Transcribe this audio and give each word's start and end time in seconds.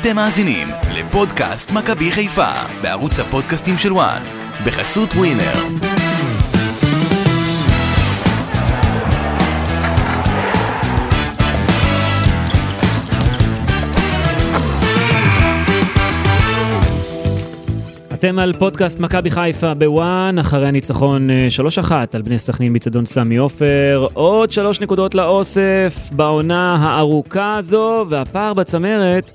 אתם 0.00 0.16
מאזינים 0.16 0.68
לפודקאסט 0.94 1.72
מכבי 1.72 2.12
חיפה 2.12 2.50
בערוץ 2.82 3.20
הפודקאסטים 3.20 3.78
של 3.78 3.92
וואן 3.92 4.22
בחסות 4.66 5.08
ווינר. 5.10 5.52
אתם 18.14 18.38
על 18.38 18.52
פודקאסט 18.52 19.00
מכבי 19.00 19.30
חיפה 19.30 19.74
בוואן, 19.74 20.38
אחרי 20.38 20.68
הניצחון 20.68 21.30
אה, 21.30 21.48
3-1 21.88 21.92
על 22.12 22.22
בני 22.22 22.38
סכנין 22.38 22.72
מצדון 22.74 23.06
סמי 23.06 23.36
עופר, 23.36 24.06
עוד 24.12 24.52
שלוש 24.52 24.80
נקודות 24.80 25.14
לאוסף 25.14 26.10
בעונה 26.12 26.76
הארוכה 26.80 27.56
הזו, 27.56 28.06
והפער 28.08 28.54
בצמרת 28.54 29.30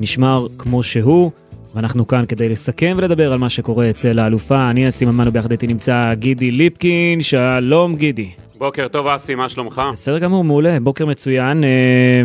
נשמר 0.00 0.46
כמו 0.58 0.82
שהוא, 0.82 1.30
ואנחנו 1.74 2.06
כאן 2.06 2.24
כדי 2.28 2.48
לסכם 2.48 2.92
ולדבר 2.96 3.32
על 3.32 3.38
מה 3.38 3.48
שקורה 3.48 3.90
אצל 3.90 4.18
האלופה. 4.18 4.70
אני 4.70 4.88
אסי 4.88 5.04
ממן 5.04 5.28
וביחד 5.28 5.50
איתי 5.50 5.66
נמצא 5.66 6.14
גידי 6.14 6.50
ליפקין, 6.50 7.22
שלום 7.22 7.96
גידי. 7.96 8.30
בוקר 8.58 8.88
טוב 8.88 9.06
אסי, 9.06 9.34
מה 9.34 9.48
שלומך? 9.48 9.82
בסדר 9.92 10.18
גמור, 10.18 10.44
מעולה, 10.44 10.80
בוקר 10.80 11.06
מצוין. 11.06 11.64
אה, 11.64 12.22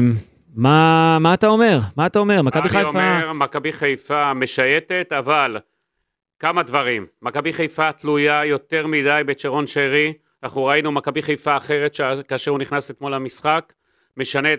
מה, 0.56 1.18
מה 1.20 1.34
אתה 1.34 1.48
אומר? 1.48 1.80
מה 1.98 2.06
אתה 2.06 2.20
אומר? 2.20 2.42
מכבי 2.42 2.70
חיפה... 2.70 2.80
אני 2.80 2.88
אומר, 2.88 3.34
מכבי 3.34 3.74
חיפה 3.74 4.34
משייטת, 4.34 5.14
אבל 5.18 5.58
כמה 6.40 6.64
דברים. 6.64 7.06
מכבי 7.22 7.54
חיפה 7.54 7.92
תלויה 7.92 8.46
יותר 8.46 8.88
מדי 8.88 9.22
בצ'רון 9.26 9.68
שרי. 9.68 10.14
אנחנו 10.44 10.66
ראינו 10.66 10.92
מכבי 10.92 11.22
חיפה 11.22 11.58
אחרת 11.58 11.96
ש... 11.96 12.02
כאשר 12.28 12.52
הוא 12.52 12.60
נכנס 12.60 12.92
אתמול 12.92 13.16
למשחק, 13.16 13.74
משנה 14.18 14.50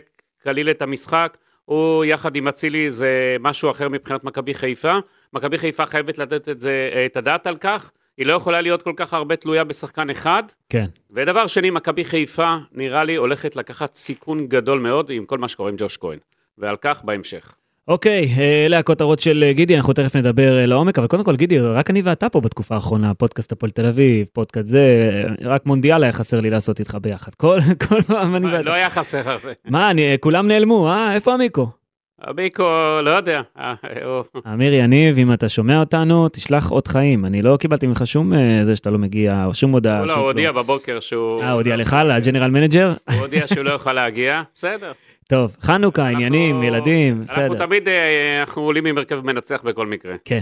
כליל 0.43 0.71
את 0.71 0.83
המשחק. 0.83 1.37
הוא 1.65 2.05
יחד 2.05 2.37
עם 2.37 2.49
אצילי 2.49 2.91
זה 2.91 3.37
משהו 3.41 3.71
אחר 3.71 3.89
מבחינת 3.89 4.25
מכבי 4.25 4.55
חיפה. 4.55 4.99
מכבי 5.33 5.59
חיפה 5.59 5.87
חייבת 5.87 6.19
לתת 6.19 6.49
את, 6.49 6.61
זה, 6.61 6.91
את 7.07 7.17
הדעת 7.17 7.47
על 7.47 7.57
כך. 7.57 7.93
היא 8.17 8.27
לא 8.27 8.33
יכולה 8.33 8.61
להיות 8.61 8.83
כל 8.83 8.93
כך 8.97 9.15
הרבה 9.15 9.37
תלויה 9.37 9.65
בשחקן 9.65 10.11
אחד. 10.11 10.43
כן. 10.69 10.87
ודבר 11.11 11.47
שני, 11.47 11.71
מכבי 11.71 12.05
חיפה 12.05 12.57
נראה 12.73 13.05
לי 13.05 13.17
הולכת 13.17 13.57
לקחת 13.57 13.95
סיכון 13.95 14.47
גדול 14.47 14.81
מאוד 14.81 15.11
עם 15.11 15.27
כל 15.27 15.39
מה 15.39 15.49
שקורה 15.49 15.71
עם 15.71 15.77
ג'וש 15.79 15.97
כהן. 15.97 16.19
ועל 16.59 16.77
כך 16.81 17.05
בהמשך. 17.05 17.55
אוקיי, 17.89 18.29
אלה 18.67 18.79
הכותרות 18.79 19.21
של 19.21 19.45
אה, 19.47 19.53
גידי, 19.53 19.77
אנחנו 19.77 19.93
תכף 19.93 20.17
נדבר 20.17 20.59
אה, 20.61 20.67
לעומק, 20.67 20.99
אבל 20.99 21.07
קודם 21.07 21.25
כל 21.25 21.37
גידי, 21.37 21.59
רק 21.61 21.91
אני 21.91 22.03
ואתה 22.03 22.29
פה 22.29 22.41
בתקופה 22.41 22.75
האחרונה, 22.75 23.15
פודקאסט 23.15 23.53
הפועל 23.53 23.71
תל 23.71 23.87
אביב, 23.87 24.27
פודקאסט 24.33 24.67
זה, 24.67 25.11
אה, 25.41 25.51
רק 25.51 25.67
מונדיאל 25.67 26.03
היה 26.03 26.13
חסר 26.13 26.41
לי 26.41 26.51
לעשות 26.51 26.81
איתך 26.81 26.97
ביחד. 27.03 27.35
כל, 27.35 27.59
כל 27.89 28.03
פעם 28.03 28.37
אני 28.37 28.47
ואתה. 28.47 28.63
לא 28.69 28.75
היה 28.75 28.91
חסר 28.91 29.31
הרבה. 29.31 29.49
מה, 29.69 29.91
אני, 29.91 30.17
כולם 30.21 30.49
נעלמו, 30.49 30.89
אה? 30.89 31.15
איפה 31.15 31.35
עמיקו? 31.35 31.69
עמיקו, 32.29 32.65
לא 33.05 33.11
יודע. 33.11 33.41
אה, 33.59 33.75
הוא- 34.05 34.25
אמיר 34.53 34.75
יניב, 34.75 35.19
אם 35.19 35.33
אתה 35.33 35.49
שומע 35.49 35.81
אותנו, 35.81 36.29
תשלח 36.29 36.71
אות 36.73 36.87
חיים. 36.87 37.25
אני 37.25 37.43
לא 37.43 37.57
קיבלתי 37.57 37.87
ממך 37.87 38.07
שום 38.07 38.33
אה, 38.35 38.59
זה 38.65 38.77
שאתה 38.77 38.91
לא 38.91 38.99
מגיע, 38.99 39.45
או 39.47 39.55
שום 39.55 39.73
הודעה. 39.73 39.99
הוא 39.99 40.07
לא, 40.07 40.13
הוא 40.15 40.23
הודיע 40.27 40.53
כלום. 40.53 40.63
בבוקר 40.65 41.01
שהוא... 41.01 41.43
אה, 41.43 41.51
הודיע 41.53 41.77
לך, 41.77 41.97
ל 42.09 42.14
general 42.14 42.51
manager? 42.51 42.93
הוא 43.11 43.19
הודיע 43.21 43.47
שהוא 43.47 43.65
לא 43.65 43.71
יכול 43.71 43.93
להגיע, 43.93 44.43
בסדר. 44.55 44.93
טוב, 45.33 45.57
חנוכה, 45.63 46.09
עניינים, 46.09 46.57
אנחנו- 46.57 46.65
ילדים, 46.65 47.21
אנחנו 47.29 47.43
בסדר. 47.55 47.67
תמיד, 47.67 47.89
אה, 47.89 48.41
אנחנו 48.41 48.63
עולים 48.63 48.87
עם 48.87 48.99
הרכב 48.99 49.21
מנצח 49.27 49.63
בכל 49.65 49.87
מקרה. 49.87 50.15
כן. 50.25 50.41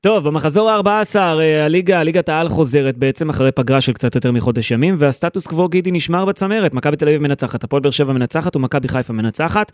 טוב, 0.00 0.28
במחזור 0.28 0.70
ה-14, 0.70 1.18
הליגה, 1.64 2.02
ליגת 2.02 2.28
העל 2.28 2.48
חוזרת 2.48 2.96
בעצם 2.96 3.30
אחרי 3.30 3.52
פגרה 3.52 3.80
של 3.80 3.92
קצת 3.92 4.14
יותר 4.14 4.32
מחודש 4.32 4.70
ימים, 4.70 4.94
והסטטוס 4.98 5.46
קוו 5.46 5.68
גידי 5.68 5.90
נשמר 5.90 6.24
בצמרת. 6.24 6.74
מכבי 6.74 6.96
תל 6.96 7.08
אביב 7.08 7.22
מנצחת, 7.22 7.64
הפועל 7.64 7.82
באר 7.82 7.90
שבע 7.90 8.12
מנצחת 8.12 8.56
ומכבי 8.56 8.88
חיפה 8.88 9.12
מנצחת. 9.12 9.72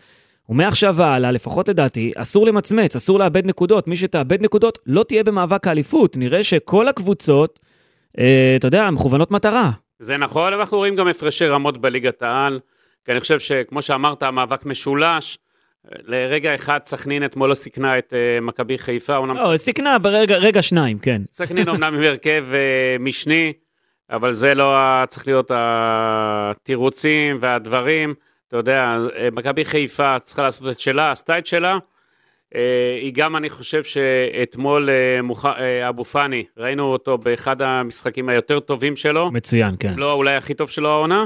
ומעכשיו 0.49 0.95
והלאה, 0.97 1.31
לפחות 1.31 1.69
לדעתי, 1.69 2.11
אסור 2.15 2.45
למצמץ, 2.45 2.95
אסור 2.95 3.19
לאבד 3.19 3.45
נקודות. 3.45 3.87
מי 3.87 3.95
שתאבד 3.95 4.41
נקודות 4.41 4.79
לא 4.85 5.03
תהיה 5.03 5.23
במאבק 5.23 5.67
האליפות. 5.67 6.17
נראה 6.17 6.43
שכל 6.43 6.87
הקבוצות, 6.87 7.59
אה, 8.19 8.53
אתה 8.55 8.67
יודע, 8.67 8.89
מכוונות 8.91 9.31
מטרה. 9.31 9.71
זה 9.99 10.17
נכון, 10.17 10.53
אנחנו 10.53 10.77
רואים 10.77 10.95
גם 10.95 11.07
הפרשי 11.07 11.47
רמות 11.47 11.81
בליגת 11.81 12.21
העל, 12.21 12.59
כי 13.05 13.11
אני 13.11 13.19
חושב 13.19 13.39
שכמו 13.39 13.81
שאמרת, 13.81 14.23
המאבק 14.23 14.65
משולש. 14.65 15.37
לרגע 16.07 16.55
אחד 16.55 16.79
סכנין 16.85 17.25
אתמול 17.25 17.49
לא 17.49 17.55
סיכנה 17.55 17.97
את 17.97 18.13
אה, 18.13 18.41
מכבי 18.41 18.77
חיפה, 18.77 19.17
אומנם 19.17 19.35
לא, 19.37 19.57
סיכנה 19.57 19.99
ברגע 19.99 20.35
רגע 20.37 20.61
שניים, 20.61 20.99
כן. 20.99 21.21
סכנין 21.31 21.69
אומנם 21.69 21.95
עם 21.95 22.01
הרכב 22.01 22.45
אה, 22.53 22.95
משני, 22.99 23.53
אבל 24.09 24.31
זה 24.31 24.53
לא 24.53 24.75
צריך 25.07 25.27
להיות 25.27 25.51
התירוצים 26.49 27.37
והדברים. 27.39 28.13
אתה 28.47 28.57
יודע, 28.57 28.97
אה, 29.15 29.27
מכבי 29.31 29.65
חיפה 29.65 30.19
צריכה 30.19 30.41
לעשות 30.43 30.67
את 30.71 30.79
שלה, 30.79 31.11
עשתה 31.11 31.37
את 31.37 31.45
שלה. 31.45 31.77
אה, 32.55 32.97
היא 33.01 33.13
גם, 33.13 33.35
אני 33.35 33.49
חושב 33.49 33.83
שאתמול 33.83 34.89
אה, 34.89 35.21
מוח- 35.21 35.45
אה, 35.45 35.89
אבו 35.89 36.05
פאני, 36.05 36.43
ראינו 36.57 36.83
אותו 36.83 37.17
באחד 37.17 37.61
המשחקים 37.61 38.29
היותר 38.29 38.59
טובים 38.59 38.95
שלו, 38.95 39.31
מצוין, 39.31 39.75
כן. 39.79 39.93
לא 39.97 40.11
אולי 40.13 40.35
הכי 40.35 40.53
טוב 40.53 40.69
שלו 40.69 40.89
העונה, 40.89 41.25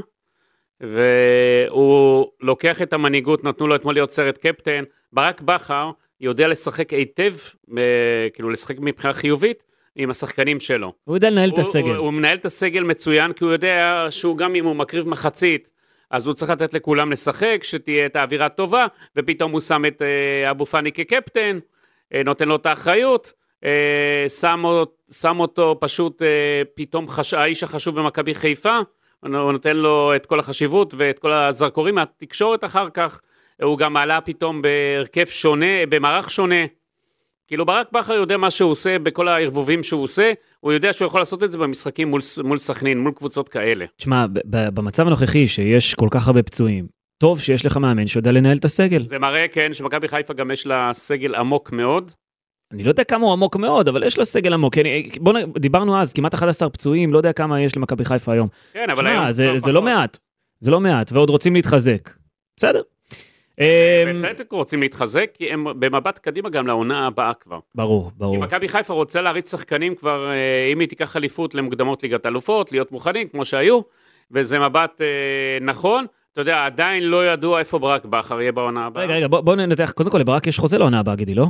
והוא 0.84 2.28
לוקח 2.42 2.82
את 2.82 2.94
המנהיגות, 2.94 3.44
נתנו 3.44 3.68
לו 3.68 3.76
אתמול 3.76 3.94
להיות 3.94 4.12
סרט 4.12 4.38
קפטן. 4.38 4.84
ברק 5.14 5.42
בכר 5.42 5.92
יודע 6.22 6.48
לשחק 6.48 6.94
היטב, 6.94 7.34
אה, 7.78 8.28
כאילו 8.34 8.50
לשחק 8.50 8.76
מבחינה 8.80 9.14
חיובית, 9.14 9.64
עם 9.96 10.10
השחקנים 10.10 10.60
שלו. 10.60 10.94
הוא 11.04 11.16
יודע 11.16 11.30
לנהל 11.30 11.50
את 11.50 11.60
הסגל. 11.60 11.90
הוא, 11.90 11.98
הוא 12.06 12.14
מנהל 12.14 12.38
את 12.38 12.46
הסגל 12.46 12.84
מצוין, 12.84 13.34
כי 13.34 13.44
הוא 13.44 13.54
יודע 13.54 14.08
שהוא 14.10 14.38
גם 14.38 14.56
אם 14.56 14.66
הוא 14.66 14.76
מקריב 14.76 15.08
מחצית, 15.08 15.72
אז 16.12 16.26
הוא 16.26 16.34
צריך 16.34 16.52
לתת 16.52 16.74
לכולם 16.74 17.12
לשחק, 17.12 17.60
שתהיה 17.64 18.06
את 18.06 18.16
האווירה 18.16 18.46
הטובה, 18.46 18.88
ופתאום 19.16 19.52
הוא 19.52 19.62
שם 19.62 19.86
את 19.86 20.02
אה, 20.02 20.52
אבו 20.52 20.66
פאני 20.66 20.92
כקפטן, 20.92 21.60
אה, 22.14 22.22
נותן 22.26 22.48
לו 22.48 22.56
את 22.56 22.66
האחריות, 22.66 23.34
אה, 23.66 24.26
שם, 24.30 24.64
שם 25.12 25.40
אותו 25.40 25.78
פשוט 25.80 26.22
אה, 26.22 26.62
פתאום 26.76 27.08
חש... 27.08 27.34
האיש 27.34 27.64
החשוב 27.64 28.00
במכבי 28.00 28.36
חיפה, 28.36 28.80
הוא 29.24 29.52
נותן 29.52 29.78
לו 29.78 30.16
את 30.16 30.26
כל 30.26 30.40
החשיבות 30.40 30.94
ואת 30.98 31.20
כל 31.20 31.32
הזרקורים 31.32 31.96
מהתקשורת 31.96 32.64
אחר 32.64 32.90
כך, 32.90 33.22
הוא 33.62 33.78
גם 33.78 33.98
עלה 33.98 34.22
פתאום 34.22 34.62
בהרכב 34.62 35.26
שונה, 35.26 35.86
במערך 35.90 36.32
שונה. 36.32 36.66
כאילו 37.48 37.66
ברק 37.66 37.92
בכר 37.92 38.14
יודע 38.14 38.38
מה 38.38 38.52
שהוא 38.52 38.72
עושה 38.72 39.00
בכל 39.00 39.28
הערבובים 39.28 39.84
שהוא 39.84 40.04
עושה, 40.04 40.32
הוא 40.60 40.74
יודע 40.74 40.94
שהוא 40.94 41.06
יכול 41.06 41.22
לעשות 41.22 41.44
את 41.44 41.52
זה 41.52 41.58
במשחקים 41.58 42.08
מול, 42.08 42.22
מול 42.44 42.58
סכנין, 42.58 43.00
מול 43.00 43.12
קבוצות 43.12 43.50
כאלה. 43.50 43.86
תשמע, 43.98 44.26
במצב 44.46 45.08
הנוכחי 45.08 45.48
שיש 45.48 45.94
כל 45.94 46.08
כך 46.12 46.28
הרבה 46.28 46.44
פצועים, 46.44 46.88
טוב 47.18 47.40
שיש 47.40 47.66
לך 47.66 47.78
מאמן 47.78 48.08
שיודע 48.08 48.32
לנהל 48.32 48.58
את 48.58 48.66
הסגל. 48.66 49.06
זה 49.06 49.20
מראה, 49.20 49.48
כן, 49.48 49.74
שמכבי 49.74 50.08
חיפה 50.08 50.34
גם 50.34 50.52
יש 50.52 50.68
לה 50.68 50.94
סגל 50.94 51.36
עמוק 51.36 51.72
מאוד. 51.72 52.12
אני 52.74 52.84
לא 52.84 52.90
יודע 52.90 53.04
כמה 53.04 53.26
הוא 53.26 53.34
עמוק 53.34 53.56
מאוד, 53.56 53.88
אבל 53.88 54.04
יש 54.04 54.18
לו 54.18 54.26
סגל 54.26 54.54
עמוק. 54.54 54.78
אני, 54.78 55.10
בוא 55.20 55.34
נ... 55.34 55.52
דיברנו 55.60 56.02
אז, 56.02 56.14
כמעט 56.14 56.34
11 56.34 56.70
פצועים, 56.70 57.14
לא 57.14 57.18
יודע 57.18 57.34
כמה 57.34 57.62
יש 57.62 57.78
למכבי 57.78 58.06
חיפה 58.06 58.34
היום. 58.34 58.48
כן, 58.74 58.90
אבל 58.90 59.08
היום... 59.08 59.20
תשמע, 59.20 59.32
זה, 59.32 59.48
כבר 59.50 59.60
זה 59.60 59.72
לא. 59.72 59.82
מעט. 59.82 60.18
זה 60.60 60.72
לא 60.72 60.80
מעט, 60.80 61.12
ועוד 61.12 61.30
רוצים 61.30 61.54
להתחזק. 61.54 62.10
בסדר. 62.58 62.82
אמ, 63.60 63.66
בצדק 64.16 64.52
רוצים 64.52 64.82
להתחזק, 64.82 65.30
כי 65.34 65.50
הם 65.50 65.66
במבט 65.80 66.20
קדימה 66.20 66.50
גם 66.50 66.68
לעונה 66.68 67.08
הבאה 67.08 67.34
כבר. 67.34 67.60
ברור, 67.76 68.10
כי 68.10 68.16
ברור. 68.18 68.38
מכבי 68.38 68.68
חיפה 68.68 68.94
רוצה 68.94 69.22
להריץ 69.22 69.52
שחקנים 69.52 69.96
כבר, 69.96 70.30
אה, 70.30 70.70
אם 70.74 70.80
היא 70.80 70.88
תיקח 70.88 71.18
אליפות 71.18 71.56
למוקדמות 71.56 72.04
ליגת 72.04 72.26
אלופות, 72.26 72.72
להיות 72.72 72.92
מוכנים 72.92 73.28
כמו 73.28 73.46
שהיו, 73.46 73.82
וזה 74.32 74.60
מבט 74.60 75.02
אה, 75.02 75.08
נכון. 75.62 76.06
אתה 76.34 76.42
יודע, 76.42 76.66
עדיין 76.66 77.04
לא 77.04 77.28
ידוע 77.28 77.60
איפה 77.60 77.80
ברק 77.80 78.06
בכר 78.06 78.42
יהיה 78.42 78.52
בעונה 78.52 78.86
הבאה. 78.86 79.04
רגע, 79.04 79.14
רגע, 79.14 79.28
בוא, 79.28 79.42
בוא 79.42 79.56
ננתח, 79.56 79.92
קודם 79.92 80.10
כל 80.10 80.18
לברק 80.18 80.48
יש 80.48 80.60
חוזה 80.60 80.78
לעונה 80.78 81.00
הבאה, 81.00 81.16
גידי, 81.16 81.36
לא? 81.36 81.48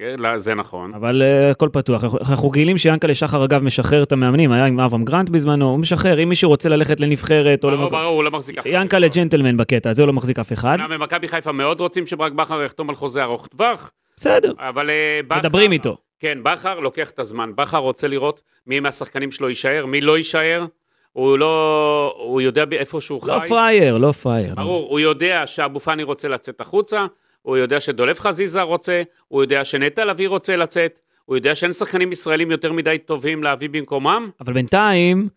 אה, 0.00 0.14
לא, 0.18 0.38
זה 0.38 0.54
נכון. 0.54 0.94
אבל 0.94 1.22
uh, 1.22 1.50
הכל 1.50 1.68
פתוח. 1.72 2.04
אנחנו, 2.04 2.50
רגילים 2.50 2.78
שיאנקל'ה 2.78 3.14
שחר 3.14 3.44
אגב 3.44 3.62
משחרר 3.62 4.02
את 4.02 4.12
המאמנים, 4.12 4.52
היה 4.52 4.66
עם 4.66 4.80
אברהם 4.80 5.04
גרנט 5.04 5.30
בזמנו, 5.30 5.70
הוא 5.70 5.78
משחרר, 5.78 6.22
אם 6.22 6.28
מישהו 6.28 6.50
רוצה 6.50 6.68
ללכת 6.68 7.00
לנבחרת 7.00 7.64
או 7.64 7.70
למקום... 7.70 7.90
ברור, 7.90 8.04
הוא 8.04 8.24
לא 8.24 8.30
מחזיק 8.30 8.58
אף 8.58 8.64
אחד. 8.64 8.70
יאנקל'ה 8.70 9.08
ג'נטלמן 9.08 9.56
בקטע 9.56 9.90
הזה, 9.90 10.02
הוא 10.02 10.06
לא 10.06 10.12
מחזיק 10.12 10.38
אף 10.38 10.52
אחד. 10.52 10.78
אומנם 10.80 10.98
במכבי 10.98 11.28
חיפה 11.28 11.52
מאוד 11.52 11.80
רוצים 11.80 12.06
שברק 12.06 12.32
בכר 12.32 12.62
יחתום 12.62 12.90
על 12.90 12.96
חוזה 12.96 13.22
ארוך 13.22 13.46
טווח, 13.46 13.90
בסדר, 14.16 14.52
אבל 14.58 14.90
אה, 14.90 15.20
בכר... 15.28 15.40
מדברים 15.40 15.72
איתו. 15.72 15.96
כן, 16.20 16.38
בכר 16.42 16.80
לוקח 16.80 17.10
את 17.10 17.18
הזמן. 17.18 17.50
בכר 17.54 17.78
רוצה 17.78 18.08
לראות 18.08 18.42
מי 18.66 18.80
מהשחקנים 18.80 19.30
שלו 19.30 19.48
יישאר, 19.48 19.86
מי 19.86 20.00
לא 20.00 20.16
יישאר. 20.16 20.64
הוא 21.12 21.38
לא... 21.38 22.14
הוא 22.18 22.40
יודע 22.40 22.64
איפה 22.72 23.00
שהוא 23.00 23.20
לא 23.26 23.38
חי. 23.40 23.48
פראייר, 23.48 23.96
לא 23.96 24.12
פראייר. 24.12 24.54
ברור, 24.54 24.90
הוא 24.90 25.00
יודע 25.00 25.42
שאבו 25.46 25.80
פאני 25.80 26.02
רוצה 26.02 26.28
לצאת 26.28 26.60
החוצה, 26.60 27.06
הוא 27.46 27.56
יודע 27.56 27.80
שדולב 27.80 28.18
חזיזה 28.18 28.62
רוצה, 28.62 29.02
הוא 29.28 29.42
יודע 29.42 29.64
שנטע 29.64 30.04
לביא 30.04 30.28
רוצה 30.28 30.56
לצאת, 30.56 31.00
הוא 31.24 31.36
יודע 31.36 31.54
שאין 31.54 31.72
שחקנים 31.72 32.12
ישראלים 32.12 32.50
יותר 32.50 32.72
מדי 32.72 32.98
טובים 32.98 33.42
להביא 33.42 33.68
במקומם. 33.68 34.30
אבל 34.40 34.52
בינתיים, 34.52 35.28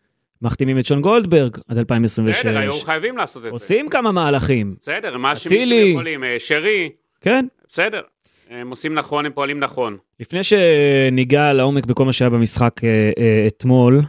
מחתימים 0.41 0.79
את 0.79 0.85
שון 0.85 1.01
גולדברג 1.01 1.57
עד 1.67 1.77
2026. 1.77 2.39
בסדר, 2.39 2.57
היו 2.57 2.71
חייבים 2.71 3.17
לעשות 3.17 3.37
את 3.37 3.43
זה. 3.43 3.49
עושים 3.49 3.89
כמה 3.89 4.11
מהלכים, 4.11 4.75
בסדר, 4.81 5.17
מה 5.17 5.35
שמי 5.35 5.57
אצילי. 5.57 5.85
שיכולים, 5.87 6.23
אה, 6.23 6.35
שרי, 6.39 6.89
כן. 7.21 7.45
בסדר. 7.69 8.01
הם 8.49 8.69
עושים 8.69 8.93
נכון, 8.93 9.25
הם 9.25 9.31
פועלים 9.31 9.59
נכון. 9.59 9.97
לפני 10.19 10.39
שניגע 10.43 11.53
לעומק 11.53 11.85
בכל 11.85 12.05
מה 12.05 12.13
שהיה 12.13 12.29
במשחק 12.29 12.83
אה, 12.83 13.11
אה, 13.17 13.47
אתמול, 13.47 14.01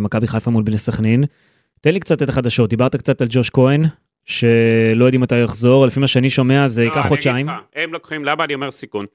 מכבי 0.00 0.26
חיפה 0.26 0.50
מול 0.50 0.62
בני 0.62 0.78
סכנין, 0.78 1.24
תן 1.80 1.94
לי 1.94 2.00
קצת 2.00 2.22
את 2.22 2.28
החדשות. 2.28 2.70
דיברת 2.70 2.96
קצת 2.96 3.22
על 3.22 3.28
ג'וש 3.30 3.50
כהן, 3.50 3.84
שלא 4.24 5.04
יודעים 5.04 5.20
מתי 5.20 5.34
הוא 5.34 5.44
יחזור, 5.44 5.86
לפי 5.86 6.00
מה 6.00 6.08
שאני 6.08 6.30
שומע 6.30 6.68
זה 6.68 6.82
לא, 6.82 6.86
ייקח 6.86 7.08
חודשיים. 7.08 7.48
לך, 7.48 7.54
הם 7.74 7.92
לוקחים, 7.92 8.24
למה 8.24 8.44
אני 8.44 8.54
אומר 8.54 8.70
סיכון? 8.70 9.06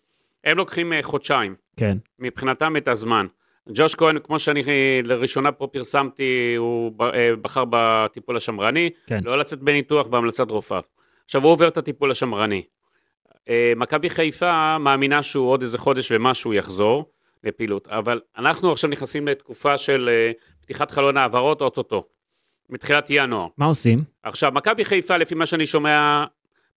הם 0.43 0.57
לוקחים 0.57 0.93
אה, 0.93 1.03
חודשיים, 1.03 1.55
כן, 1.77 1.97
מבחינתם 2.19 2.77
את 2.77 2.87
הזמן. 2.87 3.25
ג'וש 3.73 3.95
כהן, 3.95 4.19
כמו 4.19 4.39
שאני 4.39 4.63
אה, 4.67 4.99
לראשונה 5.03 5.51
פה 5.51 5.67
פרסמתי, 5.67 6.55
הוא 6.57 6.93
אה, 7.01 7.31
בחר 7.41 7.63
בטיפול 7.69 8.37
השמרני, 8.37 8.89
כן. 9.07 9.19
לא 9.23 9.37
לצאת 9.37 9.59
בניתוח 9.59 10.07
בהמלצת 10.07 10.51
רופאה. 10.51 10.79
עכשיו, 11.25 11.43
הוא 11.43 11.51
עובר 11.51 11.67
את 11.67 11.77
הטיפול 11.77 12.11
השמרני. 12.11 12.63
מכבי 13.75 14.09
חיפה 14.09 14.77
מאמינה 14.77 15.23
שהוא 15.23 15.49
עוד 15.49 15.61
איזה 15.61 15.77
חודש 15.77 16.11
ומשהו 16.11 16.53
יחזור 16.53 17.05
לפעילות, 17.43 17.87
אבל 17.87 18.21
אנחנו 18.37 18.71
עכשיו 18.71 18.89
נכנסים 18.89 19.27
לתקופה 19.27 19.77
של 19.77 20.09
פתיחת 20.61 20.91
חלון 20.91 21.17
העברות 21.17 21.61
אוטוטו, 21.61 22.07
מתחילת 22.69 23.07
ינואר. 23.09 23.47
מה 23.57 23.65
עושים? 23.65 23.99
עכשיו, 24.23 24.51
מכבי 24.51 24.85
חיפה, 24.85 25.17
לפי 25.17 25.35
מה 25.35 25.45
שאני 25.45 25.65
שומע, 25.65 26.25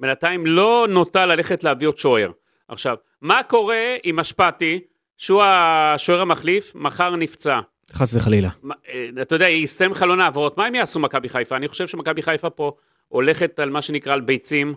בינתיים 0.01 0.47
לא 0.47 0.87
נוטה 0.91 1.27
ללכת 1.27 1.65
להביא 1.65 1.89
עוד 1.89 1.99
שוער. 1.99 2.31
עכשיו, 2.69 2.97
מה 3.21 3.43
קורה 3.43 3.97
עם 4.03 4.21
אשפטי, 4.21 4.81
שהוא 5.19 5.43
השוער 5.43 6.21
המחליף, 6.21 6.73
מחר 6.75 7.17
נפצע? 7.17 7.61
חס 7.93 8.15
וחלילה. 8.15 8.49
מה, 8.63 8.75
אה, 8.89 9.09
אתה 9.23 9.35
יודע, 9.35 9.49
יסתיים 9.49 9.95
חלון 9.95 10.21
העברות, 10.21 10.59
מה 10.59 10.67
הם 10.67 10.75
יעשו 10.75 11.01
מכבי 11.01 11.29
חיפה? 11.29 11.57
אני 11.57 11.69
חושב 11.69 11.87
שמכבי 11.87 12.23
חיפה 12.23 12.51
פה 12.51 12.73
הולכת 13.09 13.59
על 13.59 13.71
מה 13.71 13.83
שנקרא 13.83 14.13
על 14.13 14.21
ביצים, 14.21 14.75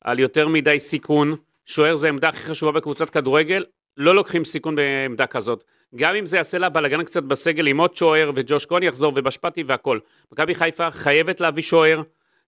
על 0.00 0.18
יותר 0.18 0.48
מדי 0.48 0.78
סיכון. 0.78 1.36
שוער 1.66 1.96
זה 1.96 2.06
העמדה 2.06 2.28
הכי 2.28 2.42
חשובה 2.42 2.72
בקבוצת 2.72 3.10
כדורגל, 3.10 3.64
לא 3.96 4.14
לוקחים 4.14 4.44
סיכון 4.44 4.76
בעמדה 4.76 5.26
כזאת. 5.26 5.64
גם 5.94 6.14
אם 6.14 6.26
זה 6.26 6.36
יעשה 6.36 6.58
לה 6.58 6.68
בלאגן 6.68 7.02
קצת 7.02 7.22
בסגל 7.22 7.66
עם 7.66 7.80
עוד 7.80 7.96
שוער 7.96 8.30
וג'וש 8.34 8.66
כהן 8.66 8.82
יחזור 8.82 9.12
ובשפטי 9.16 9.62
והכל. 9.66 9.98
מכבי 10.32 10.54
חיפה 10.54 10.90
חייבת 10.90 11.40
להביא 11.40 11.62
שוער, 11.62 12.02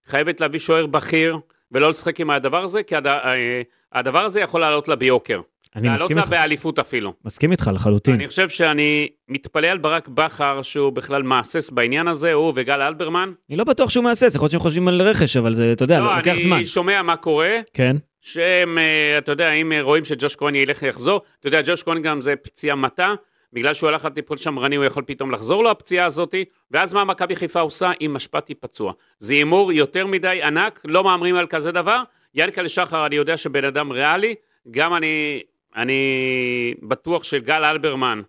חייבת 0.07 0.41
להביא 0.41 0.61
שוער 0.61 0.87
בכיר, 0.87 1.39
ולא 1.73 1.89
לשחק 1.89 2.21
עם 2.21 2.31
הדבר 2.31 2.65
הזה, 2.65 2.83
כי 2.83 2.97
הד... 2.97 3.07
אה, 3.07 3.63
הדבר 3.93 4.25
הזה 4.25 4.41
יכול 4.41 4.61
לעלות 4.61 4.89
לה 4.89 4.97
ביוקר. 4.97 5.41
אני 5.77 5.89
לעלות 5.89 6.01
מסכים 6.01 6.17
לה 6.17 6.23
איתך, 6.23 6.33
באליפות 6.33 6.79
אפילו. 6.79 7.13
מסכים 7.25 7.53
איתך 7.53 7.71
לחלוטין. 7.75 8.15
אני 8.15 8.29
חושב 8.29 8.49
שאני 8.49 9.09
מתפלא 9.29 9.67
על 9.67 9.79
ברק 9.79 10.09
בכר, 10.09 10.63
שהוא 10.63 10.93
בכלל 10.93 11.23
מהסס 11.23 11.71
בעניין 11.71 12.09
הזה, 12.09 12.33
הוא 12.33 12.53
וגל 12.57 12.83
אלברמן. 12.83 13.33
אני 13.51 13.57
לא 13.57 13.65
בטוח 13.65 13.91
שהוא 13.91 14.05
מהסס, 14.05 14.35
יכול 14.35 14.45
להיות 14.45 14.53
שהם 14.53 14.61
חושבים 14.61 14.89
על 14.89 15.03
רכש, 15.03 15.37
אבל 15.37 15.55
זה, 15.55 15.73
אתה 15.73 15.85
יודע, 15.85 15.99
לא, 15.99 16.17
לוקח 16.17 16.35
זמן. 16.43 16.57
אני 16.57 16.67
שומע 16.67 17.03
מה 17.03 17.17
קורה, 17.17 17.59
כן, 17.73 17.97
שהם, 18.27 18.79
אה, 18.79 19.19
אתה 19.19 19.33
יודע, 19.33 19.53
אם 19.53 19.73
אה, 19.73 19.83
רואים 19.83 20.05
שג'וש 20.05 20.37
כהן 20.37 20.55
ילך 20.55 20.79
ויחזור, 20.83 21.21
אתה 21.41 21.49
יודע, 21.49 21.61
ג'וש 21.65 21.83
כהן 21.83 22.03
גם 22.03 22.21
זה 22.21 22.37
פציעה 22.37 22.77
מטה, 22.77 23.15
בגלל 23.53 23.75
שהוא 23.75 23.89
הלך 23.89 24.05
לטיפול 24.05 24.37
שמרני, 24.37 24.77
הוא 24.77 24.85
יכול 24.85 25.03
פתאום 25.07 25.31
לחזור 25.31 25.65
לו 25.65 25.71
הפציעה 25.71 26.07
הזאתי, 26.07 26.45
ואז 26.71 26.93
מה 26.93 27.05
מכבי 27.05 27.37
חיפה 27.37 27.61
עושה 27.61 27.93
אם 28.01 28.11
משפטי 28.15 28.55
פצוע? 28.55 28.93
זה 29.19 29.35
הימור 29.35 29.73
יותר 29.73 30.07
מדי 30.07 30.41
ענק, 30.43 30.81
לא 30.85 31.05
מהמרים 31.05 31.37
על 31.37 31.47
כזה 31.47 31.73
דבר. 31.73 32.03
ינקלה 32.35 32.69
שחר, 32.69 33.07
אני 33.07 33.17
יודע 33.17 33.37
שבן 33.37 33.65
אדם 33.65 33.93
ריאלי, 33.93 34.35
גם 34.71 34.95
אני, 34.95 35.43
אני 35.77 36.75
בטוח 36.83 37.25
שגל 37.25 37.65
אלברמן, 37.65 38.23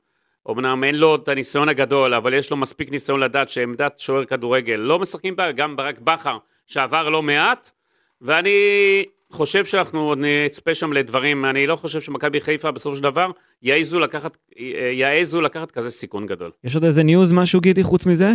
אמנם 0.49 0.83
אין 0.83 0.95
לו 0.95 1.15
את 1.15 1.27
הניסיון 1.27 1.69
הגדול, 1.69 2.13
אבל 2.13 2.33
יש 2.33 2.51
לו 2.51 2.57
מספיק 2.57 2.91
ניסיון 2.91 3.19
לדעת 3.19 3.49
שעמדת 3.49 3.99
שוער 3.99 4.25
כדורגל 4.25 4.75
לא 4.75 4.99
משחקים 4.99 5.35
בה, 5.35 5.51
גם 5.51 5.75
ברק 5.75 5.99
בכר, 5.99 6.37
שעבר 6.67 7.09
לא 7.09 7.23
מעט, 7.23 7.71
ואני 8.21 9.05
חושב 9.31 9.65
שאנחנו 9.65 9.99
עוד 9.99 10.17
נצפה 10.21 10.73
שם 10.73 10.93
לדברים, 10.93 11.45
אני 11.45 11.67
לא 11.67 11.75
חושב 11.75 12.01
שמכבי 12.01 12.41
חיפה 12.41 12.71
בסופו 12.71 12.95
של 12.95 13.03
דבר 13.03 13.31
יעזו 13.61 13.99
לקחת, 13.99 14.37
יעזו 14.93 15.41
לקחת 15.41 15.71
כזה 15.71 15.91
סיכון 15.91 16.25
גדול. 16.25 16.51
יש 16.63 16.75
עוד 16.75 16.83
איזה 16.83 17.03
news, 17.03 17.31
משהו 17.31 17.61
גידי, 17.61 17.83
חוץ 17.83 18.05
מזה? 18.05 18.29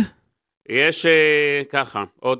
יש 0.69 1.05
אה, 1.05 1.61
ככה, 1.69 2.03
עוד, 2.19 2.39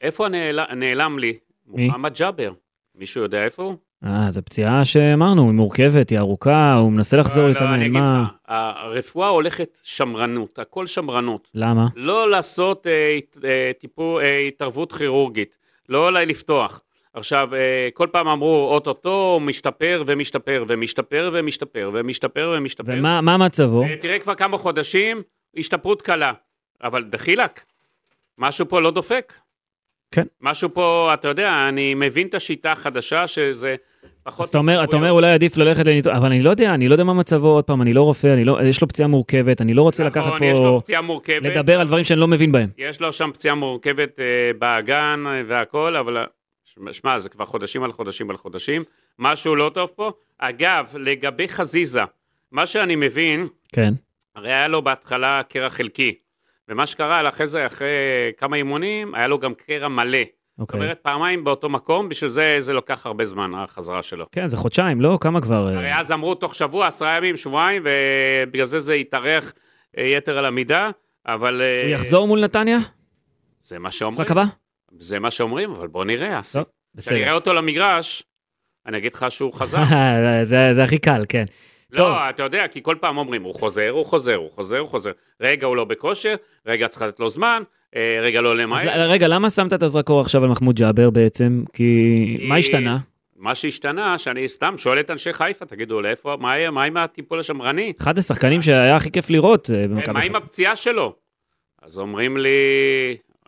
איפה 0.00 0.26
הנעלם, 0.26 0.64
נעלם 0.76 1.18
לי? 1.18 1.34
מי? 1.66 1.86
מוחמד 1.86 2.14
ג'אבר. 2.18 2.52
מישהו 2.94 3.22
יודע 3.22 3.44
איפה 3.44 3.62
הוא? 3.62 3.76
אה, 4.04 4.30
זו 4.30 4.42
פציעה 4.44 4.84
שאמרנו, 4.84 5.42
היא 5.46 5.52
מורכבת, 5.52 6.10
היא 6.10 6.18
ארוכה, 6.18 6.74
הוא 6.74 6.92
מנסה 6.92 7.16
לחזור 7.16 7.44
לא, 7.44 7.48
איתה 7.48 7.74
אני 7.74 7.86
אגיד 7.86 7.92
נעלמה. 8.02 8.22
לך, 8.22 8.30
הרפואה 8.46 9.28
הולכת 9.28 9.78
שמרנות, 9.82 10.58
הכל 10.58 10.86
שמרנות. 10.86 11.50
למה? 11.54 11.86
לא 11.96 12.30
לעשות 12.30 12.86
אה, 12.86 13.18
אה, 13.44 13.70
טיפול, 13.78 14.22
אה, 14.22 14.38
התערבות 14.38 14.92
כירורגית, 14.92 15.56
לא 15.88 16.08
אולי 16.08 16.26
לפתוח. 16.26 16.80
עכשיו, 17.14 17.54
אה, 17.54 17.88
כל 17.94 18.06
פעם 18.12 18.28
אמרו, 18.28 18.68
אוטוטו 18.74 19.38
משתפר 19.42 20.02
ומשתפר 20.06 20.64
ומשתפר 20.68 21.30
ומשתפר 21.32 21.90
ומשתפר 21.94 22.54
ומשתפר. 22.56 22.92
ומה 22.98 23.20
מה 23.20 23.36
מצבו? 23.36 23.82
אה, 23.82 23.96
תראה 23.96 24.18
כבר 24.18 24.34
כמה 24.34 24.58
חודשים, 24.58 25.22
השתפרות 25.56 26.02
קלה. 26.02 26.32
אבל 26.82 27.04
דחילק, 27.04 27.64
משהו 28.38 28.68
פה 28.68 28.80
לא 28.80 28.90
דופק. 28.90 29.32
כן. 30.14 30.26
משהו 30.40 30.74
פה, 30.74 31.10
אתה 31.14 31.28
יודע, 31.28 31.68
אני 31.68 31.94
מבין 31.94 32.26
את 32.26 32.34
השיטה 32.34 32.72
החדשה, 32.72 33.26
שזה 33.26 33.76
פחות... 34.22 34.44
אז 34.44 34.48
אתה 34.48 34.58
אומר, 34.58 34.84
אתה 34.84 34.96
אומר. 34.96 35.10
אולי 35.10 35.32
עדיף 35.32 35.56
ללכת 35.56 35.86
לניתוח, 35.86 36.16
אבל 36.16 36.26
אני 36.26 36.42
לא 36.42 36.50
יודע, 36.50 36.74
אני 36.74 36.88
לא 36.88 36.94
יודע 36.94 37.04
מה 37.04 37.14
מצבו, 37.14 37.48
עוד 37.48 37.64
פעם, 37.64 37.82
אני 37.82 37.92
לא 37.92 38.02
רופא, 38.02 38.26
אני 38.26 38.44
לא, 38.44 38.58
יש 38.64 38.82
לו 38.82 38.88
פציעה 38.88 39.08
מורכבת, 39.08 39.60
אני 39.60 39.74
לא 39.74 39.82
רוצה 39.82 40.04
לקחת 40.04 40.26
נכון, 40.26 40.42
יש 40.42 40.58
לו 40.58 40.64
פה, 40.64 40.80
פציעה 40.82 41.02
מורכבת. 41.02 41.42
לדבר 41.42 41.80
על 41.80 41.86
דברים 41.86 42.04
שאני 42.04 42.20
לא 42.20 42.28
מבין 42.28 42.52
בהם. 42.52 42.68
יש 42.78 43.00
לו 43.00 43.12
שם 43.12 43.30
פציעה 43.34 43.54
מורכבת 43.54 44.20
אה, 44.20 44.50
באגן 44.58 45.24
אה, 45.26 45.42
והכל, 45.46 45.96
אבל 45.96 46.26
שמע, 46.92 47.18
זה 47.18 47.28
כבר 47.28 47.44
חודשים 47.44 47.82
על 47.82 47.92
חודשים 47.92 48.30
על 48.30 48.36
חודשים. 48.36 48.84
משהו 49.18 49.56
לא 49.56 49.70
טוב 49.74 49.90
פה. 49.94 50.12
אגב, 50.38 50.94
לגבי 50.98 51.48
חזיזה, 51.48 52.02
מה 52.52 52.66
שאני 52.66 52.96
מבין, 52.96 53.48
כן, 53.72 53.94
הרי 54.36 54.52
היה 54.52 54.68
לו 54.68 54.82
בהתחלה 54.82 55.42
קרע 55.48 55.70
חלקי. 55.70 56.14
ומה 56.68 56.86
שקרה, 56.86 57.28
אחרי 57.28 57.46
זה, 57.46 57.66
אחרי 57.66 57.88
כמה 58.36 58.56
אימונים, 58.56 59.14
היה 59.14 59.28
לו 59.28 59.38
גם 59.38 59.54
קרע 59.54 59.88
מלא. 59.88 60.18
זאת 60.18 60.60
אוקיי. 60.60 60.80
אומרת, 60.80 60.98
פעמיים 61.02 61.44
באותו 61.44 61.68
מקום, 61.68 62.08
בשביל 62.08 62.30
זה 62.30 62.56
זה 62.58 62.72
לוקח 62.72 63.06
הרבה 63.06 63.24
זמן, 63.24 63.54
החזרה 63.54 64.02
שלו. 64.02 64.26
כן, 64.32 64.46
זה 64.46 64.56
חודשיים, 64.56 65.00
לא? 65.00 65.18
כמה 65.20 65.40
כבר? 65.40 65.68
אה, 65.68 65.78
הרי 65.78 65.94
אז 65.94 66.12
אמרו 66.12 66.34
תוך 66.34 66.54
שבוע, 66.54 66.86
עשרה 66.86 67.16
ימים, 67.16 67.36
שבועיים, 67.36 67.82
ובגלל 67.84 68.64
זה 68.64 68.78
זה 68.78 68.94
התארך 68.94 69.52
אה, 69.98 70.04
יתר 70.04 70.38
על 70.38 70.44
המידה, 70.44 70.90
אבל... 71.26 71.62
אה, 71.62 71.82
הוא 71.82 71.90
יחזור 71.90 72.26
מול 72.26 72.44
נתניה? 72.44 72.78
זה 73.60 73.78
מה 73.78 73.90
שאומרים. 73.90 74.20
משחק 74.20 74.30
הבא? 74.30 74.44
זה 74.98 75.18
מה 75.18 75.30
שאומרים, 75.30 75.70
אבל 75.70 75.86
בוא 75.88 76.04
נראה, 76.04 76.40
אסי. 76.40 76.58
טוב, 76.58 76.64
כשאני 76.98 77.22
אראה. 77.22 77.32
אותו 77.32 77.52
למגרש, 77.54 78.22
אני 78.86 78.98
אגיד 78.98 79.12
לך 79.14 79.26
שהוא 79.28 79.52
חזר. 79.52 79.82
זה 80.42 80.68
זה 80.72 80.84
הכי 80.84 80.98
קל, 80.98 81.24
כן. 81.28 81.44
טוב. 81.96 81.98
לא, 82.08 82.30
אתה 82.30 82.42
יודע, 82.42 82.68
כי 82.68 82.82
כל 82.82 82.96
פעם 83.00 83.16
אומרים, 83.18 83.42
הוא 83.42 83.54
חוזר, 83.54 83.88
הוא 83.90 84.06
חוזר, 84.06 84.34
הוא 84.34 84.50
חוזר, 84.50 84.78
הוא 84.78 84.88
חוזר. 84.88 85.10
רגע 85.40 85.66
הוא 85.66 85.76
לא 85.76 85.84
בכושר, 85.84 86.34
רגע 86.66 86.88
צריך 86.88 87.02
לתת 87.02 87.20
לו 87.20 87.30
זמן, 87.30 87.62
אה, 87.96 88.18
רגע 88.22 88.40
לא 88.40 88.52
אז 88.52 88.58
למהר. 88.58 89.08
רגע, 89.10 89.28
למה 89.28 89.50
שמת 89.50 89.72
את 89.72 89.82
הזרקור 89.82 90.20
עכשיו 90.20 90.44
על 90.44 90.50
מחמוד 90.50 90.76
ג'אבר 90.76 91.10
בעצם? 91.10 91.62
כי 91.72 92.06
מה 92.48 92.56
השתנה? 92.56 92.98
מה 93.36 93.54
שהשתנה, 93.54 94.18
שאני 94.18 94.48
סתם 94.48 94.74
שואל 94.78 95.00
את 95.00 95.10
אנשי 95.10 95.32
חיפה, 95.32 95.66
תגידו, 95.66 96.00
לאיפה, 96.02 96.36
מה 96.40 96.56
יהיה- 96.58 96.70
מה 96.70 96.84
עם 96.84 96.96
הטיפול 96.96 97.40
השמרני? 97.40 97.92
אחד 98.00 98.18
השחקנים 98.18 98.62
שהיה 98.62 98.96
הכי 98.96 99.10
כיף 99.10 99.30
לראות 99.30 99.70
אה, 99.70 99.88
במכבי 99.88 100.12
מה 100.12 100.20
עם 100.20 100.32
חיפה. 100.32 100.38
הפציעה 100.38 100.76
שלו? 100.76 101.14
אז 101.82 101.98
אומרים 101.98 102.36
לי, 102.36 102.48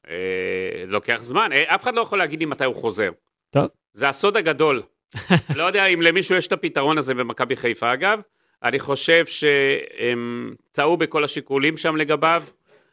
אה, 0.09 0.85
לוקח 0.87 1.19
זמן, 1.21 1.51
אה, 1.53 1.75
אף 1.75 1.83
אחד 1.83 1.95
לא 1.95 2.01
יכול 2.01 2.19
להגיד 2.19 2.41
לי 2.41 2.47
מתי 2.47 2.65
הוא 2.65 2.75
חוזר. 2.75 3.09
טוב. 3.51 3.67
זה 3.93 4.09
הסוד 4.09 4.37
הגדול. 4.37 4.83
לא 5.57 5.63
יודע 5.63 5.87
אם 5.87 6.03
למישהו 6.03 6.37
יש 6.37 6.47
את 6.47 6.53
הפתרון 6.53 6.99
הזה 6.99 7.15
במכבי 7.15 7.57
חיפה. 7.57 7.93
אגב, 7.93 8.21
אני 8.63 8.79
חושב 8.79 9.27
שהם 9.27 10.55
טעו 10.73 10.97
בכל 10.97 11.25
השיקולים 11.25 11.77
שם 11.77 11.97
לגביו, 11.97 12.43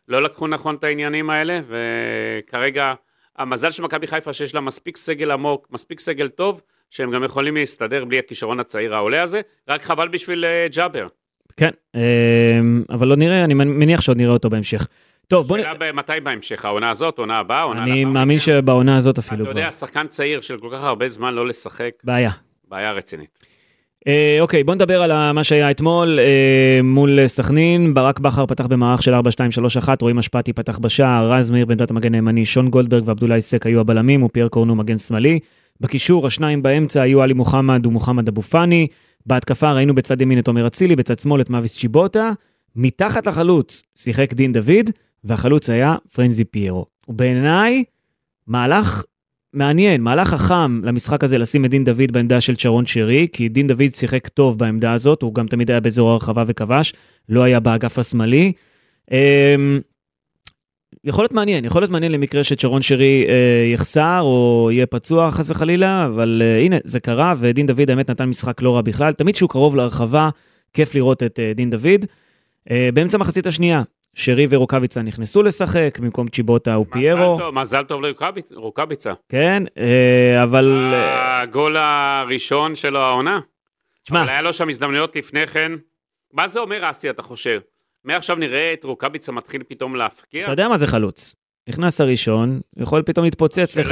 לא 0.07 0.23
לקחו 0.23 0.47
נכון 0.47 0.75
את 0.75 0.83
העניינים 0.83 1.29
האלה, 1.29 1.59
וכרגע 1.67 2.93
המזל 3.37 3.71
של 3.71 3.83
מכבי 3.83 4.07
חיפה 4.07 4.33
שיש 4.33 4.55
לה 4.55 4.61
מספיק 4.61 4.97
סגל 4.97 5.31
עמוק, 5.31 5.67
מספיק 5.71 5.99
סגל 5.99 6.29
טוב, 6.29 6.61
שהם 6.89 7.11
גם 7.11 7.23
יכולים 7.23 7.55
להסתדר 7.55 8.05
בלי 8.05 8.19
הכישרון 8.19 8.59
הצעיר 8.59 8.95
העולה 8.95 9.21
הזה, 9.21 9.41
רק 9.67 9.83
חבל 9.83 10.07
בשביל 10.07 10.45
אה, 10.45 10.67
ג'אבר. 10.71 11.07
כן, 11.57 11.71
אבל 12.89 13.07
לא 13.07 13.15
נראה, 13.15 13.43
אני 13.43 13.53
מניח 13.53 14.01
שעוד 14.01 14.17
נראה 14.17 14.33
אותו 14.33 14.49
בהמשך. 14.49 14.87
טוב, 15.29 15.47
בוא 15.47 15.57
נ... 15.57 15.63
שאלה 15.63 15.91
מתי 15.91 16.11
בהמשך, 16.23 16.65
העונה 16.65 16.89
הזאת, 16.89 17.19
עונה 17.19 17.39
הבאה, 17.39 17.63
עונה 17.63 17.83
אני 17.83 18.05
מאמין 18.05 18.37
מכן? 18.37 18.45
שבעונה 18.45 18.97
הזאת 18.97 19.17
אפילו 19.17 19.43
אתה 19.43 19.51
כבר. 19.51 19.59
יודע, 19.59 19.71
שחקן 19.71 20.07
צעיר 20.07 20.41
של 20.41 20.57
כל 20.57 20.69
כך 20.73 20.83
הרבה 20.83 21.07
זמן 21.07 21.33
לא 21.33 21.47
לשחק, 21.47 21.91
בעיה. 22.03 22.31
בעיה 22.69 22.91
רצינית. 22.91 23.29
אה, 24.07 24.37
אוקיי, 24.39 24.63
בוא 24.63 24.75
נדבר 24.75 25.01
על 25.01 25.31
מה 25.31 25.43
שהיה 25.43 25.71
אתמול 25.71 26.19
אה, 26.19 26.79
מול 26.83 27.27
סכנין. 27.27 27.93
ברק 27.93 28.19
בכר 28.19 28.45
פתח 28.45 28.65
במערך 28.65 29.03
של 29.03 29.13
4-2-3-1, 29.13 29.19
רועי 30.01 30.13
משפטי 30.13 30.53
פתח 30.53 30.79
בשער, 30.79 31.31
רז 31.31 31.51
מאיר 31.51 31.65
בעמדת 31.65 31.91
המגן 31.91 32.13
הימני, 32.13 32.45
שון 32.45 32.69
גולדברג 32.69 33.03
ועבדולאי 33.07 33.41
סק 33.41 33.65
היו 33.65 33.79
הבלמים, 33.79 34.23
ופייר 34.23 34.47
קורנו 34.47 34.75
מגן 34.75 34.97
שמאלי. 34.97 35.39
בקישור, 35.81 36.27
השניים 36.27 36.63
באמצע 36.63 37.01
היו 37.01 37.21
עלי 37.21 37.33
מוחמד 37.33 37.85
ומוחמד 37.85 38.27
אבו 38.27 38.41
פאני. 38.41 38.87
בהתקפה 39.25 39.71
ראינו 39.71 39.95
בצד 39.95 40.21
ימין 40.21 40.39
את 40.39 40.47
עומר 40.47 40.67
אצילי, 40.67 40.95
בצד 40.95 41.19
שמאל 41.19 41.41
את 41.41 41.49
מאביס 41.49 41.77
צ'יבוטה. 41.77 42.31
מתחת 42.75 43.27
לחלוץ 43.27 43.83
שיחק 43.95 44.33
דין 44.33 44.53
דוד, 44.53 44.89
והחלוץ 45.23 45.69
היה 45.69 45.95
פרנזי 46.13 46.43
פיירו. 46.43 46.85
ובעיניי, 47.07 47.83
מהלך 48.47 49.03
מעניין, 49.53 50.01
מהלך 50.01 50.27
חכם 50.27 50.85
למשחק 50.85 51.23
הזה 51.23 51.37
לשים 51.37 51.65
את 51.65 51.69
דין 51.69 51.83
דוד 51.83 52.11
בעמדה 52.11 52.41
של 52.41 52.55
צ'רון 52.55 52.85
שרי, 52.85 53.27
כי 53.33 53.49
דין 53.49 53.67
דוד 53.67 53.95
שיחק 53.95 54.27
טוב 54.27 54.59
בעמדה 54.59 54.93
הזאת, 54.93 55.21
הוא 55.21 55.33
גם 55.33 55.47
תמיד 55.47 55.71
היה 55.71 55.79
באזור 55.79 56.11
הרחבה 56.11 56.43
וכבש, 56.47 56.93
לא 57.29 57.43
היה 57.43 57.59
באגף 57.59 57.99
השמאלי. 57.99 58.51
אמ, 59.11 59.79
יכול 61.03 61.23
להיות 61.23 61.31
מעניין, 61.31 61.65
יכול 61.65 61.81
להיות 61.81 61.91
מעניין 61.91 62.11
למקרה 62.11 62.43
שצ'רון 62.43 62.81
שרי 62.81 63.25
אה, 63.29 63.71
יחסר 63.73 64.19
או 64.21 64.69
יהיה 64.71 64.85
פצוע 64.85 65.31
חס 65.31 65.49
וחלילה, 65.49 66.05
אבל 66.05 66.41
אה, 66.45 66.61
הנה, 66.61 66.75
זה 66.83 66.99
קרה, 66.99 67.33
ודין 67.37 67.65
דוד 67.65 67.89
האמת 67.89 68.09
נתן 68.09 68.25
משחק 68.25 68.61
לא 68.61 68.75
רע 68.75 68.81
בכלל. 68.81 69.13
תמיד 69.13 69.35
כשהוא 69.35 69.49
קרוב 69.49 69.75
להרחבה, 69.75 70.29
כיף 70.73 70.95
לראות 70.95 71.23
את 71.23 71.39
אה, 71.39 71.51
דין 71.55 71.69
דוד. 71.69 72.05
אה, 72.71 72.89
באמצע 72.93 73.17
המחצית 73.17 73.47
השנייה, 73.47 73.83
שרי 74.19 74.47
ורוקאביצה 74.49 75.01
נכנסו 75.01 75.43
לשחק, 75.43 75.99
במקום 76.01 76.27
צ'יבוטה 76.27 76.79
ופיירו. 76.79 77.35
מזל 77.35 77.43
טוב, 77.43 77.55
מזל 77.55 77.83
טוב 77.83 78.01
לרוקאביצה. 78.51 79.13
כן, 79.29 79.63
אה, 79.77 80.43
אבל... 80.43 80.93
הגול 80.93 81.77
הראשון 81.77 82.75
שלו 82.75 82.99
העונה. 82.99 83.39
תשמע, 84.03 84.21
אבל 84.21 84.29
היה 84.29 84.41
לו 84.41 84.53
שם 84.53 84.69
הזדמנויות 84.69 85.15
לפני 85.15 85.47
כן. 85.47 85.71
מה 86.33 86.47
זה 86.47 86.59
אומר, 86.59 86.89
אסי, 86.89 87.09
אתה 87.09 87.21
חושב? 87.21 87.59
מעכשיו 88.03 88.35
נראה 88.35 88.73
את 88.73 88.83
רוקאביצה 88.83 89.31
מתחיל 89.31 89.63
פתאום 89.67 89.95
להפקיע? 89.95 90.43
אתה 90.43 90.51
יודע 90.51 90.67
מה 90.67 90.77
זה 90.77 90.87
חלוץ. 90.87 91.35
נכנס 91.67 92.01
הראשון, 92.01 92.59
יכול 92.77 93.01
פתאום 93.01 93.25
להתפוצץ 93.25 93.77
לך 93.77 93.91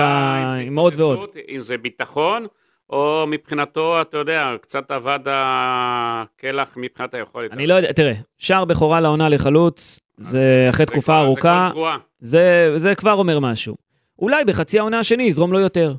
עם 0.61 0.79
עוד 0.79 0.99
ועוד. 0.99 1.25
אם 1.49 1.59
זה 1.59 1.77
ביטחון, 1.77 2.47
או 2.89 3.25
מבחינתו, 3.27 4.01
אתה 4.01 4.17
יודע, 4.17 4.53
קצת 4.61 4.91
אבד 4.91 5.19
הקלח 5.25 6.77
מבחינת 6.77 7.13
היכולת. 7.13 7.51
אני 7.51 7.67
לא 7.67 7.73
יודע, 7.73 7.91
תראה, 7.91 8.13
שער 8.37 8.65
בכורה 8.65 9.01
לעונה 9.01 9.29
לחלוץ, 9.29 9.99
זה 10.19 10.67
אחרי 10.69 10.85
זה 10.85 10.91
תקופה 10.91 11.05
כבר- 11.13 11.21
זה 11.21 11.25
ארוכה, 11.27 11.69
תרועה. 11.71 11.97
זה, 12.19 12.73
זה 12.75 12.95
כבר 12.95 13.13
אומר 13.13 13.39
משהו. 13.39 13.75
אולי 14.19 14.45
בחצי 14.45 14.79
העונה 14.79 14.99
השני 14.99 15.23
יזרום 15.23 15.51
לו 15.53 15.59
יותר. 15.59 15.95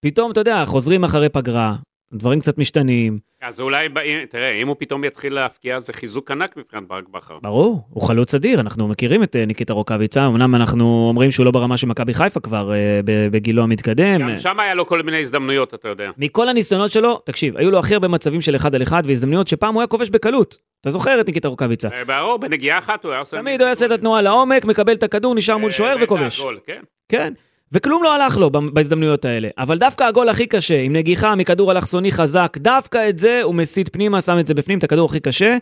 פתאום, 0.00 0.30
אתה 0.30 0.40
יודע, 0.40 0.64
חוזרים 0.64 1.04
אחרי 1.04 1.28
פגרה, 1.28 1.76
דברים 2.12 2.40
קצת 2.40 2.58
משתנים. 2.58 3.18
אז 3.42 3.60
אולי, 3.60 3.88
תראה, 4.30 4.50
אם 4.62 4.68
הוא 4.68 4.76
פתאום 4.78 5.04
יתחיל 5.04 5.34
להפקיע, 5.34 5.80
זה 5.80 5.92
חיזוק 5.92 6.30
ענק 6.30 6.56
מבחינת 6.56 6.88
ברק 6.88 7.08
בכר. 7.08 7.38
ברור, 7.42 7.86
הוא 7.90 8.02
חלוץ 8.02 8.34
אדיר, 8.34 8.60
אנחנו 8.60 8.88
מכירים 8.88 9.22
את 9.22 9.36
אה, 9.36 9.46
ניקיטה 9.46 9.72
רוקאביצה, 9.72 10.26
אמנם 10.26 10.54
אנחנו 10.54 11.06
אומרים 11.08 11.30
שהוא 11.30 11.46
לא 11.46 11.50
ברמה 11.50 11.76
של 11.76 11.86
מכבי 11.86 12.14
חיפה 12.14 12.40
כבר 12.40 12.72
אה, 12.72 13.00
בגילו 13.04 13.62
המתקדם. 13.62 14.20
גם 14.20 14.36
שם 14.36 14.60
היה 14.60 14.74
לו 14.74 14.86
כל 14.86 15.02
מיני 15.02 15.20
הזדמנויות, 15.20 15.74
אתה 15.74 15.88
יודע. 15.88 16.10
מכל 16.18 16.48
הניסיונות 16.48 16.90
שלו, 16.90 17.20
תקשיב, 17.24 17.56
היו 17.56 17.70
לו 17.70 17.78
הכי 17.78 17.94
הרבה 17.94 18.08
מצבים 18.08 18.40
של 18.40 18.56
אחד 18.56 18.74
על 18.74 18.82
אחד 18.82 19.02
והזדמנויות 19.06 19.48
שפעם 19.48 19.74
הוא 19.74 19.82
היה 19.82 19.86
כובש 19.86 20.10
בקלות. 20.10 20.56
אתה 20.80 20.90
זוכר 20.90 21.20
את 21.20 21.26
ניקיטה 21.26 21.48
רוקאביצה. 21.48 21.88
אה, 21.92 22.04
ברור, 22.04 22.36
בנגיעה 22.36 22.78
אחת 22.78 23.04
הוא 23.04 23.12
היה 23.12 23.18
עושה... 23.18 23.36
תמיד 23.38 23.60
הוא 23.60 23.64
היה 23.64 23.72
עושה 23.72 23.86
את 23.86 23.90
התנועה 23.90 24.22
לעומק, 24.22 24.64
מקבל 24.64 24.92
את 24.92 25.02
הכדור, 25.02 25.34
נשאר 25.34 25.56
מול 25.56 25.70
שוער 25.70 25.96
וכובש. 26.00 26.40
והגול, 26.40 26.58
כן. 27.08 27.32
וכלום 27.72 28.02
לא 28.02 28.14
הלך 28.14 28.36
לו 28.36 28.50
בהזדמנויות 28.50 29.24
האלה. 29.24 29.48
אבל 29.58 29.78
דווקא 29.78 30.04
הגול 30.04 30.28
הכי 30.28 30.46
קשה, 30.46 30.80
עם 30.80 30.92
נגיחה 30.92 31.34
מכדור 31.34 31.72
אלכסוני 31.72 32.12
חזק, 32.12 32.56
דווקא 32.60 33.08
את 33.08 33.18
זה 33.18 33.40
הוא 33.42 33.54
מסיט 33.54 33.88
פנימה, 33.92 34.20
שם 34.20 34.38
את 34.38 34.46
זה 34.46 34.54
בפנים, 34.54 34.78
את 34.78 34.84
הכדור 34.84 35.08
הכי 35.08 35.20
קשה. 35.20 35.56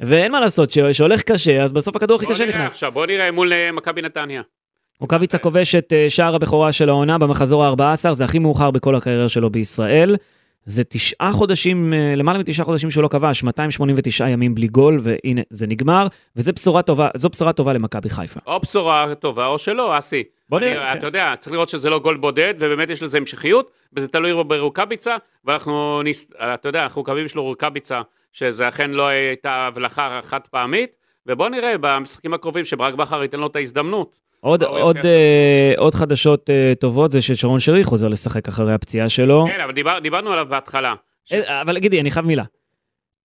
ואין 0.00 0.32
מה 0.32 0.40
לעשות, 0.40 0.70
שהולך 0.92 1.22
קשה, 1.22 1.62
אז 1.62 1.72
בסוף 1.72 1.96
הכדור 1.96 2.16
הכי 2.16 2.26
קשה 2.26 2.46
נראה 2.46 2.58
נכנס. 2.58 2.72
עכשיו, 2.72 2.92
בוא 2.92 3.06
נראה 3.06 3.30
מול 3.30 3.52
אה, 3.52 3.72
מכבי 3.72 4.02
נתניה. 4.02 4.42
רוקאביצה 5.00 5.38
כובש 5.38 5.74
את 5.74 5.92
אה, 5.92 6.06
שער 6.10 6.34
הבכורה 6.34 6.72
של 6.72 6.88
העונה 6.88 7.18
במחזור 7.18 7.64
ה-14, 7.64 8.12
זה 8.12 8.24
הכי 8.24 8.38
מאוחר 8.38 8.70
בכל 8.70 8.94
הקריירה 8.94 9.28
שלו 9.28 9.50
בישראל. 9.50 10.16
זה 10.66 10.84
תשעה 10.84 11.32
חודשים, 11.32 11.92
אה, 11.92 12.14
למעלה 12.16 12.38
מתשעה 12.38 12.64
חודשים 12.66 12.90
שהוא 12.90 13.02
לא 13.02 13.08
כבש, 13.08 13.42
289 13.42 14.28
ימים 14.28 14.54
בלי 14.54 14.66
גול, 14.68 15.00
והנה, 15.02 15.40
זה 15.50 15.66
נגמר, 15.66 16.06
וזו 16.36 16.52
בשורה 16.52 16.82
טובה, 16.82 17.08
זו 17.16 17.28
בשורה 17.28 17.52
טובה 17.52 17.72
למכבי 17.72 18.10
חיפה. 18.10 18.40
או 18.46 18.60
בשורה 18.60 19.14
טובה 19.18 19.46
או 19.46 19.58
שלא, 19.58 19.98
אסי. 19.98 20.22
בוא 20.48 20.60
נראה. 20.60 20.92
אתה 20.94 21.06
יודע, 21.06 21.34
צריך 21.38 21.52
לראות 21.52 21.68
שזה 21.68 21.90
לא 21.90 21.98
גול 21.98 22.16
בודד, 22.16 22.54
ובאמת 22.58 22.90
יש 22.90 23.02
לזה 23.02 23.18
המשכיות, 23.18 23.70
וזה 23.92 24.08
תלוי 24.08 24.44
ברוקאביצה, 24.44 25.16
ואנחנו, 25.44 26.02
ניס- 26.02 26.30
אתה 26.54 26.68
יודע, 26.68 26.82
אנחנו 26.82 27.02
מקווים 27.02 27.28
שלו 27.28 27.42
רוקאביצה, 27.42 28.00
שזה 28.32 28.68
אכן 28.68 28.90
לא 28.90 29.06
הייתה 29.08 29.52
הבלחה 29.52 30.20
חד 30.22 30.40
פעמית, 30.50 30.96
ובוא 31.26 31.48
נראה 31.48 31.74
במשחקים 31.80 32.34
הקרובים 32.34 32.64
שברק 32.64 32.94
בכר 32.94 33.22
ייתן 33.22 33.40
לו 33.40 33.46
את 33.46 33.56
ההזדמנות. 33.56 34.18
עוד, 34.40 34.62
עוד. 34.62 34.96
אה, 34.96 35.72
עוד 35.76 35.94
חדשות 35.94 36.50
אה, 36.50 36.72
טובות 36.80 37.10
זה 37.12 37.22
ששרון 37.22 37.60
שרי 37.60 37.84
חוזר 37.84 38.08
לשחק 38.08 38.48
אחרי 38.48 38.72
הפציעה 38.74 39.08
שלו. 39.08 39.46
כן, 39.52 39.60
אבל 39.60 39.72
דיבר, 39.72 39.98
דיברנו 39.98 40.32
עליו 40.32 40.46
בהתחלה. 40.50 40.94
ש- 41.24 41.32
אה, 41.32 41.62
אבל 41.62 41.78
גידי, 41.78 42.00
אני 42.00 42.10
חייב 42.10 42.26
מילה. 42.26 42.44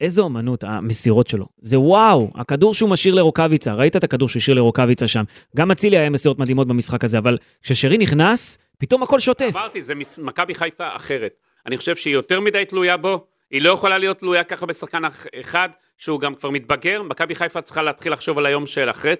איזו 0.02 0.24
אומנות, 0.24 0.64
המסירות 0.64 1.28
שלו. 1.28 1.46
זה 1.62 1.80
וואו, 1.80 2.32
הכדור 2.36 2.74
שהוא 2.74 2.90
משאיר 2.90 3.14
לרוקאביצה, 3.16 3.74
ראית 3.74 3.96
את 3.96 4.04
הכדור 4.04 4.30
שהוא 4.30 4.40
השאיר 4.40 4.56
לרוקאביצה 4.58 5.08
שם. 5.08 5.24
גם 5.56 5.72
אצילי 5.72 5.98
היה 5.98 6.10
מסירות 6.10 6.40
מדהימות 6.40 6.68
במשחק 6.68 7.04
הזה, 7.04 7.18
אבל 7.18 7.38
כששרי 7.64 7.98
נכנס, 7.98 8.58
פתאום 8.78 9.04
הכל 9.04 9.20
שוטף. 9.20 9.52
אמרתי, 9.56 9.82
זה 9.82 9.96
מס- 9.96 10.20
מכבי 10.20 10.56
חיפה 10.56 10.96
אחרת. 10.96 11.34
אני 11.66 11.78
חושב 11.78 11.96
שהיא 11.96 12.14
יותר 12.14 12.40
מדי 12.40 12.66
תלויה 12.66 12.98
בו, 12.98 13.26
היא 13.52 13.62
לא 13.62 13.70
יכולה 13.70 13.98
להיות 13.98 14.18
תלויה 14.20 14.44
ככה 14.44 14.66
בשחקן 14.66 15.06
אח- 15.06 15.26
אחד, 15.40 15.70
שהוא 15.98 16.20
גם 16.20 16.36
כבר 16.36 16.50
מתבגר. 16.50 17.02
מכבי 17.04 17.36
חיפה 17.36 17.62
צריכה 17.62 17.82
להתחיל 17.82 18.14
לחשוב 18.14 18.38
על 18.38 18.46
היום 18.46 18.68
של 18.68 18.90
אחרי 18.90 19.14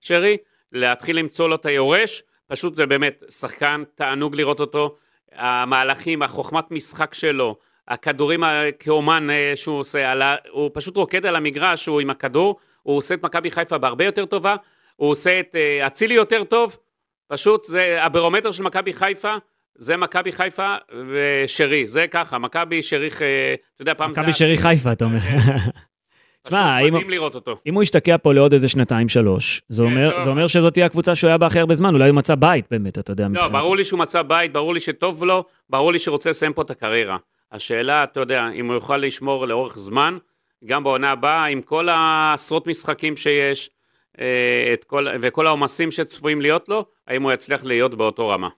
שרי, 0.00 0.36
להתחיל 0.74 1.18
למצוא 1.18 1.48
לו 1.48 1.54
את 1.54 1.66
היורש. 1.66 2.22
פשוט 2.46 2.74
זה 2.74 2.86
באמת 2.86 3.22
שחקן, 3.28 3.82
תענוג 3.94 4.36
לראות 4.36 4.60
אותו. 4.60 4.96
המהלכים, 5.32 6.22
החוכמת 6.22 6.70
משחק 6.70 7.14
שלו, 7.14 7.56
הכדורים 7.88 8.44
כאומן 8.78 9.30
אה, 9.30 9.52
שהוא 9.54 9.78
עושה, 9.78 10.12
ה... 10.12 10.36
הוא 10.50 10.70
פשוט 10.74 10.96
רוקד 10.96 11.26
על 11.26 11.36
המגרש, 11.36 11.86
הוא 11.86 12.00
עם 12.00 12.10
הכדור, 12.10 12.56
הוא 12.82 12.96
עושה 12.96 13.14
את 13.14 13.22
מכבי 13.22 13.50
חיפה 13.50 13.78
בהרבה 13.78 14.04
יותר 14.04 14.24
טובה, 14.24 14.56
הוא 14.96 15.10
עושה 15.10 15.40
את 15.40 15.56
אה, 15.56 15.86
אצילי 15.86 16.14
יותר 16.14 16.44
טוב, 16.44 16.76
פשוט 17.28 17.64
זה 17.64 18.04
הברומטר 18.04 18.52
של 18.52 18.62
מכבי 18.62 18.92
חיפה, 18.92 19.34
זה 19.74 19.96
מכבי 19.96 20.32
חיפה 20.32 20.74
ושרי, 21.12 21.86
זה 21.86 22.06
ככה, 22.06 22.38
מכבי 22.38 22.82
שרי, 22.82 23.08
אה, 23.22 23.54
אתה 23.74 23.82
יודע, 23.82 23.94
פעם 23.94 24.14
זה... 24.14 24.20
מכבי 24.20 24.32
שרי 24.32 24.56
חיפה, 24.56 24.92
אתה 24.92 25.04
אומר. 25.04 25.18
תשמע, 26.46 26.78
אם-. 26.78 26.94
אם 27.66 27.74
הוא 27.74 27.82
ישתקע 27.82 28.16
פה 28.22 28.32
לעוד 28.32 28.52
איזה 28.52 28.68
שנתיים, 28.68 29.08
שלוש, 29.08 29.62
זה 29.68 29.82
כן, 29.82 29.88
אומר, 29.90 30.10
טוב. 30.10 30.24
זה 30.24 30.30
אומר 30.30 30.46
שזאת 30.46 30.72
תהיה 30.72 30.86
הקבוצה 30.86 31.14
שהוא 31.14 31.28
היה 31.28 31.38
בה 31.38 31.46
הכי 31.46 31.58
הרבה 31.60 31.74
זמן, 31.74 31.94
אולי 31.94 32.08
הוא 32.08 32.16
מצא 32.16 32.34
בית 32.34 32.64
באמת, 32.70 32.98
אתה 32.98 33.12
יודע. 33.12 33.24
לא, 33.24 33.30
מבחינת- 33.30 33.52
ברור 33.52 33.76
לי 33.76 33.84
שהוא 33.84 33.98
מצא 33.98 34.22
בית, 34.22 34.52
ברור 34.52 34.74
לי 34.74 34.80
שטוב 34.80 35.24
לו, 35.24 35.44
ברור 35.70 35.92
לי 35.92 35.98
שרוצה 35.98 36.30
לסיים 36.30 36.52
פה 36.52 36.62
את 36.62 36.70
הקריירה. 36.70 37.16
השאלה, 37.52 38.04
אתה 38.04 38.20
יודע, 38.20 38.48
אם 38.54 38.66
הוא 38.66 38.74
יוכל 38.74 38.96
לשמור 38.96 39.46
לאורך 39.46 39.78
זמן, 39.78 40.16
גם 40.64 40.84
בעונה 40.84 41.10
הבאה, 41.10 41.44
עם 41.46 41.62
כל 41.62 41.88
העשרות 41.88 42.66
משחקים 42.66 43.16
שיש, 43.16 43.70
אה, 44.20 44.74
כל, 44.86 45.06
וכל 45.20 45.46
העומסים 45.46 45.90
שצפויים 45.90 46.40
להיות 46.40 46.68
לו, 46.68 46.84
האם 47.08 47.22
הוא 47.22 47.32
יצליח 47.32 47.64
להיות 47.64 47.94
באותו 47.94 48.28
רמה. 48.28 48.48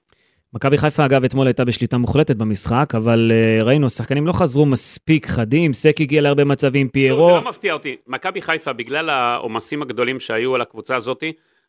מכבי 0.55 0.79
חיפה, 0.79 1.05
אגב, 1.05 1.25
אתמול 1.25 1.47
הייתה 1.47 1.65
בשליטה 1.65 1.99
מוחלטת 1.99 2.37
במשחק, 2.37 2.93
אבל 2.97 3.33
אה, 3.35 3.63
ראינו, 3.63 3.87
השחקנים 3.87 4.27
לא 4.27 4.33
חזרו 4.33 4.67
מספיק 4.67 5.27
חדים, 5.27 5.73
סק 5.73 6.01
הגיע 6.01 6.21
להרבה 6.21 6.45
מצבים, 6.45 6.87
לא, 6.87 6.93
פיירו. 6.93 7.27
זה 7.27 7.33
לא 7.33 7.49
מפתיע 7.49 7.73
אותי. 7.73 7.97
מכבי 8.07 8.43
חיפה, 8.43 8.73
בגלל 8.73 9.11
העומסים 9.11 9.83
הגדולים 9.83 10.21
שהיו 10.21 10.55
על 10.55 10.61
הקבוצה 10.61 10.97
הזאת, 10.97 11.25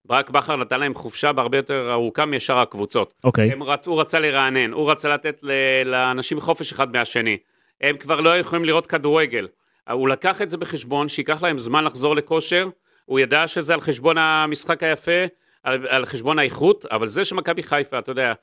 ברק 0.05 0.29
בכר 0.29 0.55
נתן 0.55 0.79
להם 0.79 0.96
חופשה 0.96 1.34
בהרבה 1.34 1.57
יותר 1.57 1.91
ארוכה 1.91 2.25
משאר 2.25 2.60
הקבוצות. 2.60 3.13
אוקיי, 3.24 3.51
הם 3.51 3.63
רצ, 3.63 3.88
הוא 3.88 4.01
רצה 4.01 4.19
לרענן, 4.19 4.72
הוא 4.72 4.91
רצה 4.91 5.10
לתת 5.10 5.39
ל, 5.43 5.51
לאנשים 5.86 6.39
חופש 6.39 6.72
אחד 6.72 6.91
מהשני. 6.98 7.38
הם 7.81 7.98
כבר 7.98 8.22
לא 8.22 8.38
יכולים 8.39 8.65
לראות 8.65 8.88
כדורגל. 8.88 9.48
הוא 9.91 10.10
לקח 10.10 10.41
את 10.41 10.50
זה 10.50 10.57
בחשבון, 10.57 11.07
שייקח 11.07 11.43
להם 11.43 11.57
זמן 11.57 11.84
לחזור 11.84 12.15
לכושר, 12.15 12.69
הוא 13.05 13.19
ידע 13.19 13.48
שזה 13.48 13.74
על 13.74 13.81
חשבון 13.81 14.17
המשחק 14.17 14.84
היפה, 14.84 15.25
על, 15.63 15.88
על 15.88 16.05
חשבון 16.05 16.39
האיכות, 16.39 16.86
אבל 16.91 17.07
זה 17.07 17.25
שמכבי 17.25 17.63
חיפה, 17.63 18.00
אתה 18.00 18.12
יודע, 18.12 18.34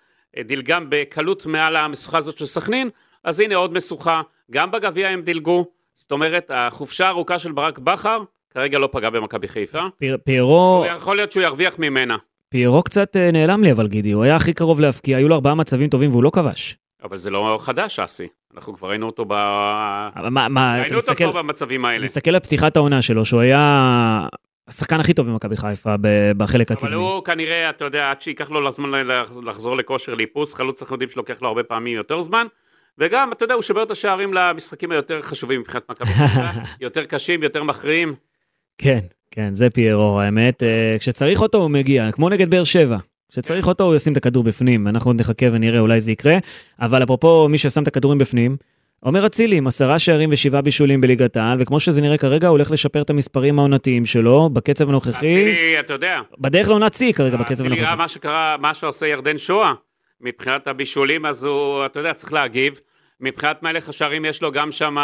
דילגם 0.40 0.86
בקלות 0.88 1.46
מעל 1.46 1.76
המשוכה 1.76 2.18
הזאת 2.18 2.38
של 2.38 2.46
סכנין, 2.46 2.90
אז 3.24 3.40
הנה 3.40 3.54
עוד 3.54 3.72
משוכה, 3.72 4.22
גם 4.50 4.70
בגביע 4.70 5.08
הם 5.08 5.22
דילגו, 5.22 5.64
זאת 5.92 6.12
אומרת, 6.12 6.50
החופשה 6.54 7.06
הארוכה 7.06 7.38
של 7.38 7.52
ברק 7.52 7.78
בכר, 7.78 8.22
כרגע 8.50 8.78
לא 8.78 8.88
פגע 8.92 9.10
במכבי 9.10 9.48
חיפה, 9.48 9.82
פיר- 9.98 10.18
פיירו, 10.24 10.84
יכול 10.96 11.16
להיות 11.16 11.32
שהוא 11.32 11.42
ירוויח 11.42 11.78
ממנה, 11.78 12.16
פיירו 12.48 12.82
קצת 12.82 13.16
אה, 13.16 13.30
נעלם 13.30 13.62
לי, 13.62 13.72
אבל 13.72 13.88
גידי, 13.88 14.12
הוא 14.12 14.24
היה 14.24 14.36
הכי 14.36 14.52
קרוב 14.52 14.80
להפקיע, 14.80 15.16
היו 15.16 15.28
לו 15.28 15.34
ארבעה 15.34 15.54
מצבים 15.54 15.88
טובים 15.88 16.10
והוא 16.10 16.22
לא 16.22 16.30
כבש. 16.30 16.76
אבל 17.04 17.16
זה 17.16 17.30
לא 17.30 17.56
חדש, 17.60 17.98
אסי, 17.98 18.26
אנחנו 18.54 18.74
כבר 18.74 18.88
ראינו 18.88 19.06
אותו 19.06 19.24
ב... 19.28 19.32
מה, 19.32 20.48
מה, 20.48 20.74
אתה 20.74 20.82
ראינו 20.82 20.96
אותו 21.00 21.12
מסתכל, 21.12 21.30
כבר 21.30 21.42
במצבים 21.42 21.84
האלה. 21.84 22.04
מסתכל 22.04 22.30
על 22.30 22.40
פתיחת 22.40 22.76
העונה 22.76 23.02
שלו, 23.02 23.24
שהוא 23.24 23.40
היה 23.40 24.26
השחקן 24.68 25.00
הכי 25.00 25.14
טוב 25.14 25.26
במכבי 25.26 25.56
חיפה 25.56 25.94
בחלק 26.36 26.70
אבל 26.70 26.78
הקדמי. 26.78 26.94
הוא 26.94 27.24
כנראה, 27.24 27.70
אתה 27.70 27.84
יודע, 27.84 28.10
עד 28.10 28.20
שייקח 28.20 28.50
לו 28.50 28.70
זמן 28.70 29.06
לחזור 29.44 29.76
לכושר 29.76 30.14
לאיפוס, 30.14 30.54
חלוץ 30.54 30.82
אנחנו 30.82 30.94
יודעים 30.94 31.10
שלוקח 31.10 31.42
לו 31.42 31.48
הרבה 31.48 31.62
פעמים 31.62 31.96
יותר 31.96 32.20
זמן, 32.20 32.46
וגם, 32.98 33.32
אתה 33.32 33.44
יודע, 33.44 33.54
הוא 33.54 33.62
שובר 33.62 33.82
את 33.82 33.90
השערים 33.90 34.34
למשחקים 34.34 34.92
היותר 34.92 35.22
חשובים 35.22 35.60
מבחינת 35.60 35.90
מכבי 35.90 36.12
חיפה, 36.12 36.40
יותר 36.80 37.04
קשים, 37.04 37.42
יותר 37.42 37.62
מכריעים. 37.62 38.14
כן, 38.78 39.00
כן, 39.30 39.54
זה 39.54 39.70
פיירו, 39.70 40.20
האמת. 40.20 40.62
אה, 40.62 40.96
כשצריך 40.98 41.40
אותו 41.40 41.58
הוא 41.58 41.70
מגיע, 41.70 42.12
כמו 42.12 42.28
נגד 42.28 42.50
באר 42.50 42.64
שבע. 42.64 42.96
כשצריך 43.32 43.68
אותו 43.68 43.84
הוא 43.84 43.94
ישים 43.94 44.12
את 44.12 44.16
הכדור 44.16 44.44
בפנים, 44.44 44.88
אנחנו 44.88 45.10
עוד 45.10 45.20
נחכה 45.20 45.46
ונראה, 45.52 45.80
אולי 45.80 46.00
זה 46.00 46.12
יקרה. 46.12 46.38
אבל 46.80 47.02
אפרופו 47.02 47.48
מי 47.48 47.58
ששם 47.58 47.82
את 47.82 47.88
הכדורים 47.88 48.18
בפנים, 48.18 48.56
עומר 49.04 49.26
אצילי 49.26 49.56
עם 49.56 49.66
עשרה 49.66 49.98
שערים 49.98 50.30
ושבעה 50.32 50.62
בישולים 50.62 51.00
בליגת 51.00 51.36
העל, 51.36 51.62
וכמו 51.62 51.80
שזה 51.80 52.02
נראה 52.02 52.18
כרגע, 52.18 52.48
הוא 52.48 52.52
הולך 52.52 52.70
לשפר 52.70 53.02
את 53.02 53.10
המספרים 53.10 53.58
העונתיים 53.58 54.06
שלו 54.06 54.50
בקצב 54.52 54.88
הנוכחי. 54.88 55.10
אצילי, 55.12 55.80
אתה 55.80 55.92
יודע, 55.92 56.20
בדרך 56.38 56.68
לעונת 56.68 56.94
שיא 56.94 57.12
כרגע 57.12 57.36
בקצב 57.36 57.52
אצילי 57.52 57.68
ראה 57.68 57.78
הנוכחי. 57.78 57.96
מה 57.96 58.08
שקרה, 58.08 58.56
מה 58.60 58.74
שעושה 58.74 59.06
ירדן 59.06 59.38
שואה, 59.38 59.72
מבחינת 60.20 60.66
הבישולים, 60.66 61.26
אז 61.26 61.44
הוא, 61.44 61.86
אתה 61.86 62.00
יודע, 62.00 62.14
צריך 62.14 62.32
להגיב. 62.32 62.80
מבחינת 63.20 63.62
מלך 63.62 63.88
השערים 63.88 64.24
יש 64.24 64.42
לו 64.42 64.52
גם 64.52 64.72
שם 64.72 64.96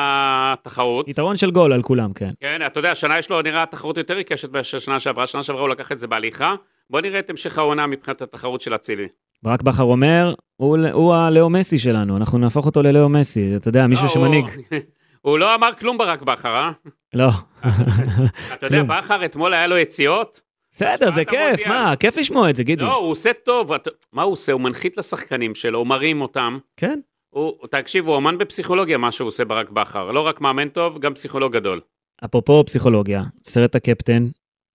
תחרות. 0.63 1.09
יתרון 1.09 1.37
של 1.37 1.51
גול 1.51 1.73
על 1.73 1.83
כולם, 1.83 2.13
כן. 2.13 2.31
כן, 2.41 2.67
אתה 2.67 2.79
יודע, 2.81 2.91
השנה 2.91 3.19
יש 3.19 3.31
לו 3.31 3.43
נראה 3.43 3.67
תחרות 3.67 3.97
יותר 3.97 4.17
עיקשת 4.17 4.53
מאשר 4.53 4.79
שנה 4.79 5.01
שעברה, 5.01 5.27
שנה 5.27 5.43
שעברה 5.43 5.63
הוא 5.63 5.69
לקח 5.69 5.93
את 5.93 5.99
זה 5.99 6.07
בהליכה, 6.07 6.55
בוא 6.91 7.01
נראה 7.01 7.19
את 7.19 7.31
המשך 7.31 7.59
העונה 7.59 7.87
מבחינת 7.87 8.23
התחרות 8.23 8.61
של 8.61 8.75
אצילי. 8.75 9.09
ברק 9.43 9.63
בכר 9.63 9.83
אומר, 9.83 10.35
הוא, 10.57 10.79
הוא 10.93 11.15
הלאו 11.15 11.51
מסי 11.51 11.79
שלנו, 11.79 12.17
אנחנו 12.17 12.39
נהפוך 12.39 12.67
אותו 12.67 12.83
ללאו 12.83 13.09
מסי, 13.09 13.57
אתה 13.57 13.69
יודע, 13.69 13.87
מישהו 13.87 14.05
לא, 14.07 14.11
שמנהיג. 14.11 14.45
הוא- 14.45 14.79
הוא 15.23 15.39
לא 15.39 15.55
אמר 15.55 15.71
כלום 15.79 15.99
ברק 15.99 16.23
בכר, 16.23 16.49
אה? 16.57 16.71
לא. 17.15 17.29
אתה 18.55 18.67
יודע. 18.67 18.83
בכר 18.83 19.25
אתמול 19.25 19.55
היה 19.55 19.67
לו 19.67 19.79
יציאות? 19.79 20.41
בסדר, 20.73 21.11
זה 21.11 21.25
כיף. 21.25 21.67
מה, 21.67 21.95
כיף 22.01 22.17
לשמוע 22.17 22.51
את 22.51 22.57
זה, 22.57 22.63
גידי. 22.65 22.85
לא, 22.85 22.95
הוא 22.97 23.11
עושה 23.11 23.31
טוב. 23.45 23.71
מה 24.13 24.23
הוא 24.23 24.33
עושה? 24.33 24.53
הוא 24.53 24.61
מנחית 24.61 24.97
לשחקנים 24.97 25.55
שלו, 25.55 25.79
הוא 25.79 25.87
מרים 25.87 26.21
אותם. 26.21 26.59
כן, 26.77 27.01
הוא, 27.31 27.53
תקשיב, 27.71 28.07
הוא 28.07 28.15
אומן 28.15 28.39
בפסיכולוגיה, 28.39 28.99
מה 28.99 29.13
שהוא 29.13 29.27
עושה 29.29 29.45
ברק 29.45 29.71
בכר. 29.71 30.13
לא 30.13 30.21
רק 30.21 30.41
מאמן 30.41 30.69
טוב, 30.69 30.99
גם 30.99 31.15
פסיכולוג 31.15 31.53
גדול. 31.53 31.81
אפרופו 32.25 32.65
פסיכולוגיה, 32.67 33.23
סרט 33.45 33.75
הקפטן 33.75 34.29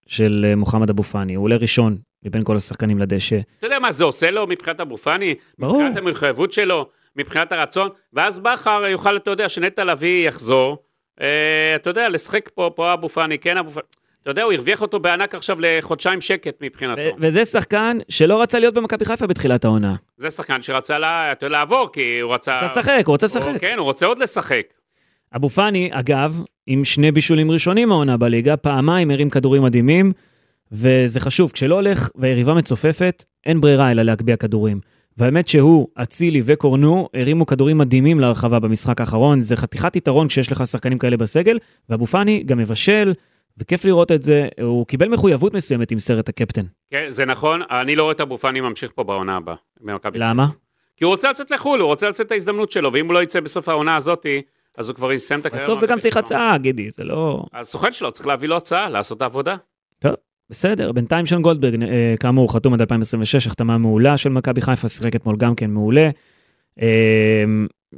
של 0.07 0.45
אה, 0.49 0.55
מוחמד 0.55 0.89
אבו 0.89 1.03
פאני, 1.03 1.33
הוא 1.35 1.43
עולה 1.43 1.55
ראשון 1.55 1.97
מבין 2.25 2.43
כל 2.43 2.55
השחקנים 2.55 2.99
לדשא. 2.99 3.39
אתה 3.59 3.67
יודע 3.67 3.79
מה 3.79 3.91
זה 3.91 4.03
עושה 4.03 4.31
לו 4.31 4.47
מבחינת 4.47 4.79
אבו 4.79 4.97
פאני? 4.97 5.35
ברור. 5.59 5.73
מבחינת 5.73 5.97
המחויבות 5.97 6.53
שלו, 6.53 6.87
מבחינת 7.15 7.51
הרצון, 7.51 7.89
ואז 8.13 8.39
בכר 8.39 8.83
יוכל, 8.89 9.17
אתה 9.17 9.31
יודע, 9.31 9.49
שנטע 9.49 9.83
לביא 9.83 10.27
יחזור, 10.27 10.77
אה, 11.21 11.75
אתה 11.75 11.89
יודע, 11.89 12.09
לשחק 12.09 12.49
פה, 12.55 12.71
פה 12.75 12.93
אבו 12.93 13.09
פאני, 13.09 13.39
כן 13.39 13.57
אבו 13.57 13.69
פאני. 13.69 13.85
אתה 14.21 14.31
יודע, 14.31 14.43
הוא 14.43 14.53
הרוויח 14.53 14.81
אותו 14.81 14.99
בענק 14.99 15.35
עכשיו 15.35 15.57
לחודשיים 15.59 16.21
שקט 16.21 16.55
מבחינתו. 16.61 17.01
ו- 17.01 17.09
וזה 17.19 17.45
שחקן 17.45 17.97
שלא 18.09 18.41
רצה 18.41 18.59
להיות 18.59 18.73
במכבי 18.73 19.05
חיפה 19.05 19.27
בתחילת 19.27 19.65
העונה. 19.65 19.95
זה 20.17 20.29
שחקן 20.29 20.61
שרצה 20.61 20.99
לה, 20.99 21.31
אתה 21.31 21.45
יודע, 21.45 21.57
לעבור, 21.57 21.89
כי 21.93 22.19
הוא 22.19 22.33
רצה... 22.33 22.53
רוצה 22.53 22.65
לשחק, 22.65 23.03
הוא 23.05 23.13
רוצה 23.13 23.25
לשחק. 23.25 23.61
כן, 23.61 23.77
הוא 23.77 23.85
רוצה 23.85 24.05
עוד 24.05 24.19
לשחק. 24.19 24.61
אבו 25.35 25.49
פאני, 25.49 25.89
אגב, 25.93 26.41
עם 26.67 26.83
שני 26.83 27.11
בישולים 27.11 27.51
ראשונים 27.51 27.91
העונה 27.91 28.17
בליגה, 28.17 28.57
פעמיים 28.57 29.11
הרים 29.11 29.29
כדורים 29.29 29.63
מדהימים, 29.63 30.13
וזה 30.71 31.19
חשוב, 31.19 31.51
כשלא 31.51 31.75
הולך 31.75 32.09
והיריבה 32.15 32.53
מצופפת, 32.53 33.25
אין 33.45 33.61
ברירה 33.61 33.91
אלא 33.91 34.03
להגביה 34.03 34.37
כדורים. 34.37 34.79
והאמת 35.17 35.47
שהוא, 35.47 35.87
אצילי 35.95 36.41
וקורנו 36.45 37.09
הרימו 37.13 37.45
כדורים 37.45 37.77
מדהימים 37.77 38.19
להרחבה 38.19 38.59
במשחק 38.59 39.01
האחרון, 39.01 39.41
זה 39.41 39.55
חתיכת 39.55 39.95
יתרון 39.95 40.27
כשיש 40.27 40.51
לך 40.51 40.67
שחקנים 40.67 40.97
כאלה 40.97 41.17
בסגל, 41.17 41.59
ואבו 41.89 42.07
פאני 42.07 42.43
גם 42.43 42.57
מבשל, 42.57 43.13
וכיף 43.57 43.85
לראות 43.85 44.11
את 44.11 44.23
זה, 44.23 44.47
הוא 44.61 44.85
קיבל 44.85 45.09
מחויבות 45.09 45.53
מסוימת 45.53 45.91
עם 45.91 45.99
סרט 45.99 46.29
הקפטן. 46.29 46.65
כן, 46.91 47.05
זה 47.09 47.25
נכון, 47.25 47.61
אני 47.71 47.95
לא 47.95 48.03
רואה 48.03 48.13
את 48.13 48.21
אבו 48.21 48.37
פאני 48.37 48.61
ממשיך 48.61 48.91
פה 48.95 49.03
בעונה 49.03 49.35
הבאה, 49.35 49.55
למה? 50.13 50.47
כי 50.97 51.03
הוא 51.03 51.11
רוצה 51.11 51.29
לצאת 51.29 51.51
לחו"ל, 51.51 51.79
הוא 51.79 51.87
רוצה 51.87 52.09
לצאת 52.09 52.27
את 52.27 52.31
ההזדמנות 52.31 52.71
שלו, 52.71 52.93
ואם 52.93 53.05
הוא 53.05 53.13
לא 53.13 53.23
יצא 53.23 53.39
בסוף 53.39 53.69
העונה 53.69 53.95
הזאתי, 53.95 54.41
אז 54.77 54.89
הוא 54.89 54.95
כבר 54.95 55.11
יסיים 55.11 55.39
את 55.39 55.45
הקריירה. 55.45 55.67
בסוף 55.67 55.79
זה 55.79 55.87
גם 55.87 55.99
צריך. 55.99 56.17
הצעה, 56.17 56.57
גידי, 56.57 56.91
זה 56.91 57.03
לא... 57.03 57.45
הסוכן 57.53 57.91
שלו 57.91 58.11
צריך 58.11 58.27
להביא 58.27 58.47
לו 58.47 58.57
הצעה, 58.57 58.89
לעשות 58.89 59.17
את 59.17 59.21
העבודה. 59.21 59.55
בסדר, 60.49 60.91
בינתיים 60.91 61.25
שון 61.25 61.41
גולדברג, 61.41 61.83
אה, 61.83 62.15
כאמור, 62.19 62.53
חתום 62.53 62.73
עד 62.73 62.81
2026, 62.81 63.47
החתמה 63.47 63.77
מעולה 63.77 64.17
של 64.17 64.29
מכבי 64.29 64.61
חיפה, 64.61 64.89
שיחק 64.89 65.15
אתמול 65.15 65.37
גם 65.37 65.55
כן 65.55 65.71
מעולה. 65.71 66.09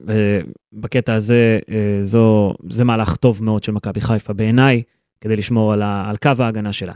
אה, 0.09 0.39
בקטע 0.73 1.13
הזה, 1.13 1.59
אה, 1.71 1.99
זו, 2.01 2.53
זה 2.69 2.83
מהלך 2.83 3.15
טוב 3.15 3.43
מאוד 3.43 3.63
של 3.63 3.71
מכבי 3.71 4.01
חיפה 4.01 4.33
בעיניי, 4.33 4.83
כדי 5.21 5.35
לשמור 5.35 5.73
על, 5.73 5.81
ה, 5.81 6.09
על 6.09 6.17
קו 6.17 6.31
ההגנה 6.39 6.73
שלה. 6.73 6.93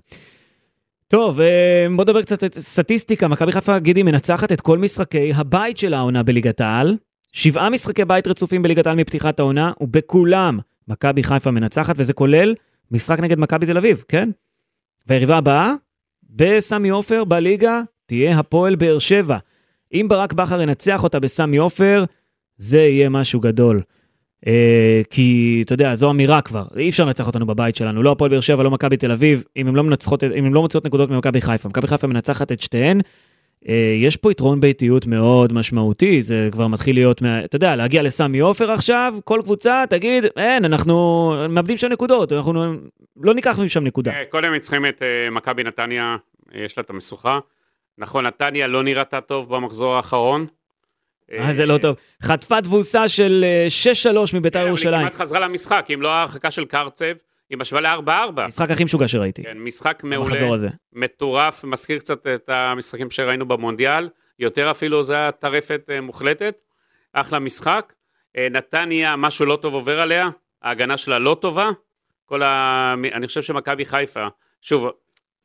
טוב, 1.08 1.40
אה, 1.40 1.88
בוא 1.96 2.04
נדבר 2.04 2.22
קצת 2.22 2.58
סטטיסטיקה. 2.58 3.28
מכבי 3.28 3.52
חיפה, 3.52 3.80
גידי, 3.80 4.04
מנצחת 4.04 4.52
את 4.52 4.62
כל 4.62 4.78
משחקי 4.78 5.32
הבית 5.36 5.78
של 5.78 5.94
העונה 5.94 6.24
בליגת 6.24 6.62
העל. 6.62 6.98
שבעה 7.34 7.70
משחקי 7.70 8.06
בית 8.06 8.28
רצופים 8.28 8.62
בליגת 8.62 8.88
העל 8.88 8.98
מפתיחת 8.98 9.40
העונה, 9.40 9.72
ובכולם 9.82 10.60
מכבי 10.88 11.24
חיפה 11.24 11.52
מנצחת, 11.52 11.96
וזה 11.98 12.14
כולל 12.14 12.56
משחק 12.92 13.20
נגד 13.20 13.40
מכבי 13.40 13.66
תל 13.66 13.78
אביב, 13.78 14.04
כן? 14.08 14.30
והיריבה 15.08 15.38
הבאה, 15.38 15.74
בסמי 16.30 16.90
עופר 16.90 17.24
בליגה, 17.24 17.82
תהיה 18.06 18.40
הפועל 18.40 18.76
באר 18.76 19.00
שבע. 19.00 19.38
אם 19.94 20.06
ברק 20.10 20.34
בכר 20.34 20.62
ינצח 20.62 21.04
אותה 21.04 21.20
בסמי 21.20 21.58
עופר, 21.58 22.04
זה 22.58 22.80
יהיה 22.80 23.10
משהו 23.10 23.40
גדול. 23.40 23.82
אה, 24.48 25.02
כי, 25.10 25.62
אתה 25.66 25.74
יודע, 25.74 25.96
זו 25.96 26.10
אמירה 26.10 26.42
כבר, 26.42 26.66
אי 26.78 26.90
אפשר 26.90 27.06
לנצח 27.06 27.28
אותנו 27.28 27.46
בבית 27.46 27.76
שלנו, 27.76 28.04
לא 28.04 28.12
הפועל 28.12 28.32
באר 28.32 28.40
שבע, 28.40 28.64
לא 28.64 28.72
מכבי 28.72 28.98
תל 28.98 29.12
אביב, 29.12 29.44
אם 29.58 29.68
הן 29.68 29.76
לא 29.76 29.84
מנצחות, 29.84 30.24
לא 30.52 30.62
מוציאות 30.62 30.86
נקודות 30.86 31.10
ממכבי 31.10 31.42
חיפה. 31.42 31.70
מכבי 31.70 31.88
חיפה 31.88 32.08
מנצחת 32.08 32.52
את 32.52 32.62
שתיהן. 32.62 33.02
אה, 33.70 33.96
יש 33.98 34.18
פה 34.18 34.32
יתרון 34.32 34.62
ביתיות 34.62 35.06
מאוד 35.06 35.54
משמעותי, 35.54 36.22
זה 36.22 36.50
כבר 36.52 36.68
מתחיל 36.68 36.96
להיות, 36.96 37.22
מה, 37.22 37.46
אתה 37.46 37.56
יודע, 37.56 37.76
להגיע 37.76 38.04
לסמי 38.04 38.40
עופר 38.40 38.72
עכשיו, 38.72 39.16
כל 39.24 39.40
קבוצה 39.44 39.84
תגיד, 39.90 40.26
אין, 40.38 40.66
אנחנו 40.66 41.34
מאבדים 41.50 41.78
שם 41.78 41.88
נקודות, 41.88 42.34
אנחנו 42.34 42.54
לא 43.22 43.34
ניקח 43.34 43.60
משם 43.60 43.84
נקודה. 43.84 44.12
אה, 44.12 44.24
קודם 44.30 44.60
צריכים 44.60 44.86
את 44.86 45.02
אה, 45.02 45.30
מכבי 45.30 45.64
נתניה, 45.64 46.18
יש 46.54 46.78
לה 46.78 46.84
את 46.84 46.90
המשוכה. 46.90 47.40
נכון, 47.98 48.26
נתניה 48.26 48.68
לא 48.68 48.84
נראתה 48.84 49.22
טוב 49.22 49.56
במחזור 49.56 49.96
האחרון. 49.96 50.46
אה, 51.32 51.54
זה 51.54 51.66
לא 51.66 51.78
טוב. 51.78 51.96
חטפה 52.24 52.62
תבוסה 52.62 53.10
של 53.10 53.46
אה, 53.48 53.68
6-3 54.14 54.38
מביתר 54.38 54.60
כן, 54.60 54.60
אבל 54.60 54.60
היא 54.60 54.68
ירושלים. 54.68 55.02
כמעט 55.02 55.14
חזרה 55.14 55.40
למשחק, 55.40 55.88
אם 55.94 56.02
לא 56.02 56.10
ההרחקה 56.10 56.52
של 56.52 56.66
קרצב, 56.66 57.06
היא 57.52 57.58
משווה 57.58 57.82
ל-4-4. 57.82 58.42
המשחק 58.42 58.72
הכי 58.72 58.84
משוגע 58.84 59.08
שראיתי, 59.08 59.44
כן, 59.44 59.58
משחק 59.58 60.04
מעולה, 60.04 60.54
הזה. 60.54 60.70
מטורף, 60.94 61.64
מזכיר 61.64 62.00
קצת 62.00 62.28
את 62.28 62.50
המשחקים 62.50 63.12
שראינו 63.12 63.48
במונדיאל, 63.48 64.10
יותר 64.40 64.72
אפילו 64.72 65.04
זה 65.04 65.14
היה 65.14 65.32
טרפת 65.32 65.82
אה, 65.90 66.02
מוחלטת, 66.02 66.56
אחלה 67.14 67.40
משחק. 67.40 67.94
אה, 68.38 68.48
נתניה, 68.52 69.16
משהו 69.16 69.46
לא 69.46 69.56
טוב 69.56 69.74
עובר 69.74 70.00
עליה, 70.00 70.30
ההגנה 70.62 70.98
שלה 70.98 71.20
לא 71.20 71.38
טובה. 71.42 71.70
כל 72.26 72.44
ה... 72.44 72.94
אני 73.14 73.28
חושב 73.28 73.42
שמכבי 73.42 73.86
חיפה, 73.86 74.28
שוב, 74.62 74.90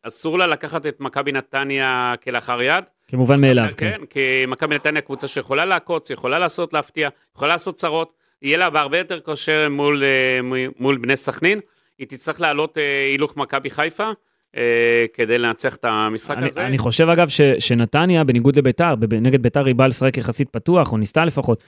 אסור 0.02 0.38
לה 0.38 0.46
לקחת 0.46 0.86
את 0.86 1.00
מכבי 1.00 1.32
נתניה 1.32 2.14
כלאחר 2.24 2.62
יד. 2.62 2.84
כמובן 3.08 3.40
מאליו, 3.40 3.68
כן. 3.76 3.92
כן, 3.98 4.06
כי 4.06 4.44
מכבי 4.48 4.74
נתניה 4.74 5.02
קבוצה 5.02 5.28
שיכולה 5.28 5.64
לעקוץ, 5.64 6.10
יכולה 6.10 6.38
לעשות 6.38 6.72
להפתיע, 6.72 7.08
יכולה 7.36 7.52
לעשות 7.52 7.76
צרות, 7.76 8.12
יהיה 8.42 8.58
לה 8.58 8.70
בהרבה 8.70 8.98
יותר 8.98 9.20
כושר 9.20 9.68
מול, 9.70 10.02
אה, 10.04 10.40
מול 10.78 10.98
בני 10.98 11.16
סכנין, 11.16 11.60
היא 11.98 12.06
תצטרך 12.06 12.40
לעלות 12.40 12.78
אה, 12.78 13.06
הילוך 13.12 13.36
מכבי 13.36 13.70
חיפה 13.70 14.10
אה, 14.56 15.06
כדי 15.14 15.38
לנצח 15.38 15.76
את 15.76 15.84
המשחק 15.84 16.36
אני, 16.36 16.46
הזה. 16.46 16.66
אני 16.66 16.78
חושב 16.78 17.08
אגב 17.08 17.28
ש, 17.28 17.40
שנתניה, 17.40 18.24
בניגוד 18.24 18.56
לביתר, 18.56 18.94
נגד 19.20 19.42
ביתר 19.42 19.66
היא 19.66 19.74
באה 19.74 19.88
לשחק 19.88 20.16
יחסית 20.16 20.50
פתוח, 20.50 20.92
או 20.92 20.96
ניסתה 20.96 21.24
לפחות, 21.24 21.62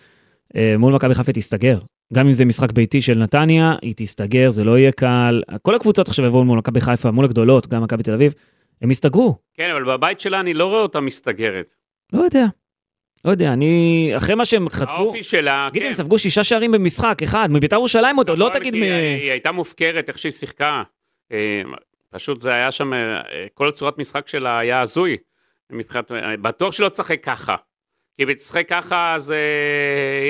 אה, 0.57 0.75
מול 0.79 0.95
מכבי 0.95 1.15
חיפה 1.15 1.33
תסתגר. 1.33 1.79
גם 2.15 2.27
אם 2.27 2.33
זה 2.33 2.45
משחק 2.45 2.73
ביתי 2.73 3.01
של 3.01 3.19
נתניה, 3.19 3.75
היא 3.83 3.95
תסתגר, 3.97 4.51
זה 4.51 4.65
לא 4.65 4.79
יהיה 4.79 4.93
קל. 4.93 5.43
כל 5.63 5.75
הקבוצות 5.75 6.09
עכשיו 6.09 6.25
יבואו 6.27 6.45
מול 6.45 6.59
מכבי 6.59 6.81
חיפה, 6.81 7.11
מול 7.11 7.25
הגדולות, 7.25 7.67
גם 7.67 7.83
מכבי 7.83 8.03
תל 8.03 8.13
אביב, 8.15 8.35
הם 8.83 8.91
יסתגרו. 8.91 9.37
כן, 9.55 9.71
אבל 9.71 9.85
בבית 9.85 10.21
שלה 10.21 10.41
אני 10.41 10.55
לא 10.55 10.67
רואה 10.67 10.81
אותה 10.81 11.01
מסתגרת. 11.01 11.75
לא 12.13 12.23
יודע. 12.23 12.47
לא 13.25 13.31
יודע, 13.31 13.53
אני... 13.53 14.13
אחרי 14.17 14.35
מה 14.35 14.45
שהם 14.45 14.69
חטפו... 14.69 14.93
האופי 14.93 15.23
שלה, 15.23 15.69
תגיד, 15.71 15.83
כן. 15.83 15.89
הם 15.89 15.95
ספגו 15.95 16.19
שישה 16.19 16.45
שערים 16.45 16.73
במשחק, 16.73 17.23
אחד, 17.23 17.49
מביתר 17.51 17.77
ירושלים 17.77 18.17
עוד, 18.17 18.29
עוד 18.29 18.39
לא 18.39 18.49
נכון, 18.49 18.61
תגיד 18.61 18.73
כי 18.73 18.81
מ... 18.81 18.83
היא, 18.83 19.31
הייתה 19.31 19.53
מופקרת 19.53 20.09
איך 20.09 20.19
שהיא 20.19 20.33
שיחקה. 20.33 20.83
אה, 21.33 21.63
פשוט 22.11 22.41
זה 22.41 22.51
היה 22.53 22.73
שם, 22.73 22.93
אה, 22.93 23.23
כל 23.55 23.69
הצורת 23.69 23.99
משחק 23.99 24.29
שלה 24.29 24.59
היה 24.59 24.81
הזוי. 24.81 25.17
מבחינת, 25.71 26.13
אה, 26.13 26.37
בטוח 26.37 26.73
שלא 26.73 26.89
תשחק 26.89 27.23
ככה. 27.23 27.57
כי 28.17 28.25
אם 28.25 28.33
תשחק 28.33 28.69
ככה, 28.69 29.15
אז 29.15 29.35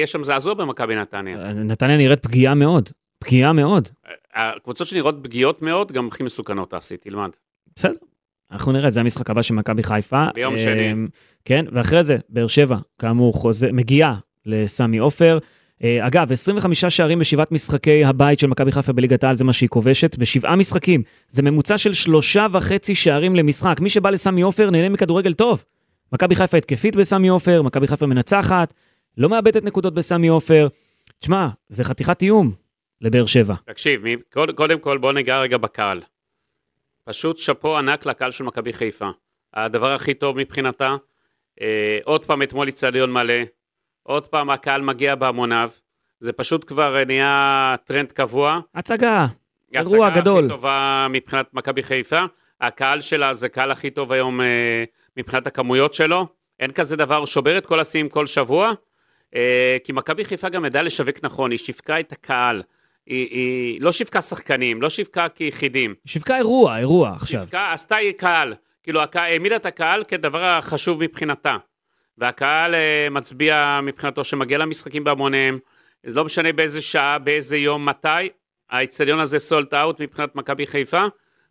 יש 0.02 0.12
שם 0.12 0.22
זעזוע 0.22 0.54
במכבי 0.54 0.96
נתניה. 0.96 1.36
נתניה 1.52 1.96
נראית 1.96 2.22
פגיעה 2.22 2.54
מאוד. 2.54 2.88
פגיעה 3.18 3.52
מאוד. 3.52 3.88
הקבוצות 4.34 4.86
שנראות 4.86 5.14
פגיעות 5.22 5.62
מאוד, 5.62 5.92
גם 5.92 6.08
הכי 6.08 6.22
מסוכנות 6.22 6.70
תעשי, 6.70 6.96
תלמד. 6.96 7.30
בסדר. 7.76 7.98
אנחנו 8.52 8.72
נראה, 8.72 8.90
זה 8.90 9.00
המשחק 9.00 9.30
הבא 9.30 9.42
של 9.42 9.54
מכבי 9.54 9.82
חיפה. 9.82 10.26
ביום 10.34 10.56
שני. 10.56 10.92
אמ, 10.92 11.08
כן, 11.44 11.64
ואחרי 11.72 12.02
זה, 12.02 12.16
באר 12.28 12.46
שבע, 12.46 12.76
כאמור, 12.98 13.34
חוזה, 13.34 13.72
מגיעה 13.72 14.14
לסמי 14.46 14.98
עופר. 14.98 15.38
אה, 15.84 16.06
אגב, 16.06 16.32
25 16.32 16.84
שערים 16.84 17.18
בשבעת 17.18 17.52
משחקי 17.52 18.04
הבית 18.04 18.38
של 18.38 18.46
מכבי 18.46 18.72
חיפה 18.72 18.92
בליגת 18.92 19.24
העל, 19.24 19.36
זה 19.36 19.44
מה 19.44 19.52
שהיא 19.52 19.68
כובשת, 19.68 20.16
בשבעה 20.16 20.56
משחקים. 20.56 21.02
זה 21.28 21.42
ממוצע 21.42 21.78
של 21.78 21.92
שלושה 21.92 22.46
וחצי 22.52 22.94
שערים 22.94 23.36
למשחק. 23.36 23.80
מי 23.80 23.88
שבא 23.88 24.10
לסמי 24.10 24.42
עופר 24.42 24.70
נהנה 24.70 24.88
מכדורגל 24.88 25.32
טוב. 25.32 25.64
מכבי 26.12 26.36
חיפה 26.36 26.56
התקפית 26.56 26.96
בסמי 26.96 27.28
עופר, 27.28 27.62
מכבי 27.62 27.86
חיפה 27.86 28.06
מנצחת, 28.06 28.74
לא 29.18 29.28
מאבדת 29.28 29.64
נקודות 29.64 29.94
בסמי 29.94 30.28
עופר. 30.28 30.68
תשמע, 31.18 31.48
זה 31.68 31.84
חתיכת 31.84 32.22
איום 32.22 32.52
לבאר 33.00 33.26
שבע. 33.26 33.54
תקשיב, 33.66 34.02
קודם 34.54 34.78
כל 34.78 34.98
בוא 34.98 35.12
ניגע 35.12 35.40
רגע 35.40 35.56
בקהל. 35.56 36.00
פשוט 37.08 37.38
שאפו 37.38 37.78
ענק 37.78 38.06
לקהל 38.06 38.30
של 38.30 38.44
מכבי 38.44 38.72
חיפה. 38.72 39.10
הדבר 39.54 39.92
הכי 39.92 40.14
טוב 40.14 40.36
מבחינתה, 40.36 40.96
אה, 41.60 41.98
עוד 42.04 42.26
פעם 42.26 42.42
אתמול 42.42 42.66
איצטדיון 42.66 43.12
מלא, 43.12 43.34
עוד 44.02 44.26
פעם 44.26 44.50
הקהל 44.50 44.82
מגיע 44.82 45.14
בהמוניו, 45.14 45.70
זה 46.20 46.32
פשוט 46.32 46.64
כבר 46.68 46.96
אה, 46.98 47.04
נהיה 47.04 47.76
טרנד 47.84 48.12
קבוע. 48.12 48.60
הצגה, 48.74 49.26
אירוע 49.74 50.06
ההצגה 50.06 50.20
גדול. 50.20 50.44
הכי 50.44 50.48
טובה 50.48 51.06
מבחינת 51.10 51.54
מכבי 51.54 51.82
חיפה. 51.82 52.24
הקהל 52.60 53.00
שלה 53.00 53.34
זה 53.34 53.48
קהל 53.48 53.70
הכי 53.70 53.90
טוב 53.90 54.12
היום 54.12 54.40
אה, 54.40 54.84
מבחינת 55.16 55.46
הכמויות 55.46 55.94
שלו. 55.94 56.26
אין 56.60 56.70
כזה 56.70 56.96
דבר, 56.96 57.24
שובר 57.24 57.58
את 57.58 57.66
כל 57.66 57.80
השיאים 57.80 58.08
כל 58.08 58.26
שבוע. 58.26 58.72
אה, 59.34 59.76
כי 59.84 59.92
מכבי 59.92 60.24
חיפה 60.24 60.48
גם 60.48 60.64
ידעה 60.64 60.82
לשווק 60.82 61.16
נכון, 61.22 61.50
היא 61.50 61.58
שיווקה 61.58 62.00
את 62.00 62.12
הקהל. 62.12 62.62
היא, 63.08 63.28
היא 63.30 63.80
לא 63.80 63.92
שיווקה 63.92 64.20
שחקנים, 64.22 64.82
לא 64.82 64.88
שיווקה 64.88 65.28
כיחידים. 65.28 65.94
שיווקה 66.06 66.36
אירוע, 66.36 66.78
אירוע 66.78 67.10
עכשיו. 67.10 67.40
שיווקה, 67.40 67.72
עשתה 67.72 67.96
קהל. 68.16 68.54
כאילו 68.82 69.00
העמידה 69.14 69.56
את 69.56 69.66
הקהל 69.66 70.04
כדבר 70.04 70.44
החשוב 70.44 71.02
מבחינתה. 71.04 71.56
והקהל 72.18 72.74
אה, 72.74 73.08
מצביע 73.10 73.80
מבחינתו 73.82 74.24
שמגיע 74.24 74.58
למשחקים 74.58 75.04
בהמוניהם, 75.04 75.58
זה 76.06 76.14
לא 76.16 76.24
משנה 76.24 76.52
באיזה 76.52 76.80
שעה, 76.80 77.18
באיזה 77.18 77.56
יום, 77.56 77.86
מתי, 77.88 78.08
האיצטדיון 78.70 79.20
הזה 79.20 79.38
סולט 79.38 79.74
אאוט 79.74 80.00
מבחינת 80.00 80.36
מכבי 80.36 80.66
חיפה, 80.66 81.04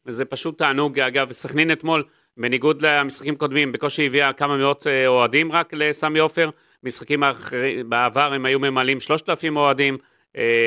וזה 0.06 0.26
פשוט 0.26 0.58
תענוג. 0.58 1.00
אגב, 1.00 1.32
סכנין 1.32 1.72
אתמול, 1.72 2.04
בניגוד 2.38 2.82
למשחקים 2.82 3.36
קודמים, 3.36 3.72
בקושי 3.72 4.06
הביאה 4.06 4.34
כמה 4.34 4.58
מאות 4.58 4.88
אה, 4.88 5.08
אוהדים 5.08 5.52
רק 5.52 5.74
לסמי 5.74 6.20
עופר, 6.20 6.50
משחקים 6.84 7.24
האחרים- 7.24 7.90
בעבר 7.90 8.34
הם 8.34 8.46
היו 8.46 8.60
ממלאים 8.60 9.00
3,000 9.00 9.58
אוהדים, 9.58 9.98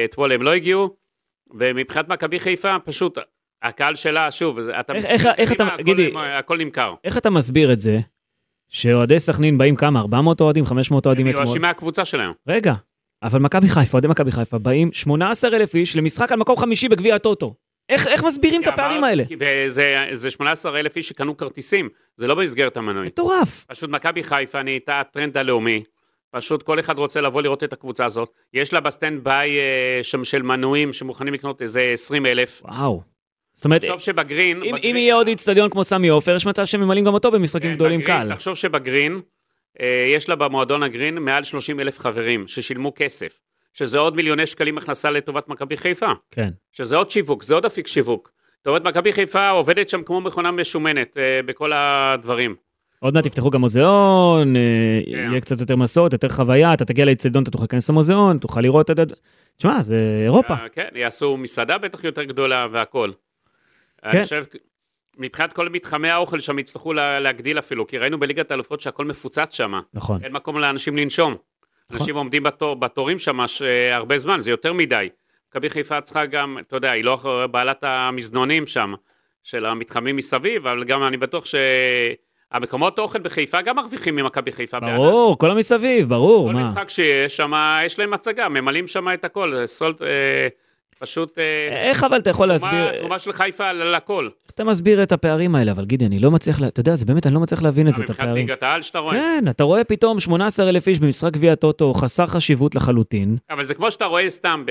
אתמול 0.04 0.32
הם 0.32 0.42
לא 0.42 0.50
הגיעו, 0.52 0.96
ומבחינת 1.58 2.08
מכבי 2.08 2.40
חיפה, 2.40 2.76
פשוט, 2.84 3.18
הקהל 3.62 3.94
שלה, 3.94 4.30
שוב, 4.30 4.58
אתה... 4.58 4.92
איך- 4.92 5.06
איך- 5.06 5.26
איך 5.38 5.52
אתה- 5.52 5.66
הכל- 5.66 5.82
גידי- 5.82 6.12
הכל 6.16 6.56
נמכר. 6.58 6.94
איך 7.04 7.16
אתה 7.18 7.30
מסביר 7.30 7.72
את 7.72 7.80
זה 7.80 7.98
שאוהדי 8.68 9.18
סכנין 9.18 9.58
באים 9.58 9.76
כמה? 9.76 10.00
400 10.00 10.40
אוהדים? 10.40 10.64
500 10.64 11.06
אוהדים 11.06 11.26
הם 11.26 11.30
אתמול? 11.32 11.44
מיואשים 11.44 11.62
מהקבוצה 11.62 12.04
שלהם. 12.04 12.32
רגע, 12.48 12.74
אבל 13.22 13.38
מכבי 13.40 13.68
חיפה, 13.68 13.92
אוהדי 13.92 14.08
מכבי 14.08 14.32
חיפה, 14.32 14.58
באים 14.58 14.92
18,000 14.92 15.74
איש 15.74 15.96
למשחק 15.96 16.32
על 16.32 16.38
מקום 16.38 16.56
חמישי 16.56 16.88
בגביע 16.88 17.14
הטוטו. 17.14 17.54
איך, 17.88 18.06
איך 18.06 18.24
מסבירים 18.24 18.62
את 18.62 18.68
הפערים 18.68 19.04
האלה? 19.04 19.24
וזה 19.38 20.06
זה 20.12 20.30
18 20.30 20.80
אלף 20.80 20.96
איש 20.96 21.08
שקנו 21.08 21.36
כרטיסים, 21.36 21.88
זה 22.16 22.26
לא 22.26 22.34
במסגרת 22.34 22.76
המנוי. 22.76 23.06
מטורף. 23.06 23.64
פשוט 23.68 23.90
מכבי 23.90 24.22
חיפה 24.24 24.62
נהייתה 24.62 25.00
הטרנד 25.00 25.36
הלאומי. 25.36 25.82
פשוט 26.30 26.62
כל 26.62 26.80
אחד 26.80 26.98
רוצה 26.98 27.20
לבוא 27.20 27.42
לראות 27.42 27.64
את 27.64 27.72
הקבוצה 27.72 28.04
הזאת. 28.04 28.30
יש 28.54 28.72
לה 28.72 28.80
ב 28.80 28.88
stand 28.88 29.24
by 29.24 29.58
אה, 29.58 30.00
שם 30.02 30.24
של 30.24 30.42
מנויים 30.42 30.92
שמוכנים 30.92 31.34
לקנות 31.34 31.62
איזה 31.62 31.82
20 31.92 32.26
אלף. 32.26 32.62
וואו. 32.64 33.02
זאת 33.54 33.64
אומרת, 33.64 33.80
תחשוב 33.80 34.00
שבגרין... 34.00 34.62
אם, 34.62 34.74
בגרין- 34.74 34.84
אם 34.90 34.96
יהיה 34.96 35.14
עוד 35.14 35.26
איצטדיון 35.26 35.70
כמו 35.70 35.84
סמי 35.84 36.08
עופר, 36.08 36.36
יש 36.36 36.46
מצב 36.46 36.64
שממלאים 36.64 37.04
גם 37.04 37.14
אותו 37.14 37.30
במשחקים 37.30 37.70
כן, 37.70 37.74
גדולים 37.76 38.00
בגרין, 38.00 38.28
קל. 38.28 38.34
תחשוב 38.34 38.54
שבגרין, 38.56 39.20
אה, 39.80 39.86
יש 40.16 40.28
לה 40.28 40.36
במועדון 40.36 40.82
הגרין 40.82 41.18
מעל 41.18 41.44
30 41.44 41.80
אלף 41.80 41.98
חברים 41.98 42.48
ששילמו 42.48 42.92
כסף. 42.96 43.40
שזה 43.74 43.98
עוד 43.98 44.16
מיליוני 44.16 44.46
שקלים 44.46 44.78
הכנסה 44.78 45.10
לטובת 45.10 45.48
מכבי 45.48 45.76
חיפה. 45.76 46.12
כן. 46.30 46.48
שזה 46.72 46.96
עוד 46.96 47.10
שיווק, 47.10 47.42
זה 47.42 47.54
עוד 47.54 47.64
אפיק 47.64 47.86
שיווק. 47.86 48.30
זאת 48.58 48.66
אומרת, 48.66 48.82
מכבי 48.84 49.12
חיפה 49.12 49.48
עובדת 49.48 49.88
שם 49.88 50.02
כמו 50.02 50.20
מכונה 50.20 50.50
משומנת 50.50 51.16
אה, 51.18 51.40
בכל 51.46 51.72
הדברים. 51.74 52.54
עוד 53.02 53.14
מעט 53.14 53.26
יפתחו 53.26 53.50
גם 53.50 53.60
מוזיאון, 53.60 54.56
אה, 54.56 54.60
כן. 55.04 55.10
יהיה 55.30 55.40
קצת 55.40 55.60
יותר 55.60 55.76
מסורת, 55.76 56.12
יותר 56.12 56.28
חוויה, 56.28 56.74
אתה 56.74 56.84
תגיע 56.84 57.04
לאיצטדיון, 57.04 57.42
אתה 57.42 57.50
תוכל 57.50 57.62
להיכנס 57.64 57.90
למוזיאון, 57.90 58.38
תוכל 58.38 58.60
לראות 58.60 58.90
את 58.90 58.98
ה... 58.98 59.02
תשמע, 59.56 59.82
זה 59.82 60.20
אירופה. 60.24 60.54
אה, 60.54 60.68
כן, 60.68 60.88
יעשו 60.94 61.36
מסעדה 61.36 61.78
בטח 61.78 62.04
יותר 62.04 62.24
גדולה 62.24 62.66
והכל. 62.70 63.10
כן. 64.02 64.08
אני 64.08 64.22
חושב, 64.22 64.44
מבחינת 65.18 65.52
כל 65.52 65.68
מתחמי 65.68 66.08
האוכל 66.10 66.38
שם 66.40 66.58
יצטרכו 66.58 66.92
לה- 66.92 67.20
להגדיל 67.20 67.58
אפילו, 67.58 67.86
כי 67.86 67.98
ראינו 67.98 68.20
בליגת 68.20 68.50
האלופות 68.50 68.80
שהכל 68.80 69.04
מפוצץ 69.04 69.54
שם, 69.54 69.72
נכון. 69.94 70.24
אין 70.24 70.32
מקום 70.32 70.58
לאנשים 70.58 70.96
לנשום. 70.96 71.34
אנשים 71.92 72.16
עומדים 72.16 72.42
בתור, 72.42 72.76
בתורים 72.76 73.18
שם 73.18 73.46
ש- 73.46 73.62
הרבה 73.92 74.18
זמן, 74.18 74.40
זה 74.40 74.50
יותר 74.50 74.72
מדי. 74.72 75.08
מכבי 75.50 75.70
חיפה 75.70 76.00
צריכה 76.00 76.26
גם, 76.26 76.58
אתה 76.60 76.76
יודע, 76.76 76.90
היא 76.90 77.04
לא 77.04 77.18
בעלת 77.50 77.78
המזנונים 77.84 78.66
שם, 78.66 78.94
של 79.44 79.66
המתחמים 79.66 80.16
מסביב, 80.16 80.66
אבל 80.66 80.84
גם 80.84 81.02
אני 81.02 81.16
בטוח 81.16 81.44
שהמקומות 82.52 82.98
האוכל 82.98 83.18
בחיפה 83.18 83.62
גם 83.62 83.76
מרוויחים 83.76 84.16
ממכבי 84.16 84.52
חיפה. 84.52 84.80
ברור, 84.80 85.38
כל 85.38 85.50
המסביב, 85.50 86.08
ברור, 86.08 86.48
כל 86.48 86.54
מה. 86.54 86.60
משחק 86.60 86.88
שיש 86.90 87.36
שם, 87.36 87.52
יש 87.86 87.98
להם 87.98 88.14
הצגה, 88.14 88.48
ממלאים 88.48 88.86
שם 88.86 89.06
את 89.14 89.24
הכל, 89.24 89.54
סולט, 89.66 90.02
אה, 90.02 90.08
פשוט 90.98 91.38
אה, 91.38 91.68
איך 91.90 92.04
אבל 92.04 92.18
אתה 92.18 92.30
יכול 92.30 92.46
להסביר, 92.48 92.70
תרומה- 92.84 92.98
תרומה 92.98 93.18
של 93.18 93.32
חיפה 93.32 93.72
לכל. 93.72 94.28
איך 94.44 94.50
אתה 94.54 94.64
מסביר 94.64 95.02
את 95.02 95.12
הפערים 95.12 95.54
האלה? 95.54 95.72
אבל 95.72 95.84
גידי, 95.84 96.06
אני 96.06 96.18
לא 96.18 96.30
מצליח, 96.30 96.60
לה- 96.60 96.68
אתה 96.68 96.80
יודע, 96.80 96.94
זה 96.94 97.04
באמת, 97.06 97.26
אני 97.26 97.34
לא 97.34 97.40
מצליח 97.40 97.62
להבין 97.62 97.88
את 97.88 97.94
זה, 97.94 98.02
את 98.02 98.10
מבחינת 98.10 98.28
הפערים. 98.28 98.46
ליגת 98.46 98.62
העל 98.62 98.82
שאתה 98.82 98.98
רואה. 98.98 99.14
כן, 99.14 99.44
אתה 99.50 99.64
רואה 99.64 99.84
פתאום 99.84 100.20
18,000 100.20 100.86
איש 100.88 100.98
במשחק 100.98 101.32
גביע 101.32 101.52
הטוטו, 101.52 101.94
חסר 101.94 102.26
חשיבות 102.26 102.74
לחלוטין. 102.74 103.36
אבל 103.50 103.64
זה 103.64 103.74
כמו 103.74 103.90
שאתה 103.90 104.04
רואה 104.04 104.30
סתם 104.30 104.62
ב... 104.66 104.70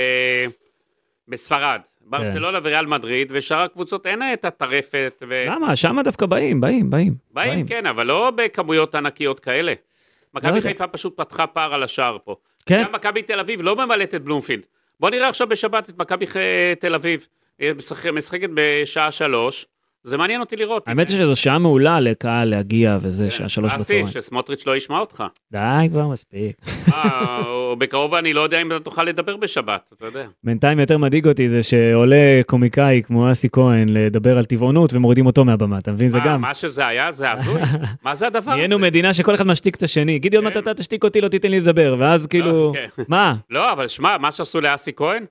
בספרד, 1.27 1.79
ברצלונה 2.09 2.59
וריאל 2.63 2.85
מדריד, 2.85 3.27
ושאר 3.35 3.59
הקבוצות 3.61 4.05
אין 4.05 4.21
את 4.33 4.45
הטרפת, 4.45 5.23
ו... 5.29 5.45
למה? 5.47 5.75
שם 5.75 5.97
דווקא 6.03 6.25
באים, 6.25 6.61
באים, 6.61 6.89
באים. 6.89 7.13
באים, 7.31 7.67
כן, 7.67 7.85
אבל 7.85 8.05
לא 8.07 8.31
בכמויות 8.35 8.95
ענקיות 8.95 9.39
כאלה. 9.39 9.71
לא 9.71 10.39
מכבי 10.41 10.57
יודע. 10.57 10.69
חיפה 10.69 10.87
פשוט 10.87 11.17
פתחה 11.17 11.47
פער 11.47 11.73
על 11.73 11.83
השער 11.83 12.17
פה. 12.23 12.35
כן, 12.65 12.83
גם 12.85 12.91
מכבי 12.91 13.21
תל 13.21 13.39
אביב 13.39 13.61
לא 13.61 13.75
ממלאת 13.75 14.15
את 14.15 14.23
בלומפילד. 14.23 14.65
בוא 14.99 15.09
נראה 15.09 15.29
עכשיו 15.29 15.47
בשבת 15.47 15.89
את 15.89 15.97
מכבי 15.97 16.25
תל 16.79 16.95
אביב. 16.95 17.27
משחק- 17.77 18.07
משחקת 18.13 18.49
בשעה 18.53 19.11
שלוש, 19.11 19.65
זה 20.03 20.17
מעניין 20.17 20.39
אותי 20.41 20.55
לראות. 20.55 20.87
האמת 20.87 21.07
שזו 21.07 21.35
שעה 21.35 21.59
מעולה 21.59 21.99
לקהל 21.99 22.49
להגיע, 22.49 22.97
וזה 23.01 23.29
שעה 23.29 23.49
שלוש 23.49 23.73
אסי, 23.73 23.83
בצהריים. 23.83 24.07
שסמוטריץ' 24.07 24.65
לא 24.67 24.75
ישמע 24.75 24.99
אותך. 24.99 25.23
די 25.51 25.59
כבר, 25.91 26.07
מספיק. 26.07 26.55
אה, 27.69 27.73
או 27.73 27.75
בקרוב 27.75 28.13
אני 28.13 28.33
לא 28.33 28.41
יודע 28.41 28.61
אם 28.61 28.71
אתה 28.71 28.79
תוכל 28.79 29.03
לדבר 29.03 29.37
בשבת, 29.37 29.91
אתה 29.97 30.05
יודע. 30.05 30.25
בינתיים 30.43 30.79
יותר 30.79 30.97
מדאיג 30.97 31.27
אותי 31.27 31.49
זה 31.49 31.63
שעולה 31.63 32.41
קומיקאי 32.45 33.01
כמו 33.05 33.31
אסי 33.31 33.49
כהן 33.51 33.89
לדבר 33.89 34.37
על 34.37 34.45
טבעונות 34.45 34.93
ומורידים 34.93 35.25
אותו 35.25 35.45
מהבמה, 35.45 35.77
אתה 35.77 35.91
מבין? 35.91 36.09
זה 36.09 36.17
מה, 36.17 36.25
גם. 36.25 36.41
מה 36.41 36.53
שזה 36.53 36.87
היה, 36.87 37.11
זה 37.11 37.31
הזוי. 37.31 37.61
מה 38.05 38.15
זה 38.15 38.27
הדבר 38.27 38.51
הזה? 38.51 38.55
נהיינו 38.55 38.79
מדינה 38.79 39.13
שכל 39.13 39.35
אחד 39.35 39.47
משתיק 39.47 39.75
את 39.75 39.83
השני. 39.83 40.19
גידי, 40.19 40.35
עוד 40.35 40.43
מעט 40.43 40.53
כן. 40.53 40.59
אתה 40.59 40.73
תשתיק 40.73 41.03
אותי, 41.03 41.21
לא 41.21 41.27
תיתן 41.27 41.51
לי 41.51 41.59
לדבר, 41.59 41.95
ואז 41.99 42.27
כאילו, 42.27 42.73
כן. 42.75 43.03
מה? 43.07 43.35
לא, 43.49 43.71
אבל 43.71 43.87
שמע, 43.87 44.17
מה 44.17 44.31
שעשו 44.31 44.61
לאסי 44.61 44.91
כהן? 44.95 45.25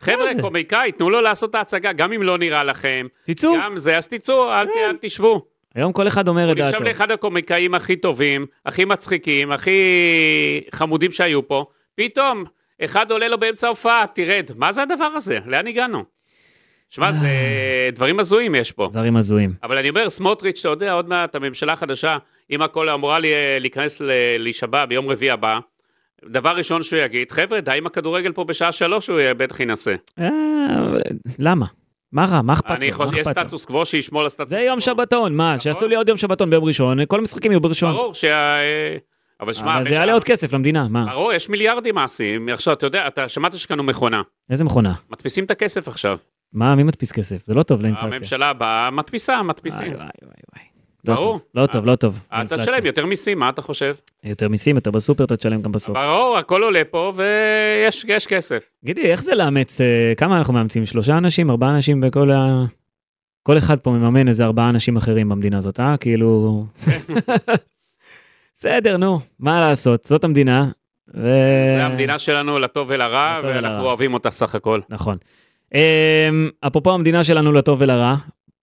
חבר'ה? 0.00 0.30
קומיקאי, 0.40 0.92
תנו 0.92 1.10
לו 1.10 1.20
לעשות 1.20 1.50
את 1.50 1.54
ההצגה, 1.54 1.92
גם 1.92 2.12
אם 2.12 2.22
לא 2.22 2.38
נראה 2.38 2.64
לכם. 2.64 3.06
תצאו. 3.24 3.54
גם 3.64 3.76
זה, 3.76 3.96
אז 3.96 4.08
תצאו, 4.08 4.52
אל 4.52 4.66
אל 4.88 4.96
תשבו. 5.00 5.46
היום 5.74 5.92
כל 5.92 6.08
אחד 6.08 6.28
אומר 6.28 6.44
הוא 6.44 6.52
את 6.52 6.56
דעתו. 6.56 6.70
נחשב 6.70 6.84
לאחד 6.84 7.10
הקומיקאים 7.10 7.74
הכי 7.74 7.96
טובים, 7.96 8.46
הכי 8.66 8.84
מצחיקים, 8.84 9.52
הכי 9.52 9.80
חמודים 10.70 11.12
שהיו 11.12 11.48
פה. 11.48 11.66
פתאום, 11.96 12.44
אחד 12.84 13.10
עולה 13.10 13.28
לו 13.28 13.38
באמצע 13.38 13.66
ההופעה, 13.66 14.04
תרד. 14.14 14.50
מה 14.56 14.72
זה 14.72 14.82
הדבר 14.82 15.04
הזה? 15.04 15.38
לאן 15.46 15.66
הגענו? 15.66 16.04
שמע, 16.90 17.12
זה 17.12 17.28
דברים 17.94 18.20
הזויים 18.20 18.54
יש 18.54 18.72
פה. 18.72 18.88
דברים 18.92 19.16
הזויים. 19.16 19.52
אבל 19.62 19.78
אני 19.78 19.88
אומר, 19.90 20.10
סמוטריץ', 20.10 20.58
אתה 20.60 20.68
יודע, 20.68 20.92
עוד 20.92 21.08
מעט 21.08 21.34
הממשלה 21.34 21.72
החדשה, 21.72 22.18
אם 22.50 22.62
הכל 22.62 22.88
אמורה 22.88 23.18
לי- 23.18 23.28
להיכנס 23.60 24.02
להישבע 24.38 24.86
ביום 24.86 25.08
רביעי 25.08 25.30
הבא, 25.30 25.58
דבר 26.24 26.50
ראשון 26.56 26.82
שהוא 26.82 26.98
יגיד, 27.00 27.32
חבר'ה, 27.32 27.60
די 27.60 27.70
עם 27.78 27.86
הכדורגל 27.86 28.32
פה 28.32 28.44
בשעה 28.44 28.72
שלוש, 28.72 29.10
הוא 29.10 29.18
בטח 29.36 29.60
ינסה. 29.60 29.94
אה, 30.20 30.28
למה? 31.38 31.66
מה 32.12 32.24
רע? 32.24 32.42
מה 32.42 32.52
אכפת 32.52 32.70
אני 32.70 32.90
לו? 32.90 32.98
מה 32.98 33.04
חושב, 33.06 33.18
יש 33.20 33.26
אכפת 33.26 33.36
לו? 33.36 33.42
סטטוס 33.44 33.64
קוו 33.64 33.84
שישמור 33.86 34.20
על 34.20 34.26
הסטטוס 34.26 34.48
זה 34.48 34.56
קוו. 34.56 34.66
יום 34.66 34.80
שבתון, 34.80 35.34
מה? 35.36 35.48
נכון. 35.48 35.58
שיעשו 35.62 35.88
לי 35.88 35.94
עוד 35.94 36.08
יום 36.08 36.16
שבתון 36.18 36.50
ביום 36.50 36.64
ראשון, 36.64 37.06
כל 37.06 37.18
המשחקים 37.18 37.52
יהיו 37.52 37.60
בראשון. 37.60 37.92
ברור 37.92 38.14
שה... 38.14 38.58
אבל 39.40 39.52
שמע, 39.52 39.76
אבל 39.76 39.84
זה 39.84 39.94
יעלה 39.94 40.12
עוד 40.12 40.24
כסף 40.24 40.52
למדינה, 40.52 40.88
מה? 40.88 41.06
ברור, 41.06 41.32
יש 41.32 41.48
מיליארדים 41.48 41.94
מעשיים. 41.94 42.48
עכשיו, 42.48 42.74
אתה 42.74 42.86
יודע, 42.86 43.06
אתה 43.06 43.28
שמעת 43.28 43.56
שקנו 43.56 43.82
מכונה. 43.82 44.22
איזה 44.50 44.64
מכונה? 44.64 44.94
מדפיסים 45.10 45.44
את 45.44 45.50
הכסף 45.50 45.88
עכשיו. 45.88 46.18
מה, 46.52 46.74
מי 46.74 46.82
מדפיס 46.82 47.12
כסף? 47.12 47.46
זה 47.46 47.54
לא 47.54 47.62
טוב 47.62 47.82
לאינפלציה. 47.82 48.08
הממשלה 48.08 48.48
הבאה 48.48 48.90
מדפיסה, 48.90 49.42
מדפיסים. 49.42 49.86
וואי, 49.86 49.96
וואי, 49.96 50.08
וואי, 50.22 50.32
וואי. 50.54 50.64
לא 51.04 51.14
ברור. 51.14 51.38
טוב, 51.38 51.42
לא 51.54 51.66
טוב, 51.66 51.86
לא 51.86 51.96
טוב. 51.96 52.20
אתה 52.28 52.36
לאינפלציה. 52.36 52.66
תשלם 52.66 52.86
יותר 52.86 53.06
מיסים, 53.06 53.38
מה 53.38 53.48
אתה 53.48 53.62
חושב? 53.62 53.94
יותר 54.24 54.48
מיסים, 54.48 54.76
יותר 54.76 54.90
בסופר, 54.90 55.24
אתה 55.24 55.36
תשלם 55.36 55.62
גם 55.62 55.72
בסוף. 55.72 55.96
ברור, 55.96 56.38
הכל 56.38 56.62
עולה 56.62 56.82
פה 56.90 57.12
ויש 57.16 58.04
יש 58.08 58.26
כסף. 58.26 58.70
גידי, 58.84 59.12
איך 59.12 59.22
זה 59.22 59.34
לאמץ, 59.34 59.80
אה, 59.80 60.12
כמה 60.16 60.38
אנחנו 60.38 60.54
מאמצים? 60.54 60.86
שלושה 60.86 61.18
אנשים, 61.18 61.50
ארבעה 61.50 61.70
אנשים 61.70 62.00
בכל 62.00 62.30
ה... 62.30 62.64
כל 63.42 63.58
אחד 63.58 63.78
פה 63.78 63.90
מממן 63.90 64.28
איזה 64.28 64.44
ארבעה 64.44 64.70
אנשים 64.70 64.96
אחרים 64.96 65.28
במדינה 65.28 65.58
הזאת, 65.58 65.80
אה? 65.80 65.96
כאילו... 65.96 66.64
בסדר, 68.60 68.96
נו, 68.96 69.20
מה 69.38 69.60
לעשות, 69.60 70.04
זאת 70.04 70.24
המדינה. 70.24 70.68
ו... 71.14 71.22
זה 71.76 71.84
המדינה 71.84 72.18
שלנו 72.18 72.58
לטוב 72.58 72.86
ולרע, 72.90 73.38
לטוב 73.38 73.50
ואנחנו 73.50 73.68
ולרע. 73.78 73.88
אוהבים 73.88 74.14
אותה 74.14 74.30
סך 74.30 74.54
הכל. 74.54 74.80
נכון. 74.88 75.16
אמ, 75.74 76.50
אפרופו 76.60 76.92
המדינה 76.94 77.24
שלנו 77.24 77.52
לטוב 77.52 77.80
ולרע, 77.80 78.14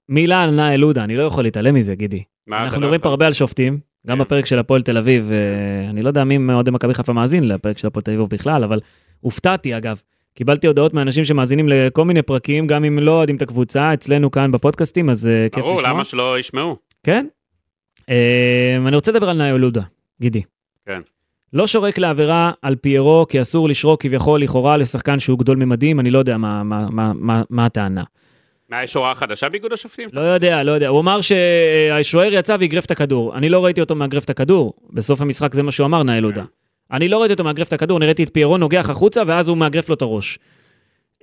מילה 0.10 0.44
על 0.44 0.52
נאי 0.52 0.78
לודה, 0.78 1.04
אני 1.04 1.16
לא 1.16 1.24
יכול 1.24 1.44
להתעלם 1.44 1.76
מזה, 1.76 1.96
גידי. 1.96 2.24
אנחנו 2.52 2.82
מדברים 2.82 3.00
פה? 3.00 3.10
הרבה 3.10 3.28
על 3.28 3.34
שופטים, 3.34 3.80
גם 4.08 4.18
כן. 4.18 4.24
בפרק 4.24 4.46
של 4.46 4.60
הפועל 4.60 4.82
תל 4.82 4.98
אביב, 4.98 5.32
אה, 5.32 5.90
אני 5.90 6.02
לא 6.02 6.08
יודע 6.08 6.24
מי 6.24 6.38
מאוהדי 6.38 6.72
מכבי 6.72 6.94
חיפה 6.94 7.14
מאזין 7.14 7.48
לפרק 7.48 7.78
של 7.78 7.88
הפועל 7.88 8.04
תל 8.04 8.12
אביב 8.12 8.28
בכלל, 8.30 8.64
אבל 8.64 8.80
הופתעתי 9.20 9.78
אגב. 9.78 10.02
קיבלתי 10.34 10.68
הודעות 10.68 10.94
מאנשים 10.94 11.26
שמאזינים 11.26 11.70
לכל 11.70 12.06
מיני 12.06 12.22
פרקים, 12.22 12.68
גם 12.68 12.84
אם 12.84 13.00
לא 13.00 13.12
אוהדים 13.12 13.36
את 13.36 13.42
הקבוצה, 13.42 13.94
אצלנו 13.94 14.32
כאן 14.32 14.52
בפודקאסטים, 14.52 15.10
אז 15.10 15.28
אה, 15.28 15.48
כיף 15.52 15.64
ברור, 15.64 15.78
לשמוע. 15.78 15.94
למה 15.94 16.04
שלא 16.04 16.40
ישמעו? 16.40 16.78
כן. 17.04 17.28
אמ, 18.10 18.88
אני 18.88 18.96
רוצה 18.96 19.12
לדבר 19.12 19.30
על 19.30 19.38
נאי 19.38 19.60
לודה, 19.60 19.82
גידי. 20.22 20.42
כן. 20.86 21.02
לא 21.54 21.68
שורק 21.68 21.98
לעבירה 21.98 22.52
על 22.62 22.76
פיירו, 22.76 23.26
כי 23.30 23.42
אסור 23.42 23.70
לשרוק 23.70 24.02
כביכול 24.02 24.42
לכאורה 24.42 24.78
לשחקן 24.78 25.20
שהוא 25.20 25.40
גדול 25.40 25.58
ממדים, 25.58 26.00
אני 26.00 26.10
לא 26.10 26.20
יודע 26.20 26.38
מה, 26.38 26.64
מה, 26.64 26.88
מה, 26.90 27.12
מה, 27.16 27.42
מה 27.50 27.66
הטענה. 27.66 28.04
מה, 28.70 28.84
יש 28.84 28.94
הוראה 28.94 29.16
חדשה 29.16 29.50
באיגוד 29.50 29.74
השופטים? 29.74 30.10
לא 30.14 30.22
יודע, 30.22 30.64
לא 30.64 30.72
יודע. 30.72 30.88
הוא 30.88 31.00
אמר 31.00 31.20
שהשוער 31.22 32.34
יצא 32.34 32.58
ואגרף 32.60 32.86
את 32.86 32.92
הכדור. 32.92 33.38
אני 33.38 33.50
לא 33.50 33.66
ראיתי 33.66 33.82
אותו 33.82 33.96
מאגרף 33.96 34.24
את 34.24 34.30
הכדור. 34.30 34.74
בסוף 34.90 35.22
המשחק 35.22 35.54
זה 35.54 35.64
מה 35.64 35.72
שהוא 35.72 35.86
אמר, 35.86 36.04
נאי 36.04 36.22
לודה. 36.22 36.44
אני 36.92 37.08
לא 37.08 37.18
ראיתי 37.20 37.34
אותו 37.34 37.44
מאגרף 37.44 37.68
את 37.68 37.74
הכדור, 37.74 37.98
אני 37.98 38.06
ראיתי 38.06 38.24
את 38.24 38.34
פיירו 38.34 38.58
נוגח 38.58 38.90
החוצה, 38.90 39.22
ואז 39.28 39.48
הוא 39.48 39.58
מאגרף 39.58 39.90
לו 39.90 39.96
את 39.96 40.02
הראש. 40.02 40.40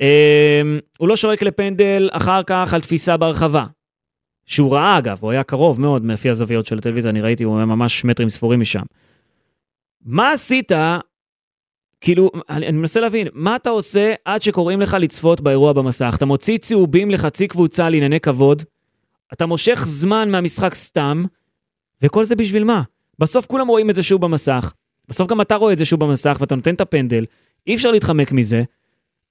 אמ, 0.01 0.07
הוא 0.99 1.09
לא 1.09 1.17
שורק 1.17 1.43
לפנדל 1.43 2.09
אחר 2.13 2.43
כך 2.47 2.75
על 2.75 2.81
תפיסה 2.81 3.17
ברחבה. 3.17 3.65
שהוא 4.47 4.73
ראה 4.73 4.99
אגב, 4.99 5.19
הוא 5.21 5.31
היה 5.31 5.43
קרוב 5.43 5.81
מאוד 5.81 6.05
לפי 6.05 6.31
הזוויות 6.31 6.67
של 6.67 6.79
הטלוויזיה, 6.79 7.11
אני 7.11 7.21
ראיתי, 7.21 7.45
הוא 7.45 7.57
היה 7.57 7.67
ממש 7.67 8.05
מטרים 8.05 8.29
ספורים 8.29 8.61
משם. 8.61 8.83
מה 10.05 10.33
עשית, 10.33 10.73
כאילו, 12.01 12.31
אני, 12.51 12.67
אני 12.67 12.77
מנסה 12.77 13.01
להבין, 13.01 13.29
מה 13.33 13.57
אתה 13.57 13.71
עושה 13.71 14.15
עד 14.25 14.43
שקוראים 14.43 14.81
לך 14.81 14.97
לצפות 15.01 15.41
באירוע 15.41 15.73
במסך? 15.73 16.15
אתה 16.17 16.27
מוציא 16.27 16.59
צהובים 16.59 17.11
לחצי 17.11 17.49
קבוצה 17.49 17.91
לענייני 17.91 18.21
כבוד, 18.21 18.63
אתה 19.33 19.47
מושך 19.47 19.83
זמן 19.87 20.31
מהמשחק 20.31 20.75
סתם, 20.75 21.25
וכל 22.03 22.25
זה 22.25 22.37
בשביל 22.37 22.65
מה? 22.65 22.83
בסוף 23.19 23.47
כולם 23.47 23.69
רואים 23.69 23.91
את 23.91 23.95
זה 23.95 24.03
שוב 24.03 24.21
במסך, 24.21 24.73
בסוף 25.09 25.29
גם 25.29 25.41
אתה 25.41 25.57
רואה 25.57 25.73
את 25.73 25.79
זה 25.79 25.85
שוב 25.85 26.01
במסך 26.01 26.37
ואתה 26.41 26.57
נותן 26.57 26.75
את 26.75 26.81
הפנדל, 26.81 27.25
אי 27.67 27.75
אפשר 27.75 27.91
להתחמק 27.91 28.33
מזה. 28.33 28.63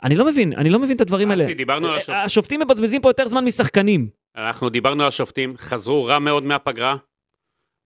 אני 0.04 0.15
לא 0.15 0.26
מבין, 0.26 0.54
אני 0.54 0.69
לא 0.69 0.80
מבין 0.80 0.95
את 0.95 1.02
הדברים 1.02 1.32
האלה. 1.32 1.43
אסי, 1.45 1.54
דיברנו 1.54 1.88
על 1.88 1.95
השופטים. 1.97 2.15
השופטים 2.15 2.60
מבזבזים 2.60 3.02
פה 3.02 3.10
יותר 3.10 3.28
זמן 3.28 3.45
משחקנים. 3.45 4.22
אנחנו 4.36 4.69
דיברנו 4.69 5.04
על 5.04 5.08
השופטים, 5.08 5.58
חזרו 5.58 6.06
רע 6.06 6.19
מאוד 6.19 6.43
מהפגרה, 6.43 6.96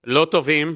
לא 0.04 0.28
טובים, 0.32 0.76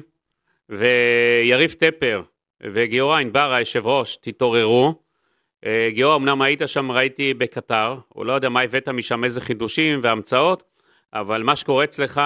ויריב 0.68 1.72
טפר 1.72 2.22
וגיורא 2.62 3.18
ענבר, 3.18 3.52
היושב 3.52 3.86
ראש, 3.86 4.16
תתעוררו. 4.16 5.02
אה, 5.66 5.88
גיורא, 5.92 6.16
אמנם 6.16 6.42
היית 6.42 6.62
שם, 6.66 6.90
ראיתי 6.90 7.34
בקטר, 7.34 7.98
הוא 8.08 8.26
לא 8.26 8.32
יודע 8.32 8.48
מה 8.48 8.60
הבאת 8.60 8.88
משם, 8.88 9.24
איזה 9.24 9.40
חידושים 9.40 10.00
והמצאות, 10.02 10.62
אבל 11.12 11.42
מה 11.42 11.56
שקורה 11.56 11.84
אצלך, 11.84 12.20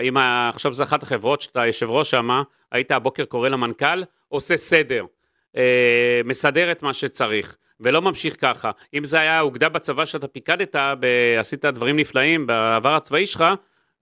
אם 0.00 0.16
עכשיו 0.16 0.72
זה 0.72 0.82
אחת 0.82 1.02
החברות 1.02 1.40
שאתה 1.40 1.66
יושב 1.66 1.90
ראש 1.90 2.10
שם, 2.10 2.42
היית 2.72 2.90
הבוקר 2.90 3.24
קורא 3.24 3.48
למנכ"ל, 3.48 4.02
עושה 4.28 4.56
סדר, 4.56 5.04
אה, 5.56 6.20
מסדר 6.24 6.72
את 6.72 6.82
מה 6.82 6.94
שצריך. 6.94 7.56
ולא 7.80 8.02
ממשיך 8.02 8.36
ככה. 8.40 8.70
אם 8.94 9.04
זה 9.04 9.20
היה 9.20 9.40
אוגדה 9.40 9.68
בצבא 9.68 10.04
שאתה 10.04 10.28
פיקדת, 10.28 10.76
עשית 11.40 11.64
דברים 11.64 11.96
נפלאים 11.96 12.46
בעבר 12.46 12.94
הצבאי 12.94 13.26
שלך, 13.26 13.44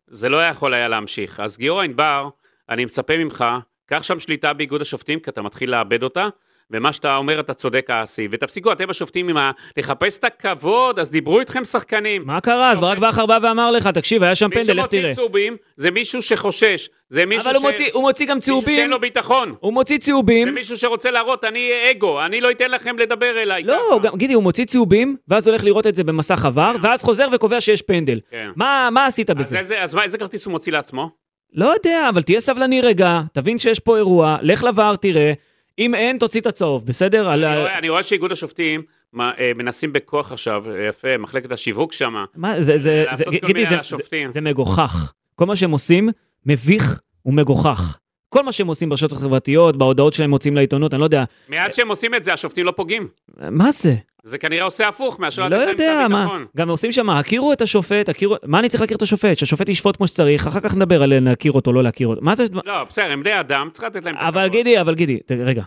זה 0.07 0.29
לא 0.29 0.47
יכול 0.47 0.75
היה 0.75 0.88
להמשיך. 0.88 1.41
אז 1.41 1.59
גיורא 1.59 1.85
ענבר, 1.85 2.29
אני 2.69 2.85
מצפה 2.85 3.19
ממך, 3.19 3.45
קח 3.87 4.03
שם 4.03 4.19
שליטה 4.19 4.53
באיגוד 4.53 4.81
השופטים, 4.81 5.21
כי 5.21 5.31
אתה 5.31 5.43
מתחיל 5.43 5.71
לאבד 5.71 6.03
אותה, 6.03 6.29
ומה 6.73 6.93
שאתה 6.93 7.17
אומר 7.17 7.41
אתה 7.41 7.55
צודק 7.55 7.87
אסי, 7.91 8.29
ותפסיקו 8.31 8.73
אתם 8.73 8.91
השופטים 8.91 9.29
עם 9.29 9.37
ה... 9.37 9.51
לחפש 9.77 10.19
את 10.19 10.25
הכבוד, 10.25 10.99
אז 10.99 11.11
דיברו 11.11 11.41
איתכם 11.41 11.65
שחקנים. 11.65 12.23
מה 12.27 12.41
קרה? 12.41 12.71
אז 12.73 12.79
ברק 12.79 12.99
בכר 12.99 13.27
בא 13.27 13.39
ואמר 13.43 13.71
לך, 13.71 13.87
תקשיב, 13.87 14.23
היה 14.23 14.35
שם 14.35 14.49
מי 14.49 14.55
פנדל, 14.55 14.73
לך 14.79 14.87
תראה. 14.87 15.03
שמוציא 15.03 15.15
צהובים 15.15 15.57
זה 15.77 15.91
מישהו 15.91 16.23
שחושש, 16.23 16.89
זה 17.09 17.27
מישהו 17.27 17.49
אבל 17.51 17.57
הוא 17.57 17.63
מוציא- 17.71 17.91
הוא 17.93 18.03
מוציא 18.03 18.27
גם 18.27 18.37
מישהו 18.37 18.53
שאין 18.61 18.65
צהובים, 18.65 18.91
לו 18.91 19.01
ביטחון. 19.01 19.55
הוא 19.61 19.73
מוציא 19.73 19.97
זה 20.01 20.07
צהובים. 20.07 20.55
מישהו 20.55 20.77
שרוצה 20.77 21.11
להראות, 21.11 21.45
אני 21.45 21.71
אגו, 21.91 22.23
אני 22.23 22.41
לא 22.41 22.51
אתן 22.51 22.71
לכם 22.71 22.99
לדבר 22.99 23.43
אליי 23.43 23.63
לא. 23.63 24.01
גם, 24.03 24.17
גידי, 24.17 24.33
הוא 24.35 24.43
מוציא 24.43 24.65
צהובים, 24.65 25.17
ואז 25.29 25.49
הולך 25.49 25.65
לראות 25.65 25.87
את 25.87 25.95
זה 25.95 26.05
במסך 26.05 26.45
עבר, 26.45 26.73
ואז 26.83 27.03
חוזר 27.03 27.29
וקובע 27.33 27.61
שיש 27.61 27.83
פנדל. 27.83 28.21
כן. 28.31 28.51
מה 28.57 28.89
מה 28.93 29.07
עשית 29.07 29.31
אז 29.31 29.37
בזה? 29.37 29.59
איזה- 29.59 29.83
אז 29.83 29.95
מה, 29.95 30.03
איזה 30.03 30.19
כרטיס 30.19 30.47
הוא 30.47 30.53
מוציא 30.53 30.73
לעצמו? 30.73 31.11
לא 31.55 31.67
יודע, 31.75 32.09
אבל 32.09 32.23
תהיה 32.23 32.41
סבלני 32.41 32.81
רגע, 32.81 33.21
תבין 33.33 33.59
שיש 33.59 33.79
פה 33.81 33.97
אירוע, 33.97 34.37
לך 34.43 34.65
לבר, 34.65 34.97
תראה. 34.97 35.33
אם 35.79 35.95
אין, 35.95 36.19
תוציא 36.19 36.41
את 36.41 36.47
הצהוב, 36.47 36.87
בסדר? 36.87 37.29
על 37.29 37.45
אני 37.45 37.57
ה- 37.57 37.61
רואה- 37.61 37.79
אני 37.79 37.89
רואה 37.89 38.03
שאיגוד 38.03 38.33
השופטים 38.33 38.83
מה, 39.13 39.33
אה, 39.39 39.53
מנסים 39.55 39.93
בכוח 39.93 40.33
עכשיו, 40.33 40.65
אה, 40.71 40.87
יפה, 40.89 41.17
מחלקת 41.19 41.53
השיווק 41.53 41.93
שם, 41.93 42.25
מה, 42.35 42.61
זה, 42.63 42.79
זה, 42.79 43.05
לעשות 43.07 43.27
זה, 43.33 43.39
גידי, 43.47 43.67
זה, 43.67 43.77
על. 43.77 44.27
זה, 44.27 44.33
זה 44.33 44.41
מגוחך. 44.41 45.13
כל 45.35 45.47
מה 45.47 45.57
שהם 45.57 45.71
עושים, 45.71 46.09
מביך 46.47 47.01
ומגוחך. 47.27 47.99
כל 48.33 48.42
מה 48.42 48.53
שהם 48.53 48.66
עושים 48.66 48.88
ברשתות 48.88 49.12
החברתיות, 49.12 49.77
בהודעות 49.77 50.12
שלהם 50.12 50.31
מוצאים 50.31 50.57
לעיתונות, 50.57 50.95
אני 50.95 51.01
לא 51.01 51.05
יודע, 51.05 51.25
מאז 51.49 51.75
שהם 51.75 51.88
עושים 51.88 52.14
את 52.14 52.25
זה, 52.25 52.33
השופטים 52.33 52.66
לא 52.66 52.71
פוגעים. 52.71 53.09
מה 53.51 53.73
זה? 53.73 53.95
זה 54.25 54.38
כנראה 54.38 54.64
עושה 54.64 54.88
הפוך 54.88 55.21
מאשר 55.21 55.49
לא 55.49 55.57
יודע, 55.57 56.07
מה. 56.11 56.38
גם 56.57 56.68
עושים 56.68 56.92
שם, 56.92 57.11
הכירו 57.11 57.53
את 57.53 57.62
השופט, 57.62 58.09
הכירו, 58.09 58.37
מה 58.45 58.59
אני 58.59 58.68
צריך 58.68 58.81
להכיר 58.81 58.97
את 58.97 59.03
השופט? 59.03 59.38
שהשופט 59.38 59.68
ישפוט 59.68 59.97
כמו 59.97 60.07
שצריך, 60.07 60.47
אחר 60.47 60.61
כך 60.61 60.77
נדבר 60.77 61.03
על 61.03 61.18
להכיר 61.18 61.53
אותו, 61.53 61.73
לא 61.73 61.83
להכיר 61.83 62.09
אותו. 62.09 62.21
מה 62.23 62.35
זה, 62.35 62.45
לא, 62.64 62.85
בסדר, 62.85 63.12
הם 63.12 63.23
בני 63.23 63.40
אדם, 63.40 63.68
צריך 63.73 63.85
לתת 63.85 64.05
להם 64.05 64.16
אבל. 64.16 64.49
גידי, 64.49 64.81
אבל 64.81 64.95
גידי, 64.95 65.18
רגע. 65.31 65.62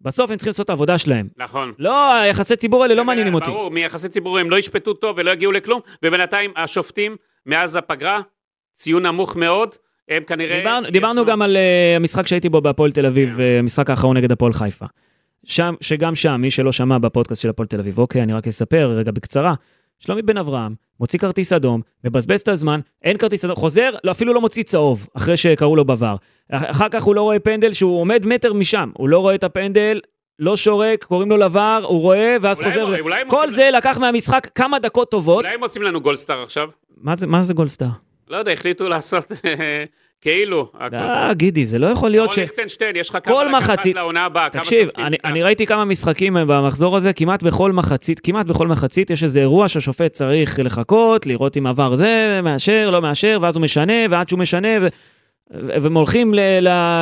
בסוף 0.00 0.30
הם 0.30 0.36
צריכים 0.36 0.50
לעשות 0.50 0.64
את 0.64 0.70
העבודה 0.70 0.98
שלהם. 0.98 1.28
נכון. 1.36 1.72
לא, 1.78 2.14
היחסי 2.14 2.56
ציבור 2.56 2.82
האלה 2.82 2.94
לא 2.94 3.04
מעניינים 3.04 3.34
אותי. 3.34 3.50
ברור, 3.50 3.70
מיחסי 3.70 4.08
ציבור 4.08 4.38
הם 4.38 4.50
לא 4.50 4.58
ישפטו 4.58 4.94
טוב 4.94 5.16
ולא 5.18 5.30
יגיעו 5.30 5.52
לכלום, 5.52 5.80
ובינתיים 6.02 6.52
השופטים, 6.56 7.16
מאז 7.46 7.76
הפגרה, 7.76 8.20
ציון 8.72 9.06
נמוך 9.06 9.36
מאוד, 9.36 9.74
הם 10.08 10.22
כנראה... 10.26 10.58
דיברנו, 10.58 10.86
יש 10.86 10.92
דיברנו 10.92 11.20
לו- 11.20 11.26
גם 11.26 11.42
על 11.42 11.56
uh, 11.56 11.96
המשחק 11.96 12.26
שהייתי 12.26 12.48
בו 12.48 12.60
בהפועל 12.60 12.92
תל 12.92 13.06
אביב, 13.06 13.36
כן. 13.36 13.42
המשחק 13.58 13.90
האחרון 13.90 14.16
נגד 14.16 14.32
הפועל 14.32 14.52
חיפה. 14.52 14.86
שם, 15.44 15.74
שגם 15.80 16.14
שם, 16.14 16.40
מי 16.40 16.50
שלא 16.50 16.72
שמע 16.72 16.98
בפודקאסט 16.98 17.42
של 17.42 17.48
הפועל 17.48 17.66
תל 17.68 17.80
אביב, 17.80 17.98
אוקיי, 17.98 18.22
אני 18.22 18.32
רק 18.32 18.46
אספר 18.48 18.92
רגע 18.96 19.10
בקצרה. 19.12 19.54
שלומי 19.98 20.22
בן 20.22 20.36
אברהם 20.36 20.74
מוציא 21.00 21.18
כרטיס 21.18 21.52
אדום, 21.52 21.80
מבזבז 22.04 22.40
את 22.40 22.48
הזמן, 22.48 22.80
אין 23.02 23.16
כרטיס 23.16 23.44
אדום, 23.44 23.56
חוזר, 23.56 23.90
לא, 24.04 24.10
אפילו 24.10 24.34
לא 24.34 24.40
מוציא 24.40 24.62
צהוב, 24.62 25.06
אחרי 25.16 25.36
שקראו 25.36 25.76
לו 25.76 25.84
בבר. 25.84 26.16
אח- 26.52 26.62
אחר 26.70 26.88
כך 26.88 27.02
הוא 27.02 27.14
לא 27.14 27.22
רואה 27.22 27.38
פנדל 27.38 27.72
שהוא 27.72 28.00
עומד 28.00 28.26
מטר 28.26 28.52
משם, 28.52 28.90
הוא 28.94 29.08
לא 29.08 29.18
רואה 29.18 29.34
את 29.34 29.44
הפנדל, 29.44 30.00
לא 30.38 30.56
שורק, 30.56 31.04
קוראים 31.04 31.30
לו 31.30 31.36
לבר, 31.36 31.84
הוא 31.88 32.00
רואה, 32.00 32.36
ואז 32.42 32.60
אולי 32.60 32.70
חוזר. 32.70 33.00
אולי 33.00 33.20
הם 33.20 33.28
כל 33.30 33.50
זה 33.50 33.70
לקח 33.72 33.98
מהמשחק 33.98 34.48
כמה 34.54 34.78
דקות 34.78 35.10
טובות. 35.10 35.44
אולי 35.44 35.54
הם 35.54 35.62
עושים 35.62 35.82
לנו 35.82 36.00
גולדסטאר 36.00 36.42
עכשיו? 36.42 36.68
מה 36.96 37.16
זה, 37.16 37.26
מה 37.26 37.42
זה 37.42 37.54
גולדסטאר? 37.54 37.88
לא 38.28 38.36
יודע, 38.36 38.52
החליטו 38.52 38.88
לעשות 38.88 39.32
כאילו. 40.20 40.70
אה, 40.92 41.34
גידי, 41.34 41.66
זה 41.66 41.78
לא 41.78 41.86
יכול 41.86 42.10
להיות 42.10 42.28
או 42.28 42.34
ש... 42.34 42.38
ליכטנשטיין, 42.38 42.96
יש 42.96 43.10
לך 43.10 43.18
כמה 43.24 43.48
מחצית- 43.48 43.96
לעונה 43.96 44.24
הבאה, 44.24 44.50
כמה 44.50 44.62
תקשיב, 44.62 44.86
שופטים 44.86 45.04
אני, 45.04 45.16
תיקח? 45.16 45.28
אני 45.28 45.42
ראיתי 45.42 45.66
כמה 45.66 45.84
משחקים 45.84 46.34
במחזור 46.40 46.96
הזה, 46.96 47.12
כמעט 47.12 47.42
בכל 47.42 47.72
מחצית, 47.72 48.20
כמעט 48.20 48.46
בכל 48.46 48.68
מחצית 48.68 49.10
יש 49.10 49.24
איזה 49.24 49.40
אירוע 49.40 49.68
שהשופט 49.68 50.12
צריך 50.12 50.58
לחכות, 50.62 51.26
לראות 51.26 51.56
אם 51.56 51.66
עבר 51.66 51.94
זה, 51.96 52.40
מאשר, 52.42 52.90
לא 52.90 53.02
מאשר, 53.02 53.38
ואז 53.42 53.56
הוא 53.56 53.62
משנה, 53.62 53.92
ועד 54.10 54.28
שהוא 54.28 54.38
משנה, 54.38 54.68
ו... 54.82 54.86
והם 55.50 55.96
הולכים 55.96 56.34
ל... 56.34 56.40